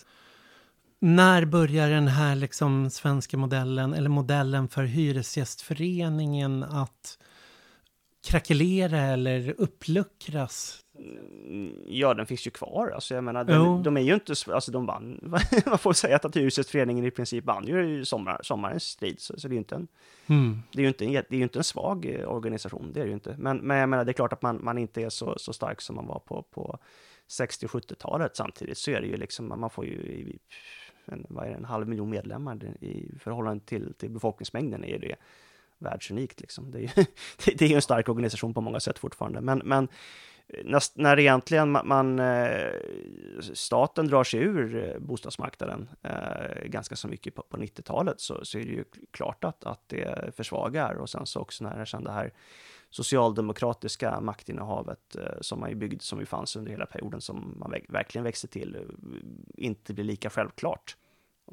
När 1.06 1.46
börjar 1.46 1.90
den 1.90 2.08
här 2.08 2.36
liksom 2.36 2.90
svenska 2.90 3.38
modellen, 3.38 3.94
eller 3.94 4.10
modellen 4.10 4.68
för 4.68 4.84
Hyresgästföreningen 4.84 6.64
att 6.64 7.18
krackelera 8.28 9.00
eller 9.00 9.56
uppluckras? 9.58 10.80
Mm, 10.98 11.74
ja, 11.88 12.14
den 12.14 12.26
finns 12.26 12.48
ju 12.48 12.52
kvar. 12.52 12.92
Alltså, 12.96 13.16
jag 13.16 13.24
menar, 13.24 13.44
den, 13.44 13.84
de 13.84 13.98
är 13.98 14.02
ju 14.02 14.14
inte, 14.14 14.34
alltså 14.54 14.72
de 14.72 14.86
vann, 14.86 15.20
man 15.66 15.78
får 15.78 15.94
säga 15.94 16.16
att 16.16 16.36
Hyresgästföreningen 16.36 17.06
i 17.06 17.12
princip 17.12 17.46
vann 17.46 17.68
ju 17.68 18.06
sommar, 18.06 18.40
sommarens 18.44 18.84
strid, 18.84 19.20
så, 19.20 19.40
så 19.40 19.48
det 19.48 19.52
är 19.52 19.56
ju 19.56 19.60
inte 19.60 19.76
en, 19.76 19.88
mm. 20.28 20.62
det 20.72 20.80
är 20.80 20.82
ju 20.82 20.88
inte 20.88 21.06
en, 21.06 21.24
det 21.30 21.36
är 21.38 21.42
inte 21.42 21.60
en 21.60 21.64
svag 21.64 22.06
eh, 22.06 22.30
organisation, 22.30 22.92
det 22.94 23.00
är 23.00 23.04
det 23.04 23.10
ju 23.10 23.16
inte. 23.16 23.36
Men, 23.38 23.58
men 23.58 23.78
jag 23.78 23.90
menar, 23.90 24.06
det 24.06 24.12
är 24.12 24.14
klart 24.14 24.34
att 24.34 24.42
man, 24.42 24.64
man 24.64 24.78
inte 24.78 25.02
är 25.02 25.10
så, 25.10 25.36
så 25.38 25.54
stark 25.54 25.82
som 25.82 25.96
man 25.96 26.08
var 26.08 26.20
på, 26.20 26.44
på 26.52 26.80
60 27.28 27.68
70-talet 27.68 28.36
samtidigt, 28.36 28.78
så 28.78 28.92
är 28.92 29.02
det 29.02 29.08
ju 29.08 29.18
liksom, 29.18 29.48
man 29.48 29.70
får 29.70 29.86
ju 29.86 30.38
en, 31.06 31.26
vad 31.30 31.46
är 31.46 31.50
det, 31.50 31.56
en 31.56 31.66
halv 31.66 31.88
miljon 31.88 32.10
medlemmar 32.10 32.76
i 32.82 33.12
förhållande 33.20 33.66
till, 33.66 33.94
till 33.94 34.10
befolkningsmängden 34.10 34.84
är 34.84 35.00
det 35.00 35.16
världsunikt 35.78 36.42
liksom. 36.42 36.72
Det 36.72 36.78
är 36.78 36.82
ju 36.82 37.06
det 37.58 37.62
är 37.66 37.76
en 37.76 37.82
stark 37.82 38.10
organisation 38.10 38.54
på 38.54 38.62
många 38.62 38.80
sätt 38.80 39.00
fortfarande, 39.00 39.42
men, 39.42 39.62
men 39.66 39.88
när, 40.64 41.02
när 41.02 41.20
egentligen 41.20 41.72
man, 41.72 41.88
man, 41.88 42.22
staten 43.54 44.08
drar 44.08 44.24
sig 44.24 44.40
ur 44.40 44.76
eh, 44.76 45.00
bostadsmarknaden 45.00 45.90
eh, 46.02 46.66
ganska 46.66 46.96
så 46.96 47.08
mycket 47.08 47.36
på, 47.36 47.42
på 47.50 47.58
90-talet 47.58 48.22
så, 48.22 48.46
så 48.46 48.58
är 48.58 48.64
det 48.64 48.72
ju 48.72 48.84
klart 49.12 49.44
att, 49.44 49.64
att 49.64 49.90
det 49.90 50.36
försvagar. 50.36 50.94
Och 50.94 51.10
sen 51.10 51.26
så 51.26 51.40
också 51.40 51.64
när 51.64 51.86
sen 51.86 52.04
det 52.04 52.12
här 52.12 52.34
socialdemokratiska 52.90 54.22
maktinnehavet 54.22 55.16
eh, 55.16 55.42
som 55.42 55.60
man 55.60 55.70
ju 55.70 55.76
byggde, 55.76 56.04
som 56.04 56.20
ju 56.20 56.26
fanns 56.26 56.56
under 56.56 56.72
hela 56.72 56.86
perioden 56.86 57.22
som 57.22 57.56
man 57.60 57.74
verkligen 57.90 58.24
växte 58.24 58.48
till, 58.48 58.76
eh, 58.76 58.82
inte 59.66 59.94
blir 59.94 60.06
lika 60.06 60.30
självklart 60.30 60.98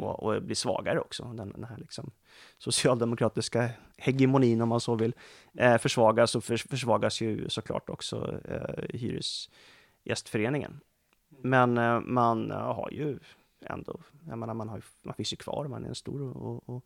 och, 0.04 0.22
och 0.22 0.42
blir 0.42 0.56
svagare 0.56 1.00
också. 1.00 1.24
Den, 1.24 1.52
den 1.52 1.64
här 1.64 1.76
liksom 1.76 2.10
socialdemokratiska 2.58 3.70
hegemonin, 3.96 4.60
om 4.60 4.68
man 4.68 4.80
så 4.80 4.94
vill, 4.94 5.14
eh, 5.58 5.78
försvagas 5.78 6.34
och 6.34 6.44
för, 6.44 6.56
försvagas 6.56 7.20
ju 7.20 7.48
såklart 7.48 7.90
också 7.90 8.40
eh, 8.44 8.98
Hyresgästföreningen. 8.98 10.80
Men 11.28 11.78
eh, 11.78 12.00
man 12.00 12.50
har 12.50 12.88
ju 12.92 13.18
ändå, 13.60 14.00
jag 14.28 14.38
menar, 14.38 14.54
man, 14.54 14.68
har, 14.68 14.82
man 15.02 15.14
finns 15.14 15.32
ju 15.32 15.36
kvar, 15.36 15.68
man 15.68 15.84
är 15.84 15.88
en 15.88 15.94
stor 15.94 16.36
och, 16.36 16.68
och 16.68 16.84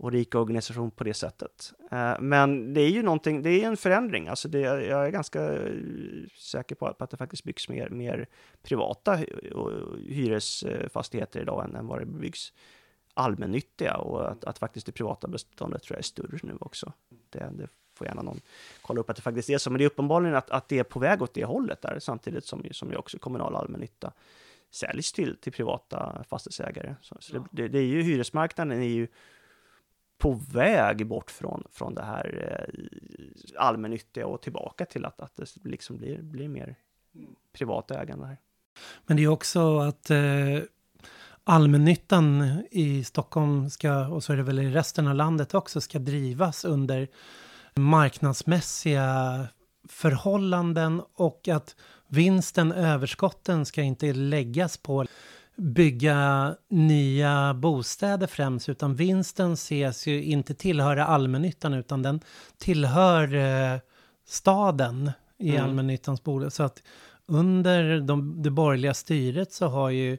och 0.00 0.12
rik 0.12 0.34
organisation 0.34 0.90
på 0.90 1.04
det 1.04 1.14
sättet. 1.14 1.72
Eh, 1.90 2.20
men 2.20 2.74
det 2.74 2.80
är 2.80 2.88
ju 2.88 3.02
någonting, 3.02 3.42
det 3.42 3.50
är 3.50 3.66
en 3.66 3.76
förändring. 3.76 4.28
Alltså 4.28 4.48
det, 4.48 4.60
jag 4.60 5.06
är 5.06 5.10
ganska 5.10 5.52
eh, 5.52 5.72
säker 6.38 6.74
på 6.74 6.86
att, 6.86 7.10
det 7.10 7.16
faktiskt 7.16 7.44
byggs 7.44 7.68
mer, 7.68 7.88
mer 7.88 8.26
privata 8.62 9.18
hyresfastigheter 10.06 11.40
idag 11.40 11.64
än, 11.64 11.76
än 11.76 11.86
vad 11.86 12.00
det 12.00 12.06
byggs 12.06 12.52
allmännyttiga 13.14 13.96
och 13.96 14.30
att, 14.30 14.44
att 14.44 14.58
faktiskt 14.58 14.86
det 14.86 14.92
privata 14.92 15.28
beståndet 15.28 15.82
tror 15.82 15.94
jag 15.94 15.98
är 15.98 16.02
större 16.02 16.38
nu 16.42 16.56
också. 16.60 16.92
Det, 17.30 17.50
det 17.52 17.68
får 17.94 18.06
gärna 18.06 18.22
någon 18.22 18.40
kolla 18.82 19.00
upp 19.00 19.10
att 19.10 19.16
det 19.16 19.22
faktiskt 19.22 19.50
är 19.50 19.58
så, 19.58 19.70
men 19.70 19.78
det 19.78 19.84
är 19.84 19.86
uppenbarligen 19.86 20.36
att, 20.36 20.50
att 20.50 20.68
det 20.68 20.78
är 20.78 20.84
på 20.84 20.98
väg 20.98 21.22
åt 21.22 21.34
det 21.34 21.44
hållet 21.44 21.82
där, 21.82 21.98
samtidigt 21.98 22.44
som, 22.44 22.64
som 22.70 22.90
ju 22.90 22.96
också 22.96 23.18
kommunal 23.18 23.56
allmännytta 23.56 24.12
säljs 24.70 25.12
till, 25.12 25.36
till 25.36 25.52
privata 25.52 26.24
fastighetsägare. 26.28 26.94
Så, 27.00 27.16
så 27.20 27.32
det, 27.32 27.44
det, 27.50 27.68
det, 27.68 27.78
är 27.78 27.86
ju 27.86 28.02
hyresmarknaden 28.02 28.82
är 28.82 28.86
ju 28.86 29.08
på 30.20 30.32
väg 30.52 31.06
bort 31.06 31.30
från, 31.30 31.64
från 31.70 31.94
det 31.94 32.02
här 32.02 32.58
eh, 32.68 33.62
allmännyttiga 33.66 34.26
och 34.26 34.42
tillbaka 34.42 34.84
till 34.86 35.04
att, 35.04 35.20
att 35.20 35.36
det 35.36 35.46
liksom 35.64 35.96
blir, 35.96 36.22
blir 36.22 36.48
mer 36.48 36.76
privat 37.52 37.90
ägande 37.90 38.26
här. 38.26 38.36
Men 39.06 39.16
det 39.16 39.22
är 39.22 39.28
också 39.28 39.78
att 39.78 40.10
eh, 40.10 40.18
allmännyttan 41.44 42.58
i 42.70 43.04
Stockholm 43.04 43.70
ska, 43.70 44.06
och 44.08 44.24
så 44.24 44.32
är 44.32 44.36
det 44.36 44.42
väl 44.42 44.58
i 44.58 44.70
resten 44.70 45.06
av 45.06 45.14
landet 45.14 45.54
också, 45.54 45.80
ska 45.80 45.98
drivas 45.98 46.64
under 46.64 47.08
marknadsmässiga 47.74 49.46
förhållanden 49.88 51.02
och 51.14 51.48
att 51.48 51.76
vinsten, 52.08 52.72
överskotten 52.72 53.66
ska 53.66 53.82
inte 53.82 54.12
läggas 54.12 54.76
på 54.76 55.06
bygga 55.60 56.56
nya 56.68 57.54
bostäder 57.54 58.26
främst, 58.26 58.68
utan 58.68 58.94
vinsten 58.94 59.52
ses 59.52 60.06
ju 60.06 60.22
inte 60.22 60.54
tillhöra 60.54 61.06
allmännyttan, 61.06 61.74
utan 61.74 62.02
den 62.02 62.20
tillhör 62.58 63.34
eh, 63.34 63.78
staden 64.26 65.10
i 65.38 65.50
Mm. 65.50 65.64
allmännyttans 65.64 66.24
bolag. 66.24 66.52
Så 66.52 66.62
att 66.62 66.82
under 67.26 68.00
de, 68.00 68.42
det 68.42 68.50
borgerliga 68.50 68.94
styret 68.94 69.52
så 69.52 69.66
har 69.66 69.90
ju 69.90 70.18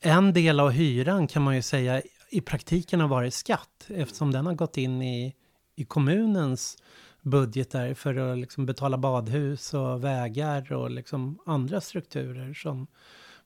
en 0.00 0.32
del 0.32 0.60
av 0.60 0.70
hyran 0.70 1.26
kan 1.26 1.42
man 1.42 1.56
ju 1.56 1.62
säga 1.62 2.02
i 2.30 2.40
praktiken 2.40 3.00
har 3.00 3.08
varit 3.08 3.34
skatt 3.34 3.86
eftersom 3.88 4.32
den 4.32 4.46
har 4.46 4.54
gått 4.54 4.76
in 4.76 5.02
i, 5.02 5.34
i 5.76 5.84
kommunens 5.84 6.78
budgetar 7.22 7.94
för 7.94 8.16
att 8.16 8.38
liksom 8.38 8.66
betala 8.66 8.98
badhus 8.98 9.74
och 9.74 10.04
vägar 10.04 10.72
och 10.72 10.90
liksom 10.90 11.38
andra 11.46 11.80
strukturer 11.80 12.54
som 12.54 12.86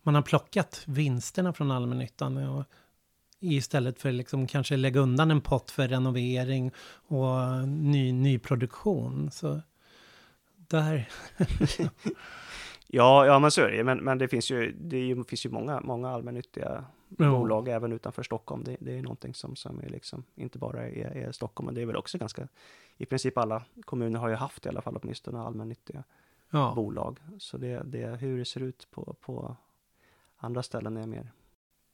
man 0.02 0.14
har 0.14 0.22
plockat 0.22 0.82
vinsterna 0.86 1.52
från 1.52 1.70
allmännyttan 1.70 2.36
och 2.36 2.64
istället 3.40 4.00
för 4.00 4.12
liksom 4.12 4.46
kanske 4.46 4.76
lägga 4.76 5.00
undan 5.00 5.30
en 5.30 5.40
pott 5.40 5.70
för 5.70 5.88
renovering 5.88 6.70
och 6.90 7.68
ny, 7.68 8.12
nyproduktion. 8.12 9.30
Så 9.30 9.60
där, 10.56 11.08
Ja, 12.92 13.26
ja 13.26 13.38
men 13.38 13.50
så 13.50 13.60
är 13.60 13.70
det 13.70 13.84
men, 13.84 13.98
men 13.98 14.18
det 14.18 14.28
finns 14.28 14.50
ju, 14.50 14.72
det 14.72 14.98
ju, 14.98 15.24
finns 15.24 15.46
ju 15.46 15.50
många, 15.50 15.80
många 15.80 16.10
allmännyttiga 16.10 16.84
Ja. 17.18 17.30
bolag 17.30 17.68
även 17.68 17.92
utanför 17.92 18.22
Stockholm. 18.22 18.64
Det, 18.64 18.76
det 18.80 18.98
är 18.98 19.02
någonting 19.02 19.34
som, 19.34 19.56
som 19.56 19.80
är 19.80 19.88
liksom, 19.88 20.24
inte 20.34 20.58
bara 20.58 20.88
är, 20.88 21.16
är 21.16 21.32
Stockholm, 21.32 21.66
men 21.66 21.74
det 21.74 21.82
är 21.82 21.86
väl 21.86 21.96
också 21.96 22.18
ganska, 22.18 22.48
i 22.96 23.06
princip 23.06 23.38
alla 23.38 23.62
kommuner 23.84 24.18
har 24.20 24.28
ju 24.28 24.34
haft 24.34 24.66
i 24.66 24.68
alla 24.68 24.82
fall 24.82 24.96
åtminstone 25.02 25.40
allmännyttiga 25.40 26.04
ja. 26.50 26.72
bolag. 26.76 27.18
Så 27.38 27.58
det, 27.58 27.82
det, 27.84 28.06
hur 28.06 28.38
det 28.38 28.44
ser 28.44 28.60
ut 28.60 28.88
på, 28.90 29.16
på 29.20 29.56
andra 30.40 30.62
ställen 30.62 30.96
är 30.96 31.06
mer 31.06 31.32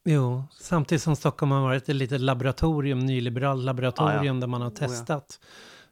Jo, 0.09 0.43
samtidigt 0.51 1.01
som 1.01 1.15
Stockholm 1.15 1.51
har 1.51 1.61
varit 1.61 1.89
ett 1.89 1.95
litet 1.95 2.21
laboratorium, 2.21 2.99
nyliberalt 2.99 3.63
laboratorium 3.63 4.39
där 4.39 4.47
man 4.47 4.61
har 4.61 4.69
Oh, 4.69 4.73
ja. 4.81 4.87
testat 4.87 5.39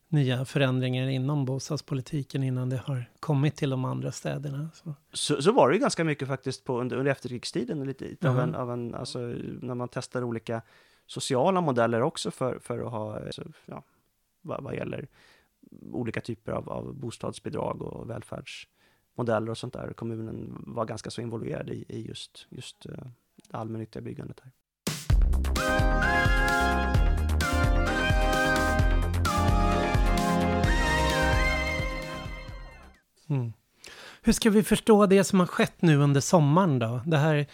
nya 0.08 0.46
förändringar 0.46 1.08
inom 1.08 1.46
bostadspolitiken 1.46 2.44
innan 2.44 2.70
det 2.70 2.78
har 2.78 3.06
kommit 3.20 3.56
till 3.56 3.70
de 3.70 3.86
andra 3.86 4.12
städerna. 4.12 4.70
Så. 4.74 4.94
Så, 5.14 5.42
så 5.42 5.52
var 5.52 5.70
det 5.70 5.76
ju 5.76 5.82
ganska 5.82 6.04
mycket 6.04 6.28
faktiskt 6.28 6.64
på, 6.64 6.80
under, 6.82 6.98
under 6.98 7.12
efterkrigstiden, 7.12 7.84
lite 7.84 8.28
av 8.28 8.34
Mhm. 8.36 8.44
en, 8.44 8.56
av 8.56 8.72
en, 8.72 8.96
alltså, 8.96 9.20
när 9.62 9.76
man 9.76 9.88
testar 9.92 10.24
olika 10.24 10.62
sociala 11.06 11.62
modeller 11.62 12.02
också 12.02 12.32
för, 12.32 12.60
för 12.60 12.80
att 12.80 12.92
ha, 12.92 13.20
alltså, 13.26 13.44
ja, 13.66 13.84
vad, 14.42 14.64
vad 14.64 14.76
gäller 14.76 15.08
olika 15.92 16.22
typer 16.22 16.52
av, 16.52 16.70
av 16.70 16.94
bostadsbidrag 16.96 17.82
och 17.82 18.08
välfärdsmodeller 19.16 19.52
och 19.52 19.58
sånt 19.58 19.74
där. 19.74 19.94
Kommunen 19.94 20.64
var 20.68 20.86
ganska 20.86 21.10
så 21.10 21.22
involverad 21.22 21.70
i, 21.70 21.86
i 21.88 22.08
just, 22.08 22.48
just 22.50 22.86
uh, 22.86 22.96
det 23.50 23.58
allmännyttiga 23.58 24.02
byggandet. 24.02 24.42
Här. 24.44 24.52
Mm. 33.30 33.54
Hur 34.22 34.34
ska 34.34 34.50
vi 34.50 34.64
förstå 34.64 35.06
det 35.06 35.24
som 35.24 35.40
har 35.40 35.48
skett 35.48 35.82
nu 35.82 35.98
under 35.98 36.22
sommaren 36.22 36.80
då? 36.80 37.02
Det 37.06 37.18
här 37.18 37.48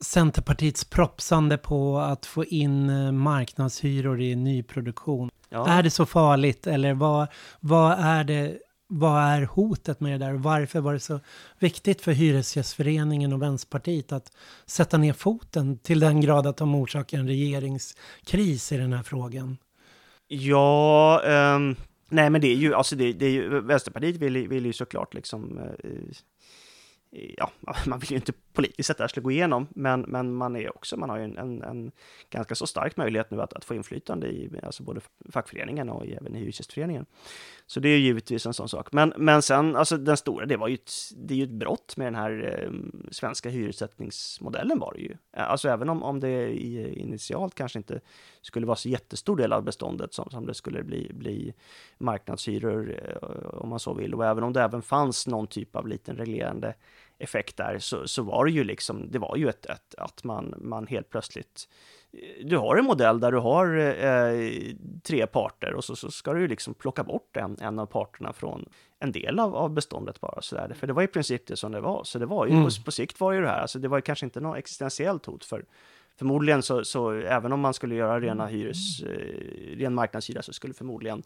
Centerpartiets 0.00 0.84
propsande 0.84 1.58
på 1.58 1.98
att 1.98 2.26
få 2.26 2.44
in 2.44 2.90
eh, 2.90 3.12
marknadshyror 3.12 4.20
i 4.20 4.36
nyproduktion. 4.36 5.30
Ja. 5.48 5.68
Är 5.68 5.82
det 5.82 5.90
så 5.90 6.06
farligt 6.06 6.66
eller 6.66 6.94
vad, 6.94 7.28
vad, 7.60 7.92
är 7.98 8.24
det, 8.24 8.58
vad 8.98 9.22
är 9.22 9.42
hotet 9.42 10.00
med 10.00 10.20
det 10.20 10.26
där? 10.26 10.32
Varför 10.32 10.80
var 10.80 10.92
det 10.92 11.00
så 11.00 11.20
viktigt 11.58 12.00
för 12.00 12.12
Hyresgästföreningen 12.12 13.32
och 13.32 13.42
Vänsterpartiet 13.42 14.12
att 14.12 14.32
sätta 14.66 14.98
ner 14.98 15.12
foten 15.12 15.78
till 15.78 16.00
den 16.00 16.20
grad 16.20 16.46
att 16.46 16.56
de 16.56 16.74
orsakar 16.74 17.18
en 17.18 17.28
regeringskris 17.28 18.72
i 18.72 18.76
den 18.76 18.92
här 18.92 19.02
frågan? 19.02 19.56
Ja, 20.28 21.22
um, 21.56 21.76
nej 22.08 22.30
men 22.30 22.40
det 22.40 22.48
är 22.48 22.56
ju, 22.56 22.74
alltså 22.74 22.96
det, 22.96 23.12
det 23.12 23.26
är 23.26 23.30
ju, 23.30 23.60
Vänsterpartiet 23.60 24.16
vill, 24.16 24.36
ju- 24.36 24.48
vill 24.48 24.66
ju 24.66 24.72
såklart 24.72 25.14
liksom, 25.14 25.58
uh, 25.58 26.00
ja, 27.36 27.50
man 27.86 27.98
vill 27.98 28.10
ju 28.10 28.16
inte 28.16 28.32
politiskt 28.54 28.86
sett 28.86 28.98
det 28.98 29.02
här 29.02 29.08
skulle 29.08 29.24
gå 29.24 29.30
igenom, 29.30 29.66
men, 29.70 30.00
men 30.00 30.34
man 30.34 30.56
är 30.56 30.76
också, 30.76 30.96
man 30.96 31.10
har 31.10 31.18
ju 31.18 31.24
en, 31.24 31.38
en, 31.38 31.62
en 31.62 31.92
ganska 32.30 32.54
så 32.54 32.66
stark 32.66 32.96
möjlighet 32.96 33.30
nu 33.30 33.42
att, 33.42 33.52
att 33.52 33.64
få 33.64 33.74
inflytande 33.74 34.26
i 34.26 34.50
alltså 34.62 34.82
både 34.82 35.00
fackföreningen 35.30 35.88
och 35.88 36.06
även 36.06 36.36
i 36.36 36.38
Hyresgästföreningen. 36.38 37.06
Så 37.66 37.80
det 37.80 37.88
är 37.88 37.96
ju 37.96 38.04
givetvis 38.04 38.46
en 38.46 38.54
sån 38.54 38.68
sak. 38.68 38.92
Men, 38.92 39.12
men 39.16 39.42
sen, 39.42 39.76
alltså 39.76 39.96
den 39.96 40.16
stora, 40.16 40.46
det 40.46 40.56
var 40.56 40.68
ju 40.68 40.74
ett, 40.74 40.92
det 41.16 41.34
är 41.34 41.38
ju 41.38 41.44
ett 41.44 41.50
brott 41.50 41.96
med 41.96 42.06
den 42.06 42.14
här 42.14 42.60
eh, 42.62 42.70
svenska 43.10 43.48
hyressättningsmodellen 43.48 44.78
var 44.78 44.92
det 44.92 45.00
ju. 45.00 45.16
Alltså 45.36 45.68
även 45.68 45.88
om, 45.88 46.02
om 46.02 46.20
det 46.20 46.48
i, 46.48 47.00
initialt 47.00 47.54
kanske 47.54 47.78
inte 47.78 48.00
skulle 48.40 48.66
vara 48.66 48.76
så 48.76 48.88
jättestor 48.88 49.36
del 49.36 49.52
av 49.52 49.62
beståndet 49.62 50.14
som, 50.14 50.30
som 50.30 50.46
det 50.46 50.54
skulle 50.54 50.82
bli, 50.82 51.10
bli 51.14 51.54
marknadshyror 51.98 53.00
eh, 53.02 53.28
om 53.60 53.68
man 53.68 53.80
så 53.80 53.94
vill. 53.94 54.14
Och 54.14 54.26
även 54.26 54.44
om 54.44 54.52
det 54.52 54.62
även 54.62 54.82
fanns 54.82 55.26
någon 55.26 55.46
typ 55.46 55.76
av 55.76 55.88
liten 55.88 56.16
reglerande 56.16 56.74
effekt 57.18 57.56
där 57.56 57.78
så, 57.78 58.08
så 58.08 58.22
var 58.22 58.44
det 58.44 58.50
ju 58.50 58.64
liksom, 58.64 59.10
det 59.10 59.18
var 59.18 59.36
ju 59.36 59.48
ett, 59.48 59.66
ett 59.66 59.94
att 59.98 60.24
man, 60.24 60.54
man 60.58 60.86
helt 60.86 61.10
plötsligt 61.10 61.68
eh, 62.12 62.46
du 62.46 62.56
har 62.56 62.76
en 62.76 62.84
modell 62.84 63.20
där 63.20 63.32
du 63.32 63.38
har 63.38 63.76
eh, 63.76 64.50
tre 65.02 65.26
parter 65.26 65.74
och 65.74 65.84
så, 65.84 65.96
så 65.96 66.10
ska 66.10 66.32
du 66.32 66.40
ju 66.40 66.48
liksom 66.48 66.74
plocka 66.74 67.04
bort 67.04 67.36
en, 67.36 67.56
en 67.60 67.78
av 67.78 67.86
parterna 67.86 68.32
från 68.32 68.68
en 68.98 69.12
del 69.12 69.38
av, 69.38 69.56
av 69.56 69.70
beståndet 69.70 70.20
bara 70.20 70.42
sådär. 70.42 70.74
För 70.78 70.86
det 70.86 70.92
var 70.92 71.02
i 71.02 71.06
princip 71.06 71.46
det 71.46 71.56
som 71.56 71.72
det 71.72 71.80
var. 71.80 72.04
Så 72.04 72.18
det 72.18 72.26
var 72.26 72.46
ju, 72.46 72.52
Mm. 72.52 72.64
på, 72.64 72.70
på 72.84 72.90
sikt 72.90 73.20
var 73.20 73.32
ju 73.32 73.40
det 73.40 73.48
här, 73.48 73.60
alltså 73.60 73.78
det 73.78 73.88
var 73.88 73.98
ju 73.98 74.02
kanske 74.02 74.26
inte 74.26 74.40
något 74.40 74.58
existentiellt 74.58 75.26
hot 75.26 75.44
för 75.44 75.64
Förmodligen 76.16 76.62
så, 76.62 76.84
så 76.84 77.10
även 77.10 77.52
om 77.52 77.60
man 77.60 77.74
skulle 77.74 77.94
göra 77.94 78.20
rena 78.20 78.46
hyres, 78.46 79.00
eh, 79.02 79.76
ren 79.76 79.94
marknadshyra 79.94 80.42
så 80.42 80.52
skulle 80.52 80.74
förmodligen 80.74 81.22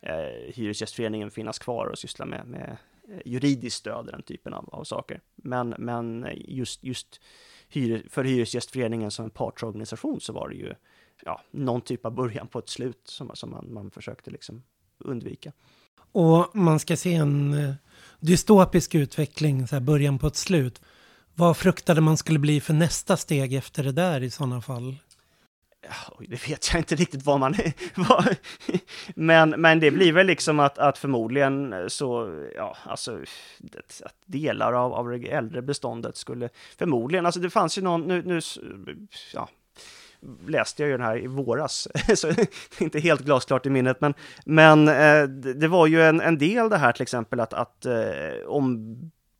eh, 0.00 0.52
Hyresgästföreningen 0.54 1.30
finnas 1.30 1.58
kvar 1.58 1.86
och 1.86 1.98
syssla 1.98 2.24
med, 2.24 2.46
med 2.46 2.76
juridiskt 3.24 3.76
stöd 3.76 4.08
i 4.08 4.10
den 4.10 4.22
typen 4.22 4.54
av, 4.54 4.68
av 4.72 4.84
saker. 4.84 5.20
Men, 5.36 5.74
men 5.78 6.26
just, 6.34 6.84
just 6.84 7.20
hyre, 7.68 8.02
för 8.08 8.24
Hyresgästföreningen 8.24 9.10
som 9.10 9.24
en 9.24 9.30
partsorganisation 9.30 10.20
så 10.20 10.32
var 10.32 10.48
det 10.48 10.54
ju 10.54 10.74
ja, 11.24 11.40
någon 11.50 11.80
typ 11.80 12.06
av 12.06 12.14
början 12.14 12.48
på 12.48 12.58
ett 12.58 12.68
slut 12.68 13.00
som, 13.04 13.30
som 13.34 13.50
man, 13.50 13.72
man 13.72 13.90
försökte 13.90 14.30
liksom 14.30 14.62
undvika. 14.98 15.52
Och 16.12 16.56
man 16.56 16.78
ska 16.78 16.96
se 16.96 17.14
en 17.14 17.54
eh, 17.54 17.74
dystopisk 18.20 18.94
utveckling, 18.94 19.66
så 19.66 19.76
här 19.76 19.80
början 19.80 20.18
på 20.18 20.26
ett 20.26 20.36
slut. 20.36 20.80
Vad 21.34 21.56
fruktade 21.56 22.00
man 22.00 22.16
skulle 22.16 22.38
bli 22.38 22.60
för 22.60 22.74
nästa 22.74 23.16
steg 23.16 23.54
efter 23.54 23.84
det 23.84 23.92
där 23.92 24.22
i 24.22 24.30
sådana 24.30 24.60
fall? 24.60 24.96
Oj, 26.18 26.26
det 26.26 26.48
vet 26.48 26.72
jag 26.72 26.80
inte 26.80 26.94
riktigt 26.94 27.24
vad 27.24 27.40
man... 27.40 27.54
vad, 27.94 28.36
men, 29.14 29.50
men 29.50 29.80
det 29.80 29.90
blir 29.90 30.12
väl 30.12 30.26
liksom 30.26 30.60
att, 30.60 30.78
att 30.78 30.98
förmodligen 30.98 31.74
så, 31.88 32.40
ja, 32.56 32.76
alltså, 32.84 33.18
det, 33.58 33.78
att 34.04 34.14
delar 34.26 34.72
av, 34.72 34.92
av 34.92 35.10
det 35.10 35.30
äldre 35.30 35.62
beståndet 35.62 36.16
skulle 36.16 36.48
förmodligen, 36.78 37.26
alltså 37.26 37.40
det 37.40 37.50
fanns 37.50 37.78
ju 37.78 37.82
någon, 37.82 38.02
nu, 38.02 38.22
nu 38.22 38.40
ja, 39.34 39.48
läste 40.46 40.82
jag 40.82 40.88
ju 40.88 40.96
den 40.96 41.06
här 41.06 41.24
i 41.24 41.26
våras, 41.26 41.88
så 42.14 42.26
det 42.26 42.40
är 42.78 42.82
inte 42.82 43.00
helt 43.00 43.20
glasklart 43.20 43.66
i 43.66 43.70
minnet, 43.70 44.00
men, 44.00 44.14
men 44.44 44.88
eh, 44.88 45.22
det, 45.54 45.68
var 45.68 45.86
ju 45.86 46.02
en, 46.02 46.20
en 46.20 46.38
del 46.38 46.68
det 46.68 46.78
här 46.78 46.92
till 46.92 47.02
exempel 47.02 47.40
att, 47.40 47.52
att 47.52 47.86
eh, 47.86 48.46
om, 48.46 48.96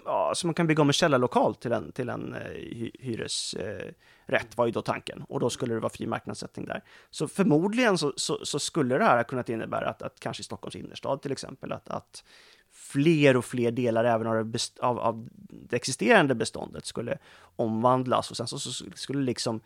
ja, 0.06 0.32
så 0.34 0.46
man 0.46 0.54
kan 0.54 0.66
bygga 0.66 0.82
om 0.82 0.88
en 0.88 0.92
källarlokal 0.92 1.54
till 1.54 1.72
en, 1.72 1.92
till 1.92 2.08
en 2.08 2.34
eh, 2.34 2.90
hyresrätt 3.00 3.94
eh, 4.28 4.56
var 4.56 4.66
ju 4.66 4.72
då 4.72 4.82
tanken 4.82 5.22
och 5.28 5.40
då 5.40 5.50
skulle 5.50 5.74
det 5.74 5.80
vara 5.80 5.92
fri 5.92 6.06
marknadssättning 6.06 6.66
där. 6.66 6.82
Så 7.10 7.28
förmodligen 7.28 7.98
så, 7.98 8.12
så, 8.16 8.44
så 8.44 8.58
skulle 8.58 8.98
det 8.98 9.04
här 9.04 9.16
ha 9.16 9.24
kunnat 9.24 9.48
innebära 9.48 9.88
att, 9.88 10.02
att 10.02 10.20
kanske 10.20 10.40
i 10.40 10.44
Stockholms 10.44 10.76
innerstad 10.76 11.22
till 11.22 11.32
exempel, 11.32 11.72
att, 11.72 11.88
att 11.88 12.24
fler 12.72 13.36
och 13.36 13.44
fler 13.44 13.70
delar 13.70 14.04
även 14.04 14.26
av 14.26 14.34
det, 14.34 14.44
best, 14.44 14.78
av, 14.78 14.98
av 14.98 15.28
det 15.48 15.76
existerande 15.76 16.34
beståndet 16.34 16.86
skulle 16.86 17.18
omvandlas 17.56 18.30
och 18.30 18.36
sen 18.36 18.46
så, 18.46 18.58
så 18.58 18.84
skulle 18.94 19.22
liksom 19.22 19.60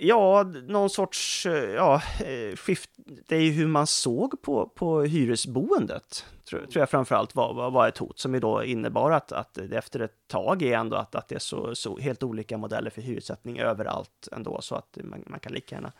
Ja, 0.00 0.42
någon 0.42 0.90
sorts, 0.90 1.46
eh, 1.46 1.70
ja, 1.70 2.02
eh, 2.24 2.56
skift. 2.56 2.90
Det 3.28 3.36
är 3.36 3.40
ju 3.40 3.50
hur 3.50 3.66
man 3.66 3.86
såg 3.86 4.42
på, 4.42 4.66
på 4.68 5.02
hyresboendet, 5.02 6.26
tror, 6.48 6.60
tror 6.60 6.80
jag 6.80 6.90
framförallt 6.90 7.34
var, 7.34 7.54
var, 7.54 7.70
var 7.70 7.88
ett 7.88 7.98
hot, 7.98 8.18
som 8.18 8.34
ju 8.34 8.40
då 8.40 8.64
innebar 8.64 9.10
att, 9.10 9.32
att 9.32 9.54
det 9.54 9.76
efter 9.76 10.00
ett 10.00 10.28
tag 10.28 10.62
är 10.62 10.78
ändå 10.78 10.96
att, 10.96 11.14
att 11.14 11.28
det 11.28 11.34
är 11.34 11.38
så, 11.38 11.74
så 11.74 11.98
helt 11.98 12.22
olika 12.22 12.58
modeller 12.58 12.90
för 12.90 13.02
hyressättning 13.02 13.58
överallt 13.58 14.28
ändå, 14.32 14.60
så 14.60 14.74
att 14.74 14.98
man, 15.02 15.24
man 15.26 15.40
kan 15.40 15.52
lika 15.52 15.74
gärna 15.74 15.92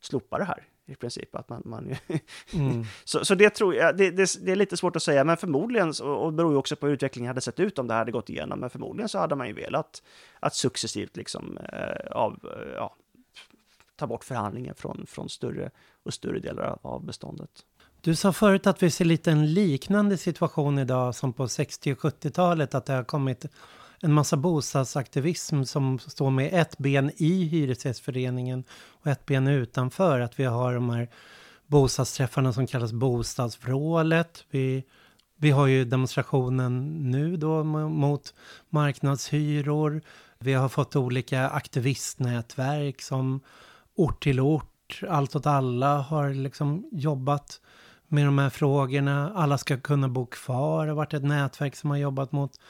slopa 0.00 0.38
det 0.38 0.44
här 0.44 0.68
i 0.86 0.94
princip. 0.94 1.34
Att 1.36 1.48
man, 1.48 1.62
man 1.64 1.94
Mm. 2.54 2.84
så, 3.04 3.24
så 3.24 3.34
det 3.34 3.50
tror 3.50 3.74
jag, 3.74 3.96
det, 3.96 4.10
det, 4.10 4.44
det 4.44 4.52
är 4.52 4.56
lite 4.56 4.76
svårt 4.76 4.96
att 4.96 5.02
säga, 5.02 5.24
men 5.24 5.36
förmodligen, 5.36 5.92
och 6.02 6.32
det 6.32 6.36
beror 6.36 6.52
ju 6.52 6.58
också 6.58 6.76
på 6.76 6.86
hur 6.86 6.94
utvecklingen 6.94 7.28
hade 7.28 7.40
sett 7.40 7.60
ut 7.60 7.78
om 7.78 7.88
det 7.88 7.94
hade 7.94 8.12
gått 8.12 8.30
igenom, 8.30 8.60
men 8.60 8.70
förmodligen 8.70 9.08
så 9.08 9.18
hade 9.18 9.34
man 9.34 9.48
ju 9.48 9.52
velat 9.52 10.02
att 10.40 10.54
successivt 10.54 11.16
liksom 11.16 11.58
eh, 11.58 12.12
av, 12.12 12.32
eh, 12.44 12.72
ja, 12.74 12.96
ta 14.02 14.06
bort 14.06 14.24
förhandlingen 14.24 14.74
från, 14.74 15.06
från 15.06 15.28
större 15.28 15.70
och 16.04 16.14
större 16.14 16.38
delar 16.38 16.78
av- 16.82 17.04
beståndet. 17.04 17.50
Du 18.00 18.16
sa 18.16 18.32
förut 18.32 18.66
att 18.66 18.82
vi 18.82 18.90
ser 18.90 19.04
lite 19.04 19.30
en 19.30 19.54
liknande 19.54 20.16
situation 20.16 20.78
idag 20.78 21.14
som 21.14 21.32
på 21.32 21.48
60 21.48 21.92
och 21.92 21.98
70-talet, 21.98 22.74
att 22.74 22.86
det 22.86 22.92
har 22.92 23.04
kommit 23.04 23.46
en 24.00 24.12
massa 24.12 24.36
bostadsaktivism 24.36 25.64
som 25.64 25.98
står 25.98 26.30
med 26.30 26.50
ett 26.52 26.78
ben 26.78 27.10
i 27.16 27.44
Hyresgästföreningen 27.44 28.64
och 29.00 29.06
ett 29.06 29.26
ben 29.26 29.48
utanför. 29.48 30.20
Att 30.20 30.40
vi 30.40 30.44
har 30.44 30.74
de 30.74 30.90
här 30.90 31.08
bostadsträffarna 31.66 32.52
som 32.52 32.66
kallas 32.66 32.92
bostadsvrålet. 32.92 34.44
Vi, 34.50 34.84
vi 35.36 35.50
har 35.50 35.66
ju 35.66 35.84
demonstrationen 35.84 36.86
nu 37.10 37.36
då 37.36 37.64
mot 37.64 38.34
marknadshyror. 38.70 40.02
Vi 40.38 40.52
har 40.52 40.68
fått 40.68 40.96
olika 40.96 41.48
aktivistnätverk 41.48 43.02
som 43.02 43.40
ort 43.96 44.22
till 44.22 44.40
ort, 44.40 45.00
allt 45.08 45.36
åt 45.36 45.46
alla 45.46 45.98
har 45.98 46.30
liksom 46.30 46.88
jobbat 46.92 47.60
med 48.08 48.26
de 48.26 48.38
här 48.38 48.50
frågorna. 48.50 49.32
Alla 49.34 49.58
ska 49.58 49.80
kunna 49.80 50.08
bo 50.08 50.26
kvar. 50.26 50.86
Det 50.86 50.90
har 50.90 50.96
varit 50.96 51.14
ett 51.14 51.24
nätverk 51.24 51.76
som 51.76 51.90
har 51.90 51.96
jobbat 51.96 52.32
mot 52.32 52.60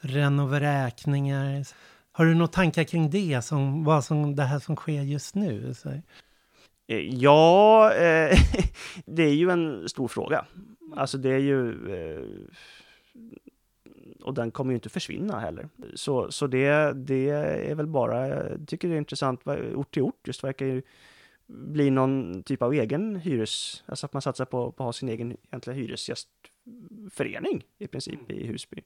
renovräkningar. 0.00 1.66
Har 2.12 2.24
du 2.24 2.34
några 2.34 2.46
tankar 2.46 2.84
kring 2.84 3.10
det, 3.10 3.42
som, 3.42 3.84
vad 3.84 4.04
som, 4.04 4.36
det 4.36 4.42
här 4.42 4.58
som 4.58 4.76
sker 4.76 5.02
just 5.02 5.34
nu? 5.34 5.74
Så. 5.74 5.88
Eh, 5.88 6.98
ja, 6.98 7.92
eh, 7.94 8.38
det 9.06 9.22
är 9.22 9.34
ju 9.34 9.50
en 9.50 9.88
stor 9.88 10.08
fråga. 10.08 10.44
Alltså 10.96 11.18
det 11.18 11.30
är 11.30 11.38
ju... 11.38 11.68
Eh, 11.94 12.24
och 14.22 14.34
den 14.34 14.50
kommer 14.50 14.72
ju 14.72 14.74
inte 14.74 14.88
försvinna 14.88 15.40
heller. 15.40 15.68
Så, 15.94 16.30
så 16.32 16.46
det, 16.46 16.92
det 16.92 17.28
är 17.70 17.74
väl 17.74 17.86
bara, 17.86 18.28
jag 18.28 18.68
tycker 18.68 18.88
det 18.88 18.94
är 18.94 18.98
intressant, 18.98 19.46
ort 19.74 19.94
till 19.94 20.02
ort 20.02 20.26
just 20.26 20.44
verkar 20.44 20.66
ju 20.66 20.82
bli 21.46 21.90
någon 21.90 22.42
typ 22.42 22.62
av 22.62 22.74
egen 22.74 23.16
hyres, 23.16 23.84
alltså 23.86 24.06
att 24.06 24.12
man 24.12 24.22
satsar 24.22 24.44
på, 24.44 24.72
på 24.72 24.82
att 24.82 24.86
ha 24.86 24.92
sin 24.92 25.08
egen 25.08 25.36
egentliga 25.50 25.76
hyresgästförening 25.76 27.64
i 27.78 27.86
princip 27.86 28.30
i 28.30 28.46
Husby 28.46 28.82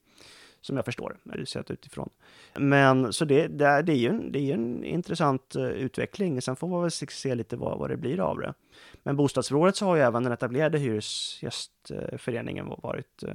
som 0.65 0.77
jag 0.77 0.85
förstår 0.85 1.17
när 1.23 1.37
det 1.37 1.47
sett 1.47 1.71
utifrån. 1.71 2.11
Men 2.55 3.13
så 3.13 3.25
det, 3.25 3.47
det, 3.47 3.83
det 3.83 3.93
är 3.93 3.97
ju 3.97 4.09
en, 4.09 4.33
det 4.33 4.39
är 4.39 4.55
en 4.55 4.85
intressant 4.85 5.57
uh, 5.57 5.65
utveckling. 5.65 6.43
Sen 6.43 6.57
får 6.57 6.69
man 6.69 6.83
väl 6.83 6.91
se 6.91 7.35
lite 7.35 7.57
vad, 7.57 7.79
vad 7.79 7.91
det 7.91 7.97
blir 7.97 8.21
av 8.21 8.39
det. 8.39 8.55
Men 9.03 9.17
bostadsrådet 9.17 9.77
så 9.77 9.87
har 9.87 9.97
ju 9.97 10.03
även 10.03 10.23
den 10.23 10.33
etablerade 10.33 10.79
hyresgästföreningen 10.79 12.67
varit 12.83 13.25
uh, 13.25 13.35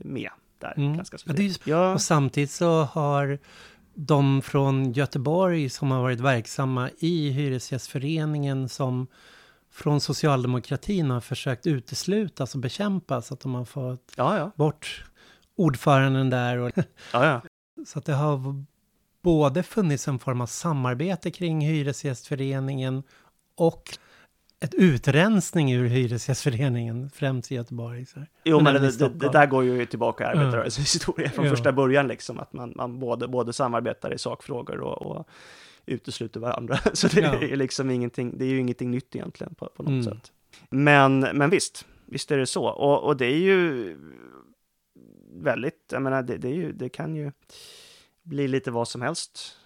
med 0.00 0.30
där. 0.60 0.74
Mm. 0.76 0.96
Ganska 0.96 1.18
ja, 1.24 1.34
just, 1.34 1.66
ja. 1.66 1.92
Och 1.92 2.02
samtidigt 2.02 2.50
så 2.50 2.82
har 2.82 3.38
de 3.94 4.42
från 4.42 4.92
Göteborg 4.92 5.68
som 5.68 5.90
har 5.90 6.02
varit 6.02 6.20
verksamma 6.20 6.90
i 6.98 7.30
Hyresgästföreningen 7.30 8.68
som 8.68 9.06
från 9.70 10.00
socialdemokratin 10.00 11.10
har 11.10 11.20
försökt 11.20 11.66
uteslutas 11.66 12.54
och 12.54 12.60
bekämpas, 12.60 13.32
att 13.32 13.40
de 13.40 13.54
har 13.54 13.64
fått 13.64 14.12
ja, 14.16 14.38
ja. 14.38 14.52
bort 14.56 15.04
ordföranden 15.56 16.30
där. 16.30 16.58
Och 16.58 16.72
ja, 17.12 17.26
ja. 17.26 17.42
Så 17.86 17.98
att 17.98 18.04
det 18.04 18.14
har 18.14 18.64
både 19.22 19.62
funnits 19.62 20.08
en 20.08 20.18
form 20.18 20.40
av 20.40 20.46
samarbete 20.46 21.30
kring 21.30 21.60
Hyresgästföreningen 21.60 23.02
och 23.56 23.98
ett 24.60 24.74
utrensning 24.74 25.72
ur 25.72 25.88
Hyresgästföreningen, 25.88 27.10
främst 27.10 27.52
i 27.52 27.54
Göteborg. 27.54 28.06
Så. 28.06 28.20
Jo, 28.44 28.60
men, 28.60 28.72
men 28.72 28.82
det, 28.82 28.98
det, 28.98 29.08
det, 29.08 29.28
där 29.28 29.46
går 29.46 29.64
ju 29.64 29.86
tillbaka 29.86 30.24
i 30.24 30.26
arbetarrörelsens 30.26 30.94
historia 30.94 31.30
från 31.30 31.44
ja. 31.44 31.50
första 31.50 31.72
början, 31.72 32.08
liksom, 32.08 32.38
att 32.38 32.52
man, 32.52 32.72
man 32.76 32.98
både, 32.98 33.28
både 33.28 33.52
samarbetar 33.52 34.14
i 34.14 34.18
sakfrågor 34.18 34.80
och, 34.80 35.02
och 35.02 35.28
utesluter 35.86 36.40
varandra. 36.40 36.78
Så 36.92 37.08
det 37.08 37.20
ja. 37.20 37.34
är 37.34 37.56
liksom 37.56 37.90
ingenting, 37.90 38.38
det 38.38 38.44
är 38.44 38.48
ju 38.48 38.60
ingenting 38.60 38.90
nytt 38.90 39.16
egentligen 39.16 39.54
på, 39.54 39.66
på 39.76 39.82
något 39.82 39.90
mm. 39.90 40.04
sätt. 40.04 40.32
Men, 40.70 41.20
men 41.20 41.50
visst, 41.50 41.86
visst 42.06 42.30
är 42.30 42.38
det 42.38 42.46
så. 42.46 42.64
Och, 42.64 43.04
och 43.04 43.16
det 43.16 43.26
är 43.26 43.38
ju 43.38 43.96
väldigt, 45.32 45.88
jag 45.92 46.02
menar, 46.02 46.22
det, 46.22 46.36
det, 46.36 46.48
är 46.48 46.54
ju, 46.54 46.72
det 46.72 46.88
kan 46.88 47.14
ju 47.14 47.32
bli 48.22 48.48
lite 48.48 48.70
vad 48.70 48.88
som 48.88 49.02
helst 49.02 49.57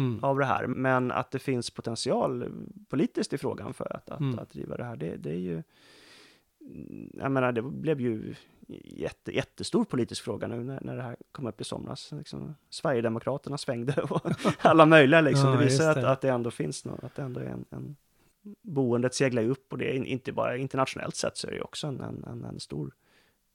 mm. 0.00 0.24
av 0.24 0.38
det 0.38 0.44
här. 0.44 0.66
Men 0.66 1.10
att 1.10 1.30
det 1.30 1.38
finns 1.38 1.70
potential 1.70 2.52
politiskt 2.88 3.32
i 3.32 3.38
frågan 3.38 3.74
för 3.74 3.96
att, 3.96 4.10
att, 4.10 4.20
mm. 4.20 4.38
att 4.38 4.50
driva 4.50 4.76
det 4.76 4.84
här, 4.84 4.96
det, 4.96 5.16
det, 5.16 5.30
är 5.30 5.38
ju... 5.38 5.62
Jag 7.12 7.32
menar, 7.32 7.52
det 7.52 7.62
blev 7.62 8.00
ju 8.00 8.34
jätte, 8.84 9.36
jättestor 9.36 9.84
politisk 9.84 10.24
fråga 10.24 10.46
nu 10.48 10.64
när, 10.64 10.78
när 10.80 10.96
det 10.96 11.02
här 11.02 11.16
kom 11.32 11.46
upp 11.46 11.60
i 11.60 11.64
somras. 11.64 12.12
Liksom, 12.12 12.54
Sverigedemokraterna 12.70 13.58
svängde 13.58 14.02
och 14.10 14.30
alla 14.58 14.86
möjliga 14.86 15.20
liksom. 15.20 15.50
Ja, 15.50 15.56
det 15.56 15.64
visar 15.64 15.94
det. 15.94 16.00
Att, 16.00 16.06
att 16.06 16.20
det 16.20 16.28
ändå 16.28 16.50
finns 16.50 16.84
något, 16.84 17.04
att 17.04 17.14
det 17.14 17.22
ändå 17.22 17.40
är 17.40 17.44
en, 17.44 17.64
en 17.70 17.96
boendet 18.62 19.14
seglar 19.14 19.44
upp 19.44 19.72
och 19.72 19.78
det 19.78 19.96
är 19.96 20.04
inte 20.04 20.32
bara 20.32 20.56
internationellt 20.56 21.16
sett 21.16 21.36
så 21.36 21.46
är 21.46 21.52
det 21.52 21.62
också 21.62 21.86
en, 21.86 22.00
en, 22.00 22.44
en 22.44 22.60
stor 22.60 22.94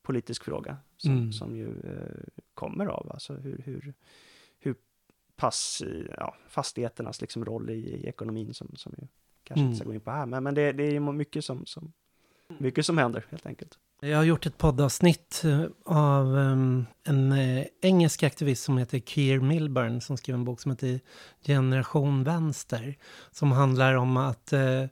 politisk 0.05 0.43
fråga 0.43 0.77
som, 0.97 1.11
mm. 1.11 1.33
som 1.33 1.55
ju 1.55 1.67
eh, 1.67 2.43
kommer 2.53 2.85
av 2.85 3.11
alltså 3.11 3.33
hur, 3.33 3.61
hur 3.65 3.93
pass 5.35 5.81
ja, 6.17 6.35
fastigheternas 6.47 7.21
liksom 7.21 7.45
roll 7.45 7.69
i, 7.69 7.73
i 7.73 8.07
ekonomin 8.07 8.53
som, 8.53 8.71
som 8.75 8.93
ju 8.97 9.07
kanske 9.43 9.61
mm. 9.61 9.71
inte 9.71 9.77
ska 9.77 9.87
gå 9.87 9.93
in 9.93 10.01
på 10.01 10.11
här. 10.11 10.25
Men, 10.25 10.43
men 10.43 10.55
det, 10.55 10.71
det 10.71 10.83
är 10.83 10.99
mycket 10.99 11.45
som, 11.45 11.65
som, 11.65 11.93
mycket 12.57 12.85
som 12.85 12.97
händer 12.97 13.25
helt 13.29 13.45
enkelt. 13.45 13.77
Jag 14.01 14.17
har 14.17 14.23
gjort 14.23 14.45
ett 14.45 14.57
poddavsnitt 14.57 15.41
eh, 15.45 15.65
av 15.85 16.25
um, 16.25 16.85
en 17.03 17.31
uh, 17.31 17.65
engelsk 17.81 18.23
aktivist 18.23 18.63
som 18.63 18.77
heter 18.77 18.99
Keir 18.99 19.39
Milburn 19.39 20.01
som 20.01 20.17
skrev 20.17 20.35
en 20.35 20.45
bok 20.45 20.61
som 20.61 20.71
heter 20.71 20.99
Generation 21.45 22.23
Vänster. 22.23 22.95
Som 23.31 23.51
handlar 23.51 23.93
om 23.95 24.17
att 24.17 24.53
uh, 24.53 24.85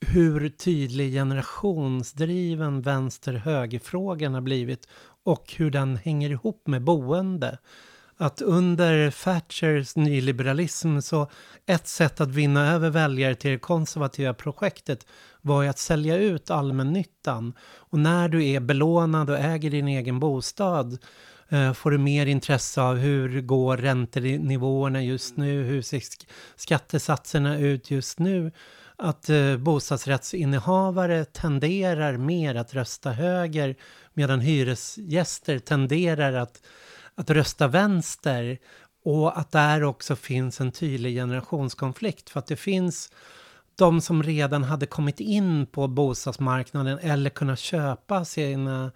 hur 0.00 0.48
tydlig 0.48 1.12
generationsdriven 1.12 2.82
vänster-högerfrågan 2.82 4.34
har 4.34 4.40
blivit 4.40 4.88
och 5.24 5.54
hur 5.56 5.70
den 5.70 5.96
hänger 5.96 6.30
ihop 6.30 6.66
med 6.66 6.82
boende. 6.82 7.58
Att 8.20 8.42
under 8.42 9.10
Thatchers 9.10 9.96
nyliberalism 9.96 11.00
så 11.00 11.30
ett 11.66 11.88
sätt 11.88 12.20
att 12.20 12.28
vinna 12.28 12.72
över 12.72 12.90
väljare 12.90 13.34
till 13.34 13.50
det 13.50 13.58
konservativa 13.58 14.34
projektet 14.34 15.06
var 15.40 15.62
ju 15.62 15.68
att 15.68 15.78
sälja 15.78 16.16
ut 16.16 16.50
allmännyttan. 16.50 17.52
Och 17.76 17.98
när 17.98 18.28
du 18.28 18.46
är 18.46 18.60
belånad 18.60 19.30
och 19.30 19.38
äger 19.38 19.70
din 19.70 19.88
egen 19.88 20.20
bostad 20.20 20.98
eh, 21.48 21.72
får 21.72 21.90
du 21.90 21.98
mer 21.98 22.26
intresse 22.26 22.82
av 22.82 22.96
hur 22.96 23.40
går 23.40 23.76
räntenivåerna 23.76 25.02
just 25.02 25.36
nu, 25.36 25.62
hur 25.62 25.82
ser 25.82 26.02
skattesatserna 26.56 27.58
ut 27.58 27.90
just 27.90 28.18
nu 28.18 28.52
att 28.98 29.30
eh, 29.30 29.56
bostadsrättsinnehavare 29.56 31.24
tenderar 31.24 32.16
mer 32.16 32.54
att 32.54 32.74
rösta 32.74 33.10
höger 33.10 33.76
medan 34.14 34.40
hyresgäster 34.40 35.58
tenderar 35.58 36.32
att, 36.32 36.62
att 37.18 37.30
rösta 37.30 37.68
vänster. 37.68 38.58
Och 39.04 39.38
att 39.38 39.52
där 39.52 39.84
också 39.84 40.16
finns 40.16 40.60
en 40.60 40.72
tydlig 40.72 41.14
generationskonflikt 41.14 42.30
för 42.30 42.38
att 42.38 42.46
det 42.46 42.56
finns 42.56 43.12
de 43.78 44.00
som 44.00 44.22
redan 44.22 44.64
hade 44.64 44.86
kommit 44.86 45.20
in 45.20 45.66
på 45.66 45.88
bostadsmarknaden 45.88 46.98
eller 46.98 47.30
kunnat 47.30 47.58
köpa 47.58 48.24
sina 48.24 48.92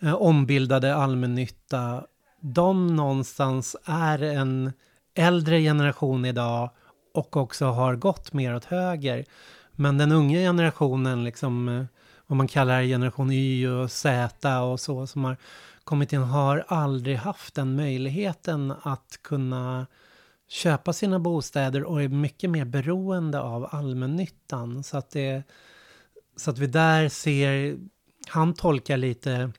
eh, 0.00 0.14
ombildade 0.14 0.94
allmännytta. 0.94 2.04
De 2.40 2.96
någonstans 2.96 3.76
är 3.84 4.22
en 4.22 4.72
äldre 5.14 5.60
generation 5.60 6.24
idag 6.24 6.70
och 7.14 7.36
också 7.36 7.66
har 7.66 7.96
gått 7.96 8.32
mer 8.32 8.54
åt 8.54 8.64
höger. 8.64 9.24
Men 9.72 9.98
den 9.98 10.12
unga 10.12 10.38
generationen, 10.38 11.24
liksom, 11.24 11.68
eh, 11.68 11.84
vad 12.26 12.36
man 12.36 12.48
kallar 12.48 12.82
generation 12.82 13.30
Y 13.30 13.68
och 13.68 13.90
Z 13.90 14.60
och 14.60 14.80
så, 14.80 15.06
som 15.06 15.24
har 15.24 15.36
kommit 15.86 16.12
in, 16.12 16.22
har 16.22 16.64
aldrig 16.68 17.16
haft 17.16 17.54
den 17.54 17.76
möjligheten 17.76 18.74
att 18.82 19.18
kunna 19.22 19.86
köpa 20.48 20.92
sina 20.92 21.18
bostäder 21.18 21.84
och 21.84 22.02
är 22.02 22.08
mycket 22.08 22.50
mer 22.50 22.64
beroende 22.64 23.40
av 23.40 23.68
allmännyttan. 23.70 24.82
Så 24.82 24.96
att, 24.96 25.10
det, 25.10 25.42
så 26.36 26.50
att 26.50 26.58
vi 26.58 26.66
där 26.66 27.08
ser, 27.08 27.78
han 28.28 28.54
tolkar 28.54 28.96
lite 28.96 29.50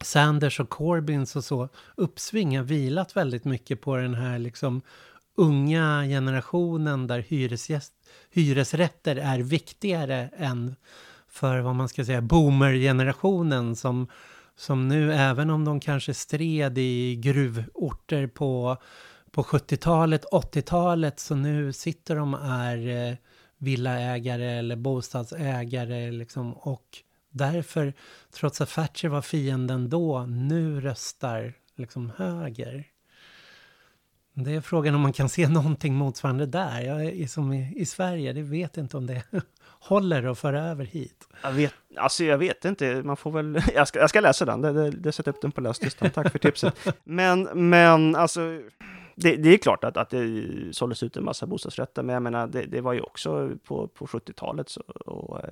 Sanders 0.00 0.60
och 0.60 0.68
Corbyns 0.68 1.36
och 1.36 1.44
så 1.44 1.68
uppsving 1.96 2.56
har 2.56 2.64
vilat 2.64 3.16
väldigt 3.16 3.44
mycket 3.44 3.80
på 3.80 3.96
den 3.96 4.14
här 4.14 4.38
liksom 4.38 4.82
unga 5.34 6.04
generationen 6.04 7.06
där 7.06 7.18
hyresgäst, 7.18 7.92
hyresrätter 8.30 9.16
är 9.16 9.38
viktigare 9.38 10.30
än 10.36 10.76
för 11.28 11.60
vad 11.60 11.74
man 11.74 11.88
ska 11.88 12.04
säga 12.04 12.20
boomer-generationen 12.20 13.76
som, 13.76 14.06
som 14.58 14.88
nu, 14.88 15.12
även 15.12 15.50
om 15.50 15.64
de 15.64 15.80
kanske 15.80 16.14
stred 16.14 16.78
i 16.78 17.16
gruvorter 17.16 18.26
på, 18.26 18.76
på 19.30 19.42
70-talet, 19.42 20.24
80-talet, 20.32 21.20
så 21.20 21.34
nu 21.34 21.72
sitter 21.72 22.16
de 22.16 22.34
är 22.34 22.88
eh, 22.88 23.16
villaägare 23.58 24.58
eller 24.58 24.76
bostadsägare 24.76 26.10
liksom 26.10 26.52
och 26.52 26.98
därför, 27.30 27.92
trots 28.32 28.60
att 28.60 28.70
Thatcher 28.70 29.08
var 29.08 29.22
fienden 29.22 29.90
då, 29.90 30.26
nu 30.26 30.80
röstar 30.80 31.54
liksom 31.76 32.12
höger. 32.16 32.86
Det 34.34 34.54
är 34.54 34.60
frågan 34.60 34.94
om 34.94 35.00
man 35.00 35.12
kan 35.12 35.28
se 35.28 35.48
någonting 35.48 35.94
motsvarande 35.94 36.46
där. 36.46 36.80
Jag 36.80 37.04
är 37.04 37.26
som 37.26 37.52
i, 37.52 37.72
i 37.76 37.86
Sverige, 37.86 38.32
det 38.32 38.42
vet 38.42 38.76
inte 38.76 38.96
om 38.96 39.06
det 39.06 39.22
håller 39.80 40.24
att 40.24 40.38
föra 40.38 40.62
över 40.62 40.84
hit. 40.84 41.28
Jag 41.42 41.52
vet, 41.52 41.74
alltså 41.96 42.24
jag 42.24 42.38
vet 42.38 42.64
inte, 42.64 43.02
man 43.02 43.16
får 43.16 43.30
väl, 43.30 43.62
jag 43.74 43.88
ska, 43.88 43.98
jag 43.98 44.10
ska 44.10 44.20
läsa 44.20 44.44
den, 44.44 44.60
det, 44.60 44.72
det, 44.72 44.90
det 44.90 45.12
sätter 45.12 45.30
upp 45.30 45.40
den 45.40 45.52
på 45.52 45.60
läslistan, 45.60 46.10
tack 46.10 46.32
för 46.32 46.38
tipset. 46.38 46.74
Men, 47.04 47.42
men 47.42 48.16
alltså, 48.16 48.60
det, 49.14 49.36
det, 49.36 49.54
är 49.54 49.58
klart 49.58 49.84
att, 49.84 49.96
att 49.96 50.10
det 50.10 50.26
såldes 50.72 51.02
ut 51.02 51.16
en 51.16 51.24
massa 51.24 51.46
bostadsrätter, 51.46 52.02
men 52.02 52.12
jag 52.12 52.22
menar, 52.22 52.46
det, 52.46 52.62
det 52.62 52.80
var 52.80 52.92
ju 52.92 53.00
också 53.00 53.50
på, 53.64 53.88
på 53.88 54.06
70-talet 54.06 54.68
så, 54.68 54.80
och 55.06 55.44
eh, 55.44 55.50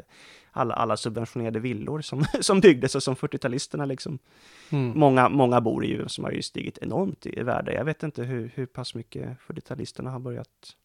alla, 0.52 0.74
alla 0.74 0.96
subventionerade 0.96 1.60
villor 1.60 2.00
som, 2.00 2.24
som 2.40 2.60
byggdes 2.60 2.94
och 2.94 3.02
som 3.02 3.14
40-talisterna 3.14 3.86
liksom. 3.86 4.18
Mm. 4.70 4.98
Många, 4.98 5.28
många 5.28 5.60
bor 5.60 5.84
i 5.84 5.88
ju, 5.88 6.08
som 6.08 6.24
har 6.24 6.30
ju 6.30 6.42
stigit 6.42 6.78
enormt 6.78 7.26
i 7.26 7.42
värde. 7.42 7.72
Jag 7.72 7.84
vet 7.84 8.02
inte 8.02 8.22
hur, 8.22 8.50
hur 8.54 8.66
pass 8.66 8.94
mycket 8.94 9.38
40-talisterna 9.48 10.10
har 10.10 10.18
börjat 10.18 10.76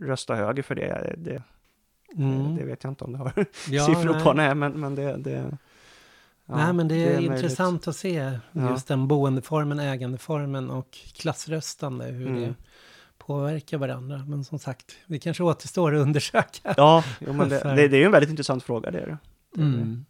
rösta 0.00 0.34
höger 0.34 0.62
för 0.62 0.74
det. 0.74 1.14
Det, 1.18 1.42
mm. 2.16 2.56
det 2.56 2.64
vet 2.64 2.84
jag 2.84 2.90
inte 2.90 3.04
om 3.04 3.12
det 3.12 3.18
har 3.18 3.32
ja, 3.70 3.86
siffror 3.86 4.12
nej. 4.12 4.22
på, 4.22 4.32
nej, 4.32 4.54
men, 4.54 4.72
men 4.72 4.94
det, 4.94 5.16
det 5.16 5.58
Ja, 6.46 6.56
Nej, 6.56 6.72
men 6.72 6.88
det 6.88 6.94
är, 6.94 7.06
det 7.06 7.14
är 7.14 7.20
intressant 7.20 7.72
möjligt. 7.72 7.88
att 7.88 7.96
se 7.96 8.38
just 8.52 8.90
ja. 8.90 8.96
den 8.96 9.08
boendeformen, 9.08 9.80
ägandeformen 9.80 10.70
och 10.70 10.98
klassröstande, 11.12 12.04
hur 12.04 12.26
mm. 12.26 12.40
det 12.40 12.54
påverkar 13.18 13.78
varandra. 13.78 14.24
Men 14.28 14.44
som 14.44 14.58
sagt, 14.58 14.92
det 15.06 15.18
kanske 15.18 15.42
återstår 15.42 15.94
att 15.94 16.02
undersöka. 16.02 16.74
Ja, 16.76 17.04
jo, 17.20 17.32
men 17.32 17.48
det, 17.48 17.58
det, 17.76 17.88
det 17.88 17.96
är 17.96 18.00
ju 18.00 18.04
en 18.04 18.12
väldigt 18.12 18.30
intressant 18.30 18.62
fråga, 18.62 18.90
det 18.90 19.00
är 19.00 19.06
det. 19.06 19.18
Mm. 19.62 20.04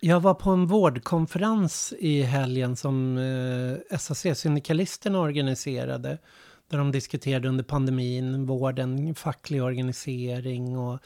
Jag 0.00 0.20
var 0.20 0.34
på 0.34 0.50
en 0.50 0.66
vårdkonferens 0.66 1.94
i 1.98 2.22
helgen 2.22 2.76
som 2.76 3.18
eh, 3.18 3.98
SAC-syndikalisterna 3.98 5.20
organiserade. 5.20 6.18
Där 6.72 6.78
de 6.78 6.92
diskuterade 6.92 7.48
under 7.48 7.64
pandemin, 7.64 8.46
vården, 8.46 9.14
facklig 9.14 9.62
organisering 9.62 10.78
och 10.78 10.98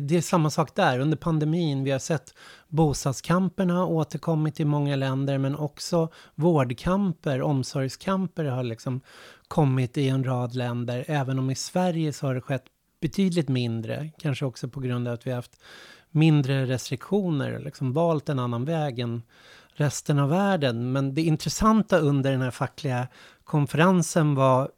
det 0.00 0.16
är 0.16 0.20
samma 0.20 0.50
sak 0.50 0.74
där. 0.74 0.98
Under 0.98 1.16
pandemin, 1.16 1.84
vi 1.84 1.90
har 1.90 1.98
sett 1.98 2.34
bostadskamperna 2.68 3.86
återkommit 3.86 4.60
i 4.60 4.64
många 4.64 4.96
länder, 4.96 5.38
men 5.38 5.56
också 5.56 6.08
vårdkamper, 6.34 7.42
omsorgskamper 7.42 8.44
har 8.44 8.62
liksom 8.62 9.00
kommit 9.48 9.98
i 9.98 10.08
en 10.08 10.24
rad 10.24 10.54
länder. 10.54 11.04
Även 11.08 11.38
om 11.38 11.50
i 11.50 11.54
Sverige 11.54 12.12
så 12.12 12.26
har 12.26 12.34
det 12.34 12.40
skett 12.40 12.64
betydligt 13.00 13.48
mindre, 13.48 14.10
kanske 14.18 14.44
också 14.44 14.68
på 14.68 14.80
grund 14.80 15.08
av 15.08 15.14
att 15.14 15.26
vi 15.26 15.30
har 15.30 15.36
haft 15.36 15.62
mindre 16.10 16.66
restriktioner, 16.66 17.58
liksom 17.58 17.92
valt 17.92 18.28
en 18.28 18.38
annan 18.38 18.64
väg 18.64 18.98
än 18.98 19.22
resten 19.74 20.18
av 20.18 20.28
världen. 20.28 20.92
Men 20.92 21.14
det 21.14 21.22
intressanta 21.22 21.98
under 21.98 22.32
den 22.32 22.42
här 22.42 22.50
fackliga 22.50 23.08
konferensen 23.44 24.34
var 24.34 24.70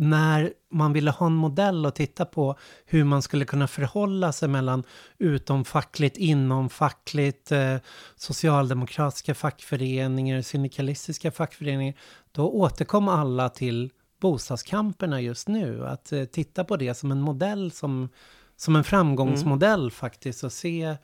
när 0.00 0.52
man 0.70 0.92
ville 0.92 1.10
ha 1.10 1.26
en 1.26 1.34
modell 1.34 1.86
att 1.86 1.94
titta 1.94 2.24
på 2.24 2.56
hur 2.86 3.04
man 3.04 3.22
skulle 3.22 3.44
kunna 3.44 3.68
förhålla 3.68 4.32
sig 4.32 4.48
mellan 4.48 4.84
utomfackligt, 5.18 6.16
inomfackligt, 6.16 7.52
eh, 7.52 7.76
socialdemokratiska 8.16 9.34
fackföreningar, 9.34 10.42
syndikalistiska 10.42 11.30
fackföreningar, 11.30 11.94
då 12.32 12.50
återkom 12.50 13.08
alla 13.08 13.48
till 13.48 13.90
bostadskamperna 14.20 15.20
just 15.20 15.48
nu. 15.48 15.86
Att 15.86 16.12
eh, 16.12 16.24
titta 16.24 16.64
på 16.64 16.76
det 16.76 16.94
som 16.94 17.12
en 17.12 17.20
modell, 17.20 17.72
som, 17.72 18.08
som 18.56 18.76
en 18.76 18.84
framgångsmodell 18.84 19.80
mm. 19.80 19.90
faktiskt, 19.90 20.44
och 20.44 20.52
se 20.52 20.96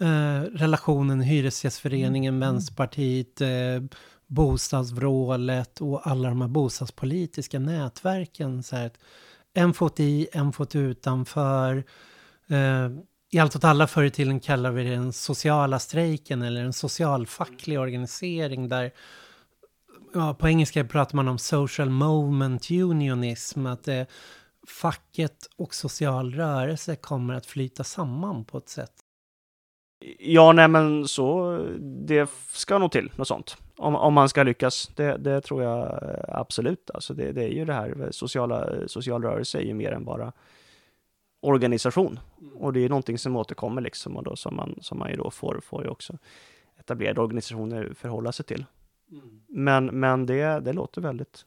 eh, 0.00 0.40
relationen 0.40 1.20
Hyresgästföreningen, 1.20 2.34
mm. 2.34 2.48
Vänsterpartiet, 2.48 3.40
eh, 3.40 3.48
bostadsvrålet 4.26 5.80
och 5.80 6.06
alla 6.06 6.28
de 6.28 6.40
här 6.40 6.48
bostadspolitiska 6.48 7.58
nätverken. 7.58 8.62
Så 8.62 8.76
här, 8.76 8.90
en 9.54 9.74
fot 9.74 10.00
i, 10.00 10.28
en 10.32 10.52
fot 10.52 10.74
utanför. 10.74 11.84
Eh, 12.48 12.90
I 13.30 13.38
Allt 13.38 13.56
åt 13.56 13.64
alla 13.64 13.86
förr 13.86 14.04
i 14.04 14.10
tiden 14.10 14.40
kallar 14.40 14.70
vi 14.70 14.84
det 14.84 14.90
den 14.90 15.12
sociala 15.12 15.78
strejken 15.78 16.42
eller 16.42 16.64
en 16.64 16.72
socialfacklig 16.72 17.80
organisering 17.80 18.68
där 18.68 18.92
ja, 20.14 20.34
på 20.34 20.48
engelska 20.48 20.84
pratar 20.84 21.16
man 21.16 21.28
om 21.28 21.38
social 21.38 21.90
moment 21.90 22.70
unionism, 22.70 23.66
att 23.66 23.88
eh, 23.88 24.02
facket 24.68 25.50
och 25.56 25.74
social 25.74 26.34
rörelse 26.34 26.96
kommer 26.96 27.34
att 27.34 27.46
flyta 27.46 27.84
samman 27.84 28.44
på 28.44 28.58
ett 28.58 28.68
sätt. 28.68 29.03
Ja, 30.18 30.52
nej 30.52 30.68
men 30.68 31.08
så, 31.08 31.58
det 31.80 32.30
ska 32.52 32.78
nog 32.78 32.92
till 32.92 33.12
något 33.16 33.28
sånt 33.28 33.56
om, 33.76 33.96
om 33.96 34.14
man 34.14 34.28
ska 34.28 34.42
lyckas. 34.42 34.90
Det, 34.94 35.16
det 35.16 35.40
tror 35.40 35.62
jag 35.62 36.02
eh, 36.02 36.24
absolut. 36.28 36.90
Alltså 36.94 37.14
det, 37.14 37.32
det, 37.32 37.44
är 37.44 37.48
ju 37.48 37.64
det 37.64 37.72
här, 37.72 38.08
sociala, 38.10 38.88
social 38.88 39.22
rörelse 39.22 39.58
är 39.58 39.62
ju 39.62 39.74
mer 39.74 39.92
än 39.92 40.04
bara 40.04 40.32
organisation. 41.40 42.20
Mm. 42.40 42.56
Och 42.56 42.72
det 42.72 42.84
är 42.84 42.88
någonting 42.88 43.18
som 43.18 43.36
återkommer 43.36 43.82
liksom 43.82 44.16
och 44.16 44.22
då 44.22 44.36
som 44.36 44.56
man, 44.56 44.78
som 44.80 44.98
man 44.98 45.10
ju 45.10 45.16
då 45.16 45.30
får, 45.30 45.60
får 45.60 45.82
ju 45.82 45.88
också 45.88 46.18
etablerade 46.78 47.20
organisationer 47.20 47.92
förhålla 47.94 48.32
sig 48.32 48.44
till. 48.44 48.64
Mm. 49.10 49.42
Men, 49.48 49.86
men 49.86 50.26
det, 50.26 50.60
det 50.60 50.72
låter 50.72 51.00
väldigt 51.00 51.44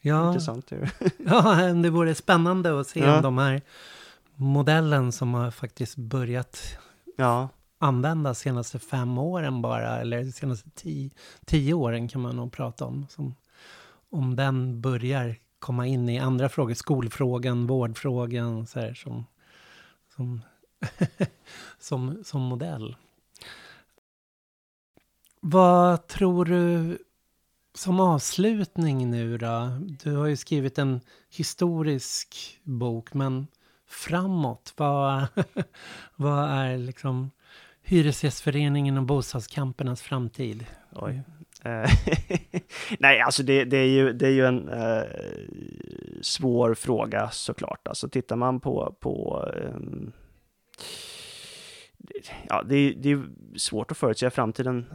ja. 0.00 0.28
intressant. 0.28 0.72
ja, 1.26 1.72
det 1.72 1.90
vore 1.90 2.14
spännande 2.14 2.80
att 2.80 2.86
se 2.86 3.00
ja. 3.00 3.16
om 3.16 3.22
de 3.22 3.38
här 3.38 3.62
modellen 4.34 5.12
som 5.12 5.34
har 5.34 5.50
faktiskt 5.50 5.96
börjat 5.96 6.78
ja 7.16 7.48
använda 7.78 8.34
senaste 8.34 8.78
fem 8.78 9.18
åren 9.18 9.62
bara, 9.62 10.00
eller 10.00 10.30
senaste 10.30 10.70
tio, 10.70 11.10
tio 11.44 11.74
åren 11.74 12.08
kan 12.08 12.20
man 12.20 12.36
nog 12.36 12.52
prata 12.52 12.84
om. 12.84 13.06
Som, 13.10 13.34
om 14.10 14.36
den 14.36 14.80
börjar 14.80 15.36
komma 15.58 15.86
in 15.86 16.08
i 16.08 16.18
andra 16.18 16.48
frågor, 16.48 16.74
skolfrågan, 16.74 17.66
vårdfrågan, 17.66 18.66
så 18.66 18.80
här, 18.80 18.94
som, 18.94 19.26
som, 20.16 20.40
som, 21.78 22.24
som 22.24 22.42
modell. 22.42 22.96
Vad 25.40 26.06
tror 26.06 26.44
du 26.44 26.98
som 27.74 28.00
avslutning 28.00 29.10
nu 29.10 29.38
då? 29.38 29.78
Du 29.80 30.16
har 30.16 30.26
ju 30.26 30.36
skrivit 30.36 30.78
en 30.78 31.00
historisk 31.28 32.58
bok, 32.62 33.14
men 33.14 33.46
framåt, 33.86 34.72
vad, 34.76 35.26
vad 36.16 36.50
är 36.50 36.78
liksom 36.78 37.30
Hyresgästföreningen 37.88 38.98
och 38.98 39.04
bostadskampernas 39.04 40.02
framtid? 40.02 40.66
Oj. 40.92 41.22
Eh, 41.64 41.90
nej, 42.98 43.20
alltså 43.20 43.42
det, 43.42 43.64
det, 43.64 43.76
är 43.76 43.88
ju, 43.88 44.12
det 44.12 44.26
är 44.26 44.30
ju 44.30 44.46
en 44.46 44.68
eh, 44.68 45.02
svår 46.22 46.74
fråga 46.74 47.30
såklart. 47.30 47.88
Alltså 47.88 48.08
tittar 48.08 48.36
man 48.36 48.60
på, 48.60 48.96
på 49.00 49.44
eh, 49.56 49.80
ja, 52.48 52.62
det 52.62 52.76
är, 52.76 52.94
det 52.94 53.10
är 53.10 53.22
svårt 53.56 53.90
att 53.90 53.98
förutsäga 53.98 54.30
framtiden 54.30 54.86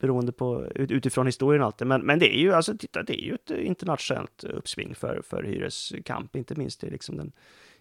beroende 0.00 0.32
på 0.32 0.66
utifrån 0.74 1.26
historien 1.26 1.62
alltid. 1.62 1.86
Men, 1.86 2.00
men 2.00 2.18
det 2.18 2.36
är 2.36 2.38
ju 2.38 2.52
alltså, 2.52 2.76
titta, 2.78 3.02
det 3.02 3.22
är 3.22 3.24
ju 3.24 3.34
ett 3.34 3.50
internationellt 3.50 4.44
uppsving 4.44 4.94
för, 4.94 5.22
för 5.24 5.42
hyreskamp, 5.42 6.36
inte 6.36 6.54
minst 6.54 6.84
i 6.84 6.90
liksom 6.90 7.16
den 7.16 7.32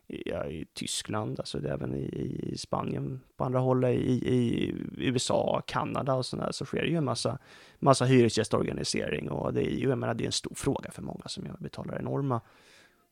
ja, 0.07 0.45
i 0.45 0.65
Tyskland, 0.73 1.39
alltså 1.39 1.59
det 1.59 1.69
även 1.69 1.95
i, 1.95 2.05
i 2.53 2.57
Spanien, 2.57 3.21
på 3.37 3.43
andra 3.43 3.59
håll 3.59 3.85
i, 3.85 3.89
i 4.11 4.75
USA, 4.97 5.61
Kanada 5.67 6.13
och 6.13 6.25
sådär, 6.25 6.51
så 6.51 6.65
sker 6.65 6.81
det 6.81 6.87
ju 6.87 6.97
en 6.97 7.05
massa, 7.05 7.37
massa 7.79 8.05
hyresgästorganisering 8.05 9.29
och 9.29 9.53
det 9.53 9.61
är 9.61 9.71
ju, 9.71 9.89
jag 9.89 9.97
menar, 9.97 10.13
det 10.13 10.23
är 10.23 10.25
en 10.25 10.31
stor 10.31 10.55
fråga 10.55 10.91
för 10.91 11.01
många 11.01 11.23
som 11.27 11.43
betalar 11.59 11.99
enorma 11.99 12.41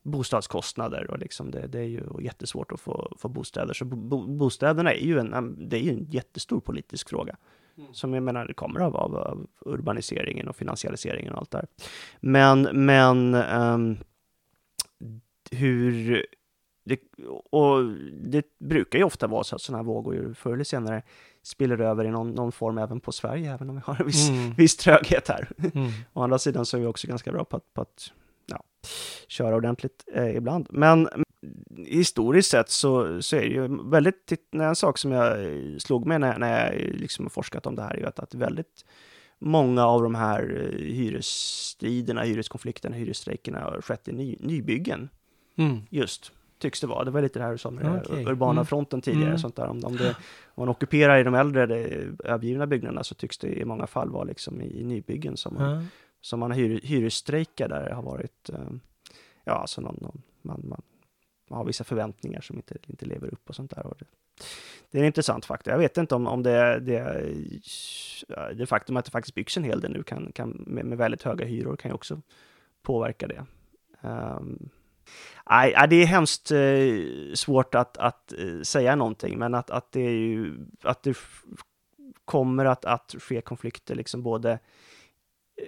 bostadskostnader 0.02 1.10
och 1.10 1.18
liksom 1.18 1.50
det, 1.50 1.66
det 1.66 1.78
är 1.78 1.88
ju 1.88 2.02
jättesvårt 2.20 2.72
att 2.72 2.80
få, 2.80 3.16
få 3.18 3.28
bostäder. 3.28 3.74
Så 3.74 3.84
bo, 3.84 4.26
bostäderna 4.26 4.92
är 4.92 5.04
ju 5.04 5.18
en, 5.18 5.56
det 5.68 5.76
är 5.76 5.80
ju 5.80 5.90
en 5.90 6.04
jättestor 6.10 6.60
politisk 6.60 7.08
fråga. 7.08 7.36
Mm. 7.78 7.94
Som 7.94 8.14
jag 8.14 8.22
menar, 8.22 8.46
det 8.46 8.54
kommer 8.54 8.80
av, 8.80 8.96
av, 8.96 9.16
av 9.16 9.46
urbaniseringen 9.60 10.48
och 10.48 10.56
finansialiseringen 10.56 11.32
och 11.32 11.38
allt 11.38 11.50
där. 11.50 11.66
Men, 12.20 12.62
men 12.62 13.34
um, 13.34 13.98
hur 15.50 16.26
det, 16.84 17.00
och 17.50 17.84
det 18.12 18.46
brukar 18.58 18.98
ju 18.98 19.04
ofta 19.04 19.26
vara 19.26 19.44
så 19.44 19.56
att 19.56 19.62
sådana 19.62 19.78
här 19.78 19.84
vågor 19.84 20.34
förr 20.34 20.52
eller 20.52 20.64
senare 20.64 21.02
spiller 21.42 21.80
över 21.80 22.04
i 22.04 22.10
någon, 22.10 22.30
någon 22.30 22.52
form 22.52 22.78
även 22.78 23.00
på 23.00 23.12
Sverige, 23.12 23.54
även 23.54 23.70
om 23.70 23.76
vi 23.76 23.82
har 23.84 24.00
en 24.00 24.06
viss, 24.06 24.28
mm. 24.28 24.54
viss 24.56 24.76
tröghet 24.76 25.28
här. 25.28 25.48
Mm. 25.74 25.90
Å 26.12 26.22
andra 26.22 26.38
sidan 26.38 26.66
så 26.66 26.76
är 26.76 26.80
vi 26.80 26.86
också 26.86 27.08
ganska 27.08 27.32
bra 27.32 27.44
på 27.44 27.56
att, 27.56 27.74
på 27.74 27.80
att 27.80 28.12
ja, 28.46 28.62
köra 29.28 29.56
ordentligt 29.56 30.04
eh, 30.14 30.36
ibland. 30.36 30.66
Men 30.70 31.08
historiskt 31.86 32.50
sett 32.50 32.68
så, 32.68 33.22
så 33.22 33.36
är 33.36 33.40
det 33.40 33.46
ju 33.46 33.90
väldigt, 33.90 34.32
en 34.52 34.76
sak 34.76 34.98
som 34.98 35.12
jag 35.12 35.36
slog 35.80 36.06
mig 36.06 36.18
när, 36.18 36.38
när 36.38 36.72
jag 36.72 36.80
liksom 36.80 37.24
har 37.24 37.30
forskat 37.30 37.66
om 37.66 37.74
det 37.74 37.82
här, 37.82 37.94
är 37.94 37.98
ju 37.98 38.06
att, 38.06 38.18
att 38.18 38.34
väldigt 38.34 38.84
många 39.38 39.86
av 39.86 40.02
de 40.02 40.14
här 40.14 40.70
eh, 40.72 40.78
hyresstriderna, 40.78 42.22
hyreskonflikterna, 42.22 42.96
hyresstrejkerna 42.96 43.60
har 43.60 43.80
skett 43.80 44.08
i 44.08 44.12
ny, 44.12 44.36
nybyggen. 44.40 45.08
Mm. 45.56 45.80
Just 45.90 46.32
tycks 46.62 46.80
det 46.80 46.86
vara. 46.86 47.04
Det 47.04 47.10
var 47.10 47.22
lite 47.22 47.38
det 47.38 47.44
här 47.44 47.56
som 47.56 47.78
okay. 47.78 48.24
urbana 48.24 48.52
mm. 48.60 48.66
fronten 48.66 49.00
tidigare, 49.00 49.28
mm. 49.28 49.38
sånt 49.38 49.56
där. 49.56 49.66
Om, 49.66 49.84
om, 49.84 49.96
det, 49.96 50.16
om 50.44 50.60
man 50.62 50.68
ockuperar 50.68 51.18
i 51.18 51.22
de 51.22 51.34
äldre 51.34 51.62
övergivna 52.24 52.66
byggnaderna 52.66 53.04
så 53.04 53.14
tycks 53.14 53.38
det 53.38 53.48
i 53.48 53.64
många 53.64 53.86
fall 53.86 54.10
vara 54.10 54.24
liksom 54.24 54.60
i 54.60 54.84
nybyggen 54.84 55.36
som 55.36 55.54
man, 55.54 55.72
mm. 55.72 55.84
som 56.20 56.40
man 56.40 56.52
hyr, 56.52 56.80
hyresstrejkar 56.82 57.68
där 57.68 57.88
det 57.88 57.94
har 57.94 58.02
varit, 58.02 58.50
eh, 58.50 58.70
ja 59.44 59.52
alltså 59.52 59.80
någon, 59.80 59.98
någon, 60.00 60.22
man, 60.42 60.60
man, 60.68 60.82
man 61.50 61.56
har 61.56 61.64
vissa 61.64 61.84
förväntningar 61.84 62.40
som 62.40 62.56
inte, 62.56 62.74
inte 62.86 63.06
lever 63.06 63.32
upp 63.32 63.48
och 63.48 63.54
sånt 63.54 63.70
där. 63.70 63.86
Och 63.86 63.96
det, 63.98 64.06
det 64.90 64.98
är 64.98 65.02
en 65.02 65.06
intressant 65.06 65.44
faktor. 65.44 65.72
Jag 65.72 65.78
vet 65.78 65.96
inte 65.96 66.14
om, 66.14 66.26
om 66.26 66.42
det, 66.42 66.80
det, 66.80 67.34
det 68.54 68.66
faktum 68.66 68.96
att 68.96 69.04
det 69.04 69.10
faktiskt 69.10 69.34
byggs 69.34 69.56
en 69.56 69.64
hel 69.64 69.80
del 69.80 69.92
nu 69.92 70.02
kan, 70.02 70.32
kan 70.32 70.64
med, 70.66 70.84
med 70.84 70.98
väldigt 70.98 71.22
höga 71.22 71.44
hyror 71.44 71.76
kan 71.76 71.90
ju 71.90 71.94
också 71.94 72.20
påverka 72.82 73.26
det. 73.26 73.44
Um, 74.00 74.68
nej, 75.50 75.86
det 75.90 75.96
är 75.96 76.06
hemskt 76.06 76.50
eh, 76.50 77.34
svårt 77.34 77.74
att, 77.74 77.96
att 77.96 78.32
eh, 78.32 78.60
säga 78.62 78.96
någonting, 78.96 79.38
men 79.38 79.54
att, 79.54 79.70
att 79.70 79.92
det 79.92 80.00
är 80.00 80.10
ju 80.10 80.66
att 80.82 81.02
det 81.02 81.16
kommer 82.24 82.64
att, 82.64 82.84
att 82.84 83.14
ske 83.18 83.40
konflikter, 83.40 83.94
liksom 83.94 84.22
både 84.22 84.58
Eh, 85.56 85.66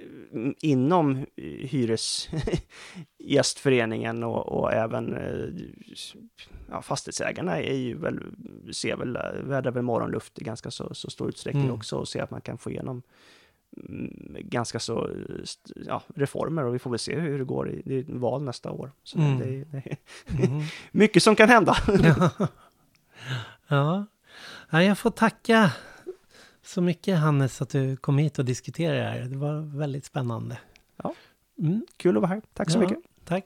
inom 0.61 1.27
hyresgästföreningen 1.37 4.23
och, 4.29 4.49
och 4.49 4.73
även 4.73 5.19
ja, 6.71 6.83
fastighetsägarna 6.83 7.61
är 7.61 7.77
ju 7.77 7.97
väl, 7.97 8.21
ser 8.73 8.97
väl, 8.97 9.19
vädrar 9.45 9.71
väl 9.71 9.83
morgonluft 9.83 10.39
i 10.39 10.45
ganska 10.45 10.71
så, 10.71 10.95
så 10.95 11.11
stor 11.11 11.29
utsträckning 11.29 11.65
mm. 11.65 11.75
också 11.75 11.97
och 11.97 12.09
ser 12.09 12.23
att 12.23 12.31
man 12.31 12.41
kan 12.41 12.59
få 12.59 12.71
igenom 12.71 13.03
ganska 14.39 14.81
så 14.81 15.11
ja, 15.87 16.03
reformer 16.15 16.65
och 16.65 16.75
vi 16.75 16.79
får 16.79 16.91
väl 16.91 16.99
se 16.99 17.19
hur 17.19 17.39
det 17.39 17.45
går. 17.45 17.71
I, 17.71 17.83
det 17.85 17.99
är 17.99 18.05
val 18.09 18.43
nästa 18.43 18.71
år. 18.71 18.93
Så 19.03 19.19
mm. 19.19 19.39
det, 19.39 19.65
det 19.65 19.77
är 19.77 20.47
mm. 20.47 20.63
mycket 20.93 21.23
som 21.23 21.37
kan 21.37 21.49
hända. 21.49 21.77
ja. 23.69 24.07
ja, 24.71 24.83
jag 24.83 24.99
får 24.99 25.11
tacka 25.11 25.73
så 26.63 26.81
mycket 26.81 27.19
Hannes 27.19 27.63
att 27.63 27.69
du 27.69 27.97
kom 27.97 28.19
hit 28.19 28.39
och 28.39 28.45
diskuterade 28.45 28.99
det 28.99 29.05
här. 29.05 29.21
Det 29.21 29.37
var 29.37 29.79
väldigt 29.79 30.05
spännande. 30.05 30.59
Ja, 30.97 31.15
mm. 31.59 31.87
kul 31.97 32.17
att 32.17 32.23
vara 32.23 32.33
här. 32.33 32.43
Tack 32.53 32.71
så 32.71 32.79
ja, 32.79 32.81
mycket. 32.81 32.99
Tack. 33.25 33.45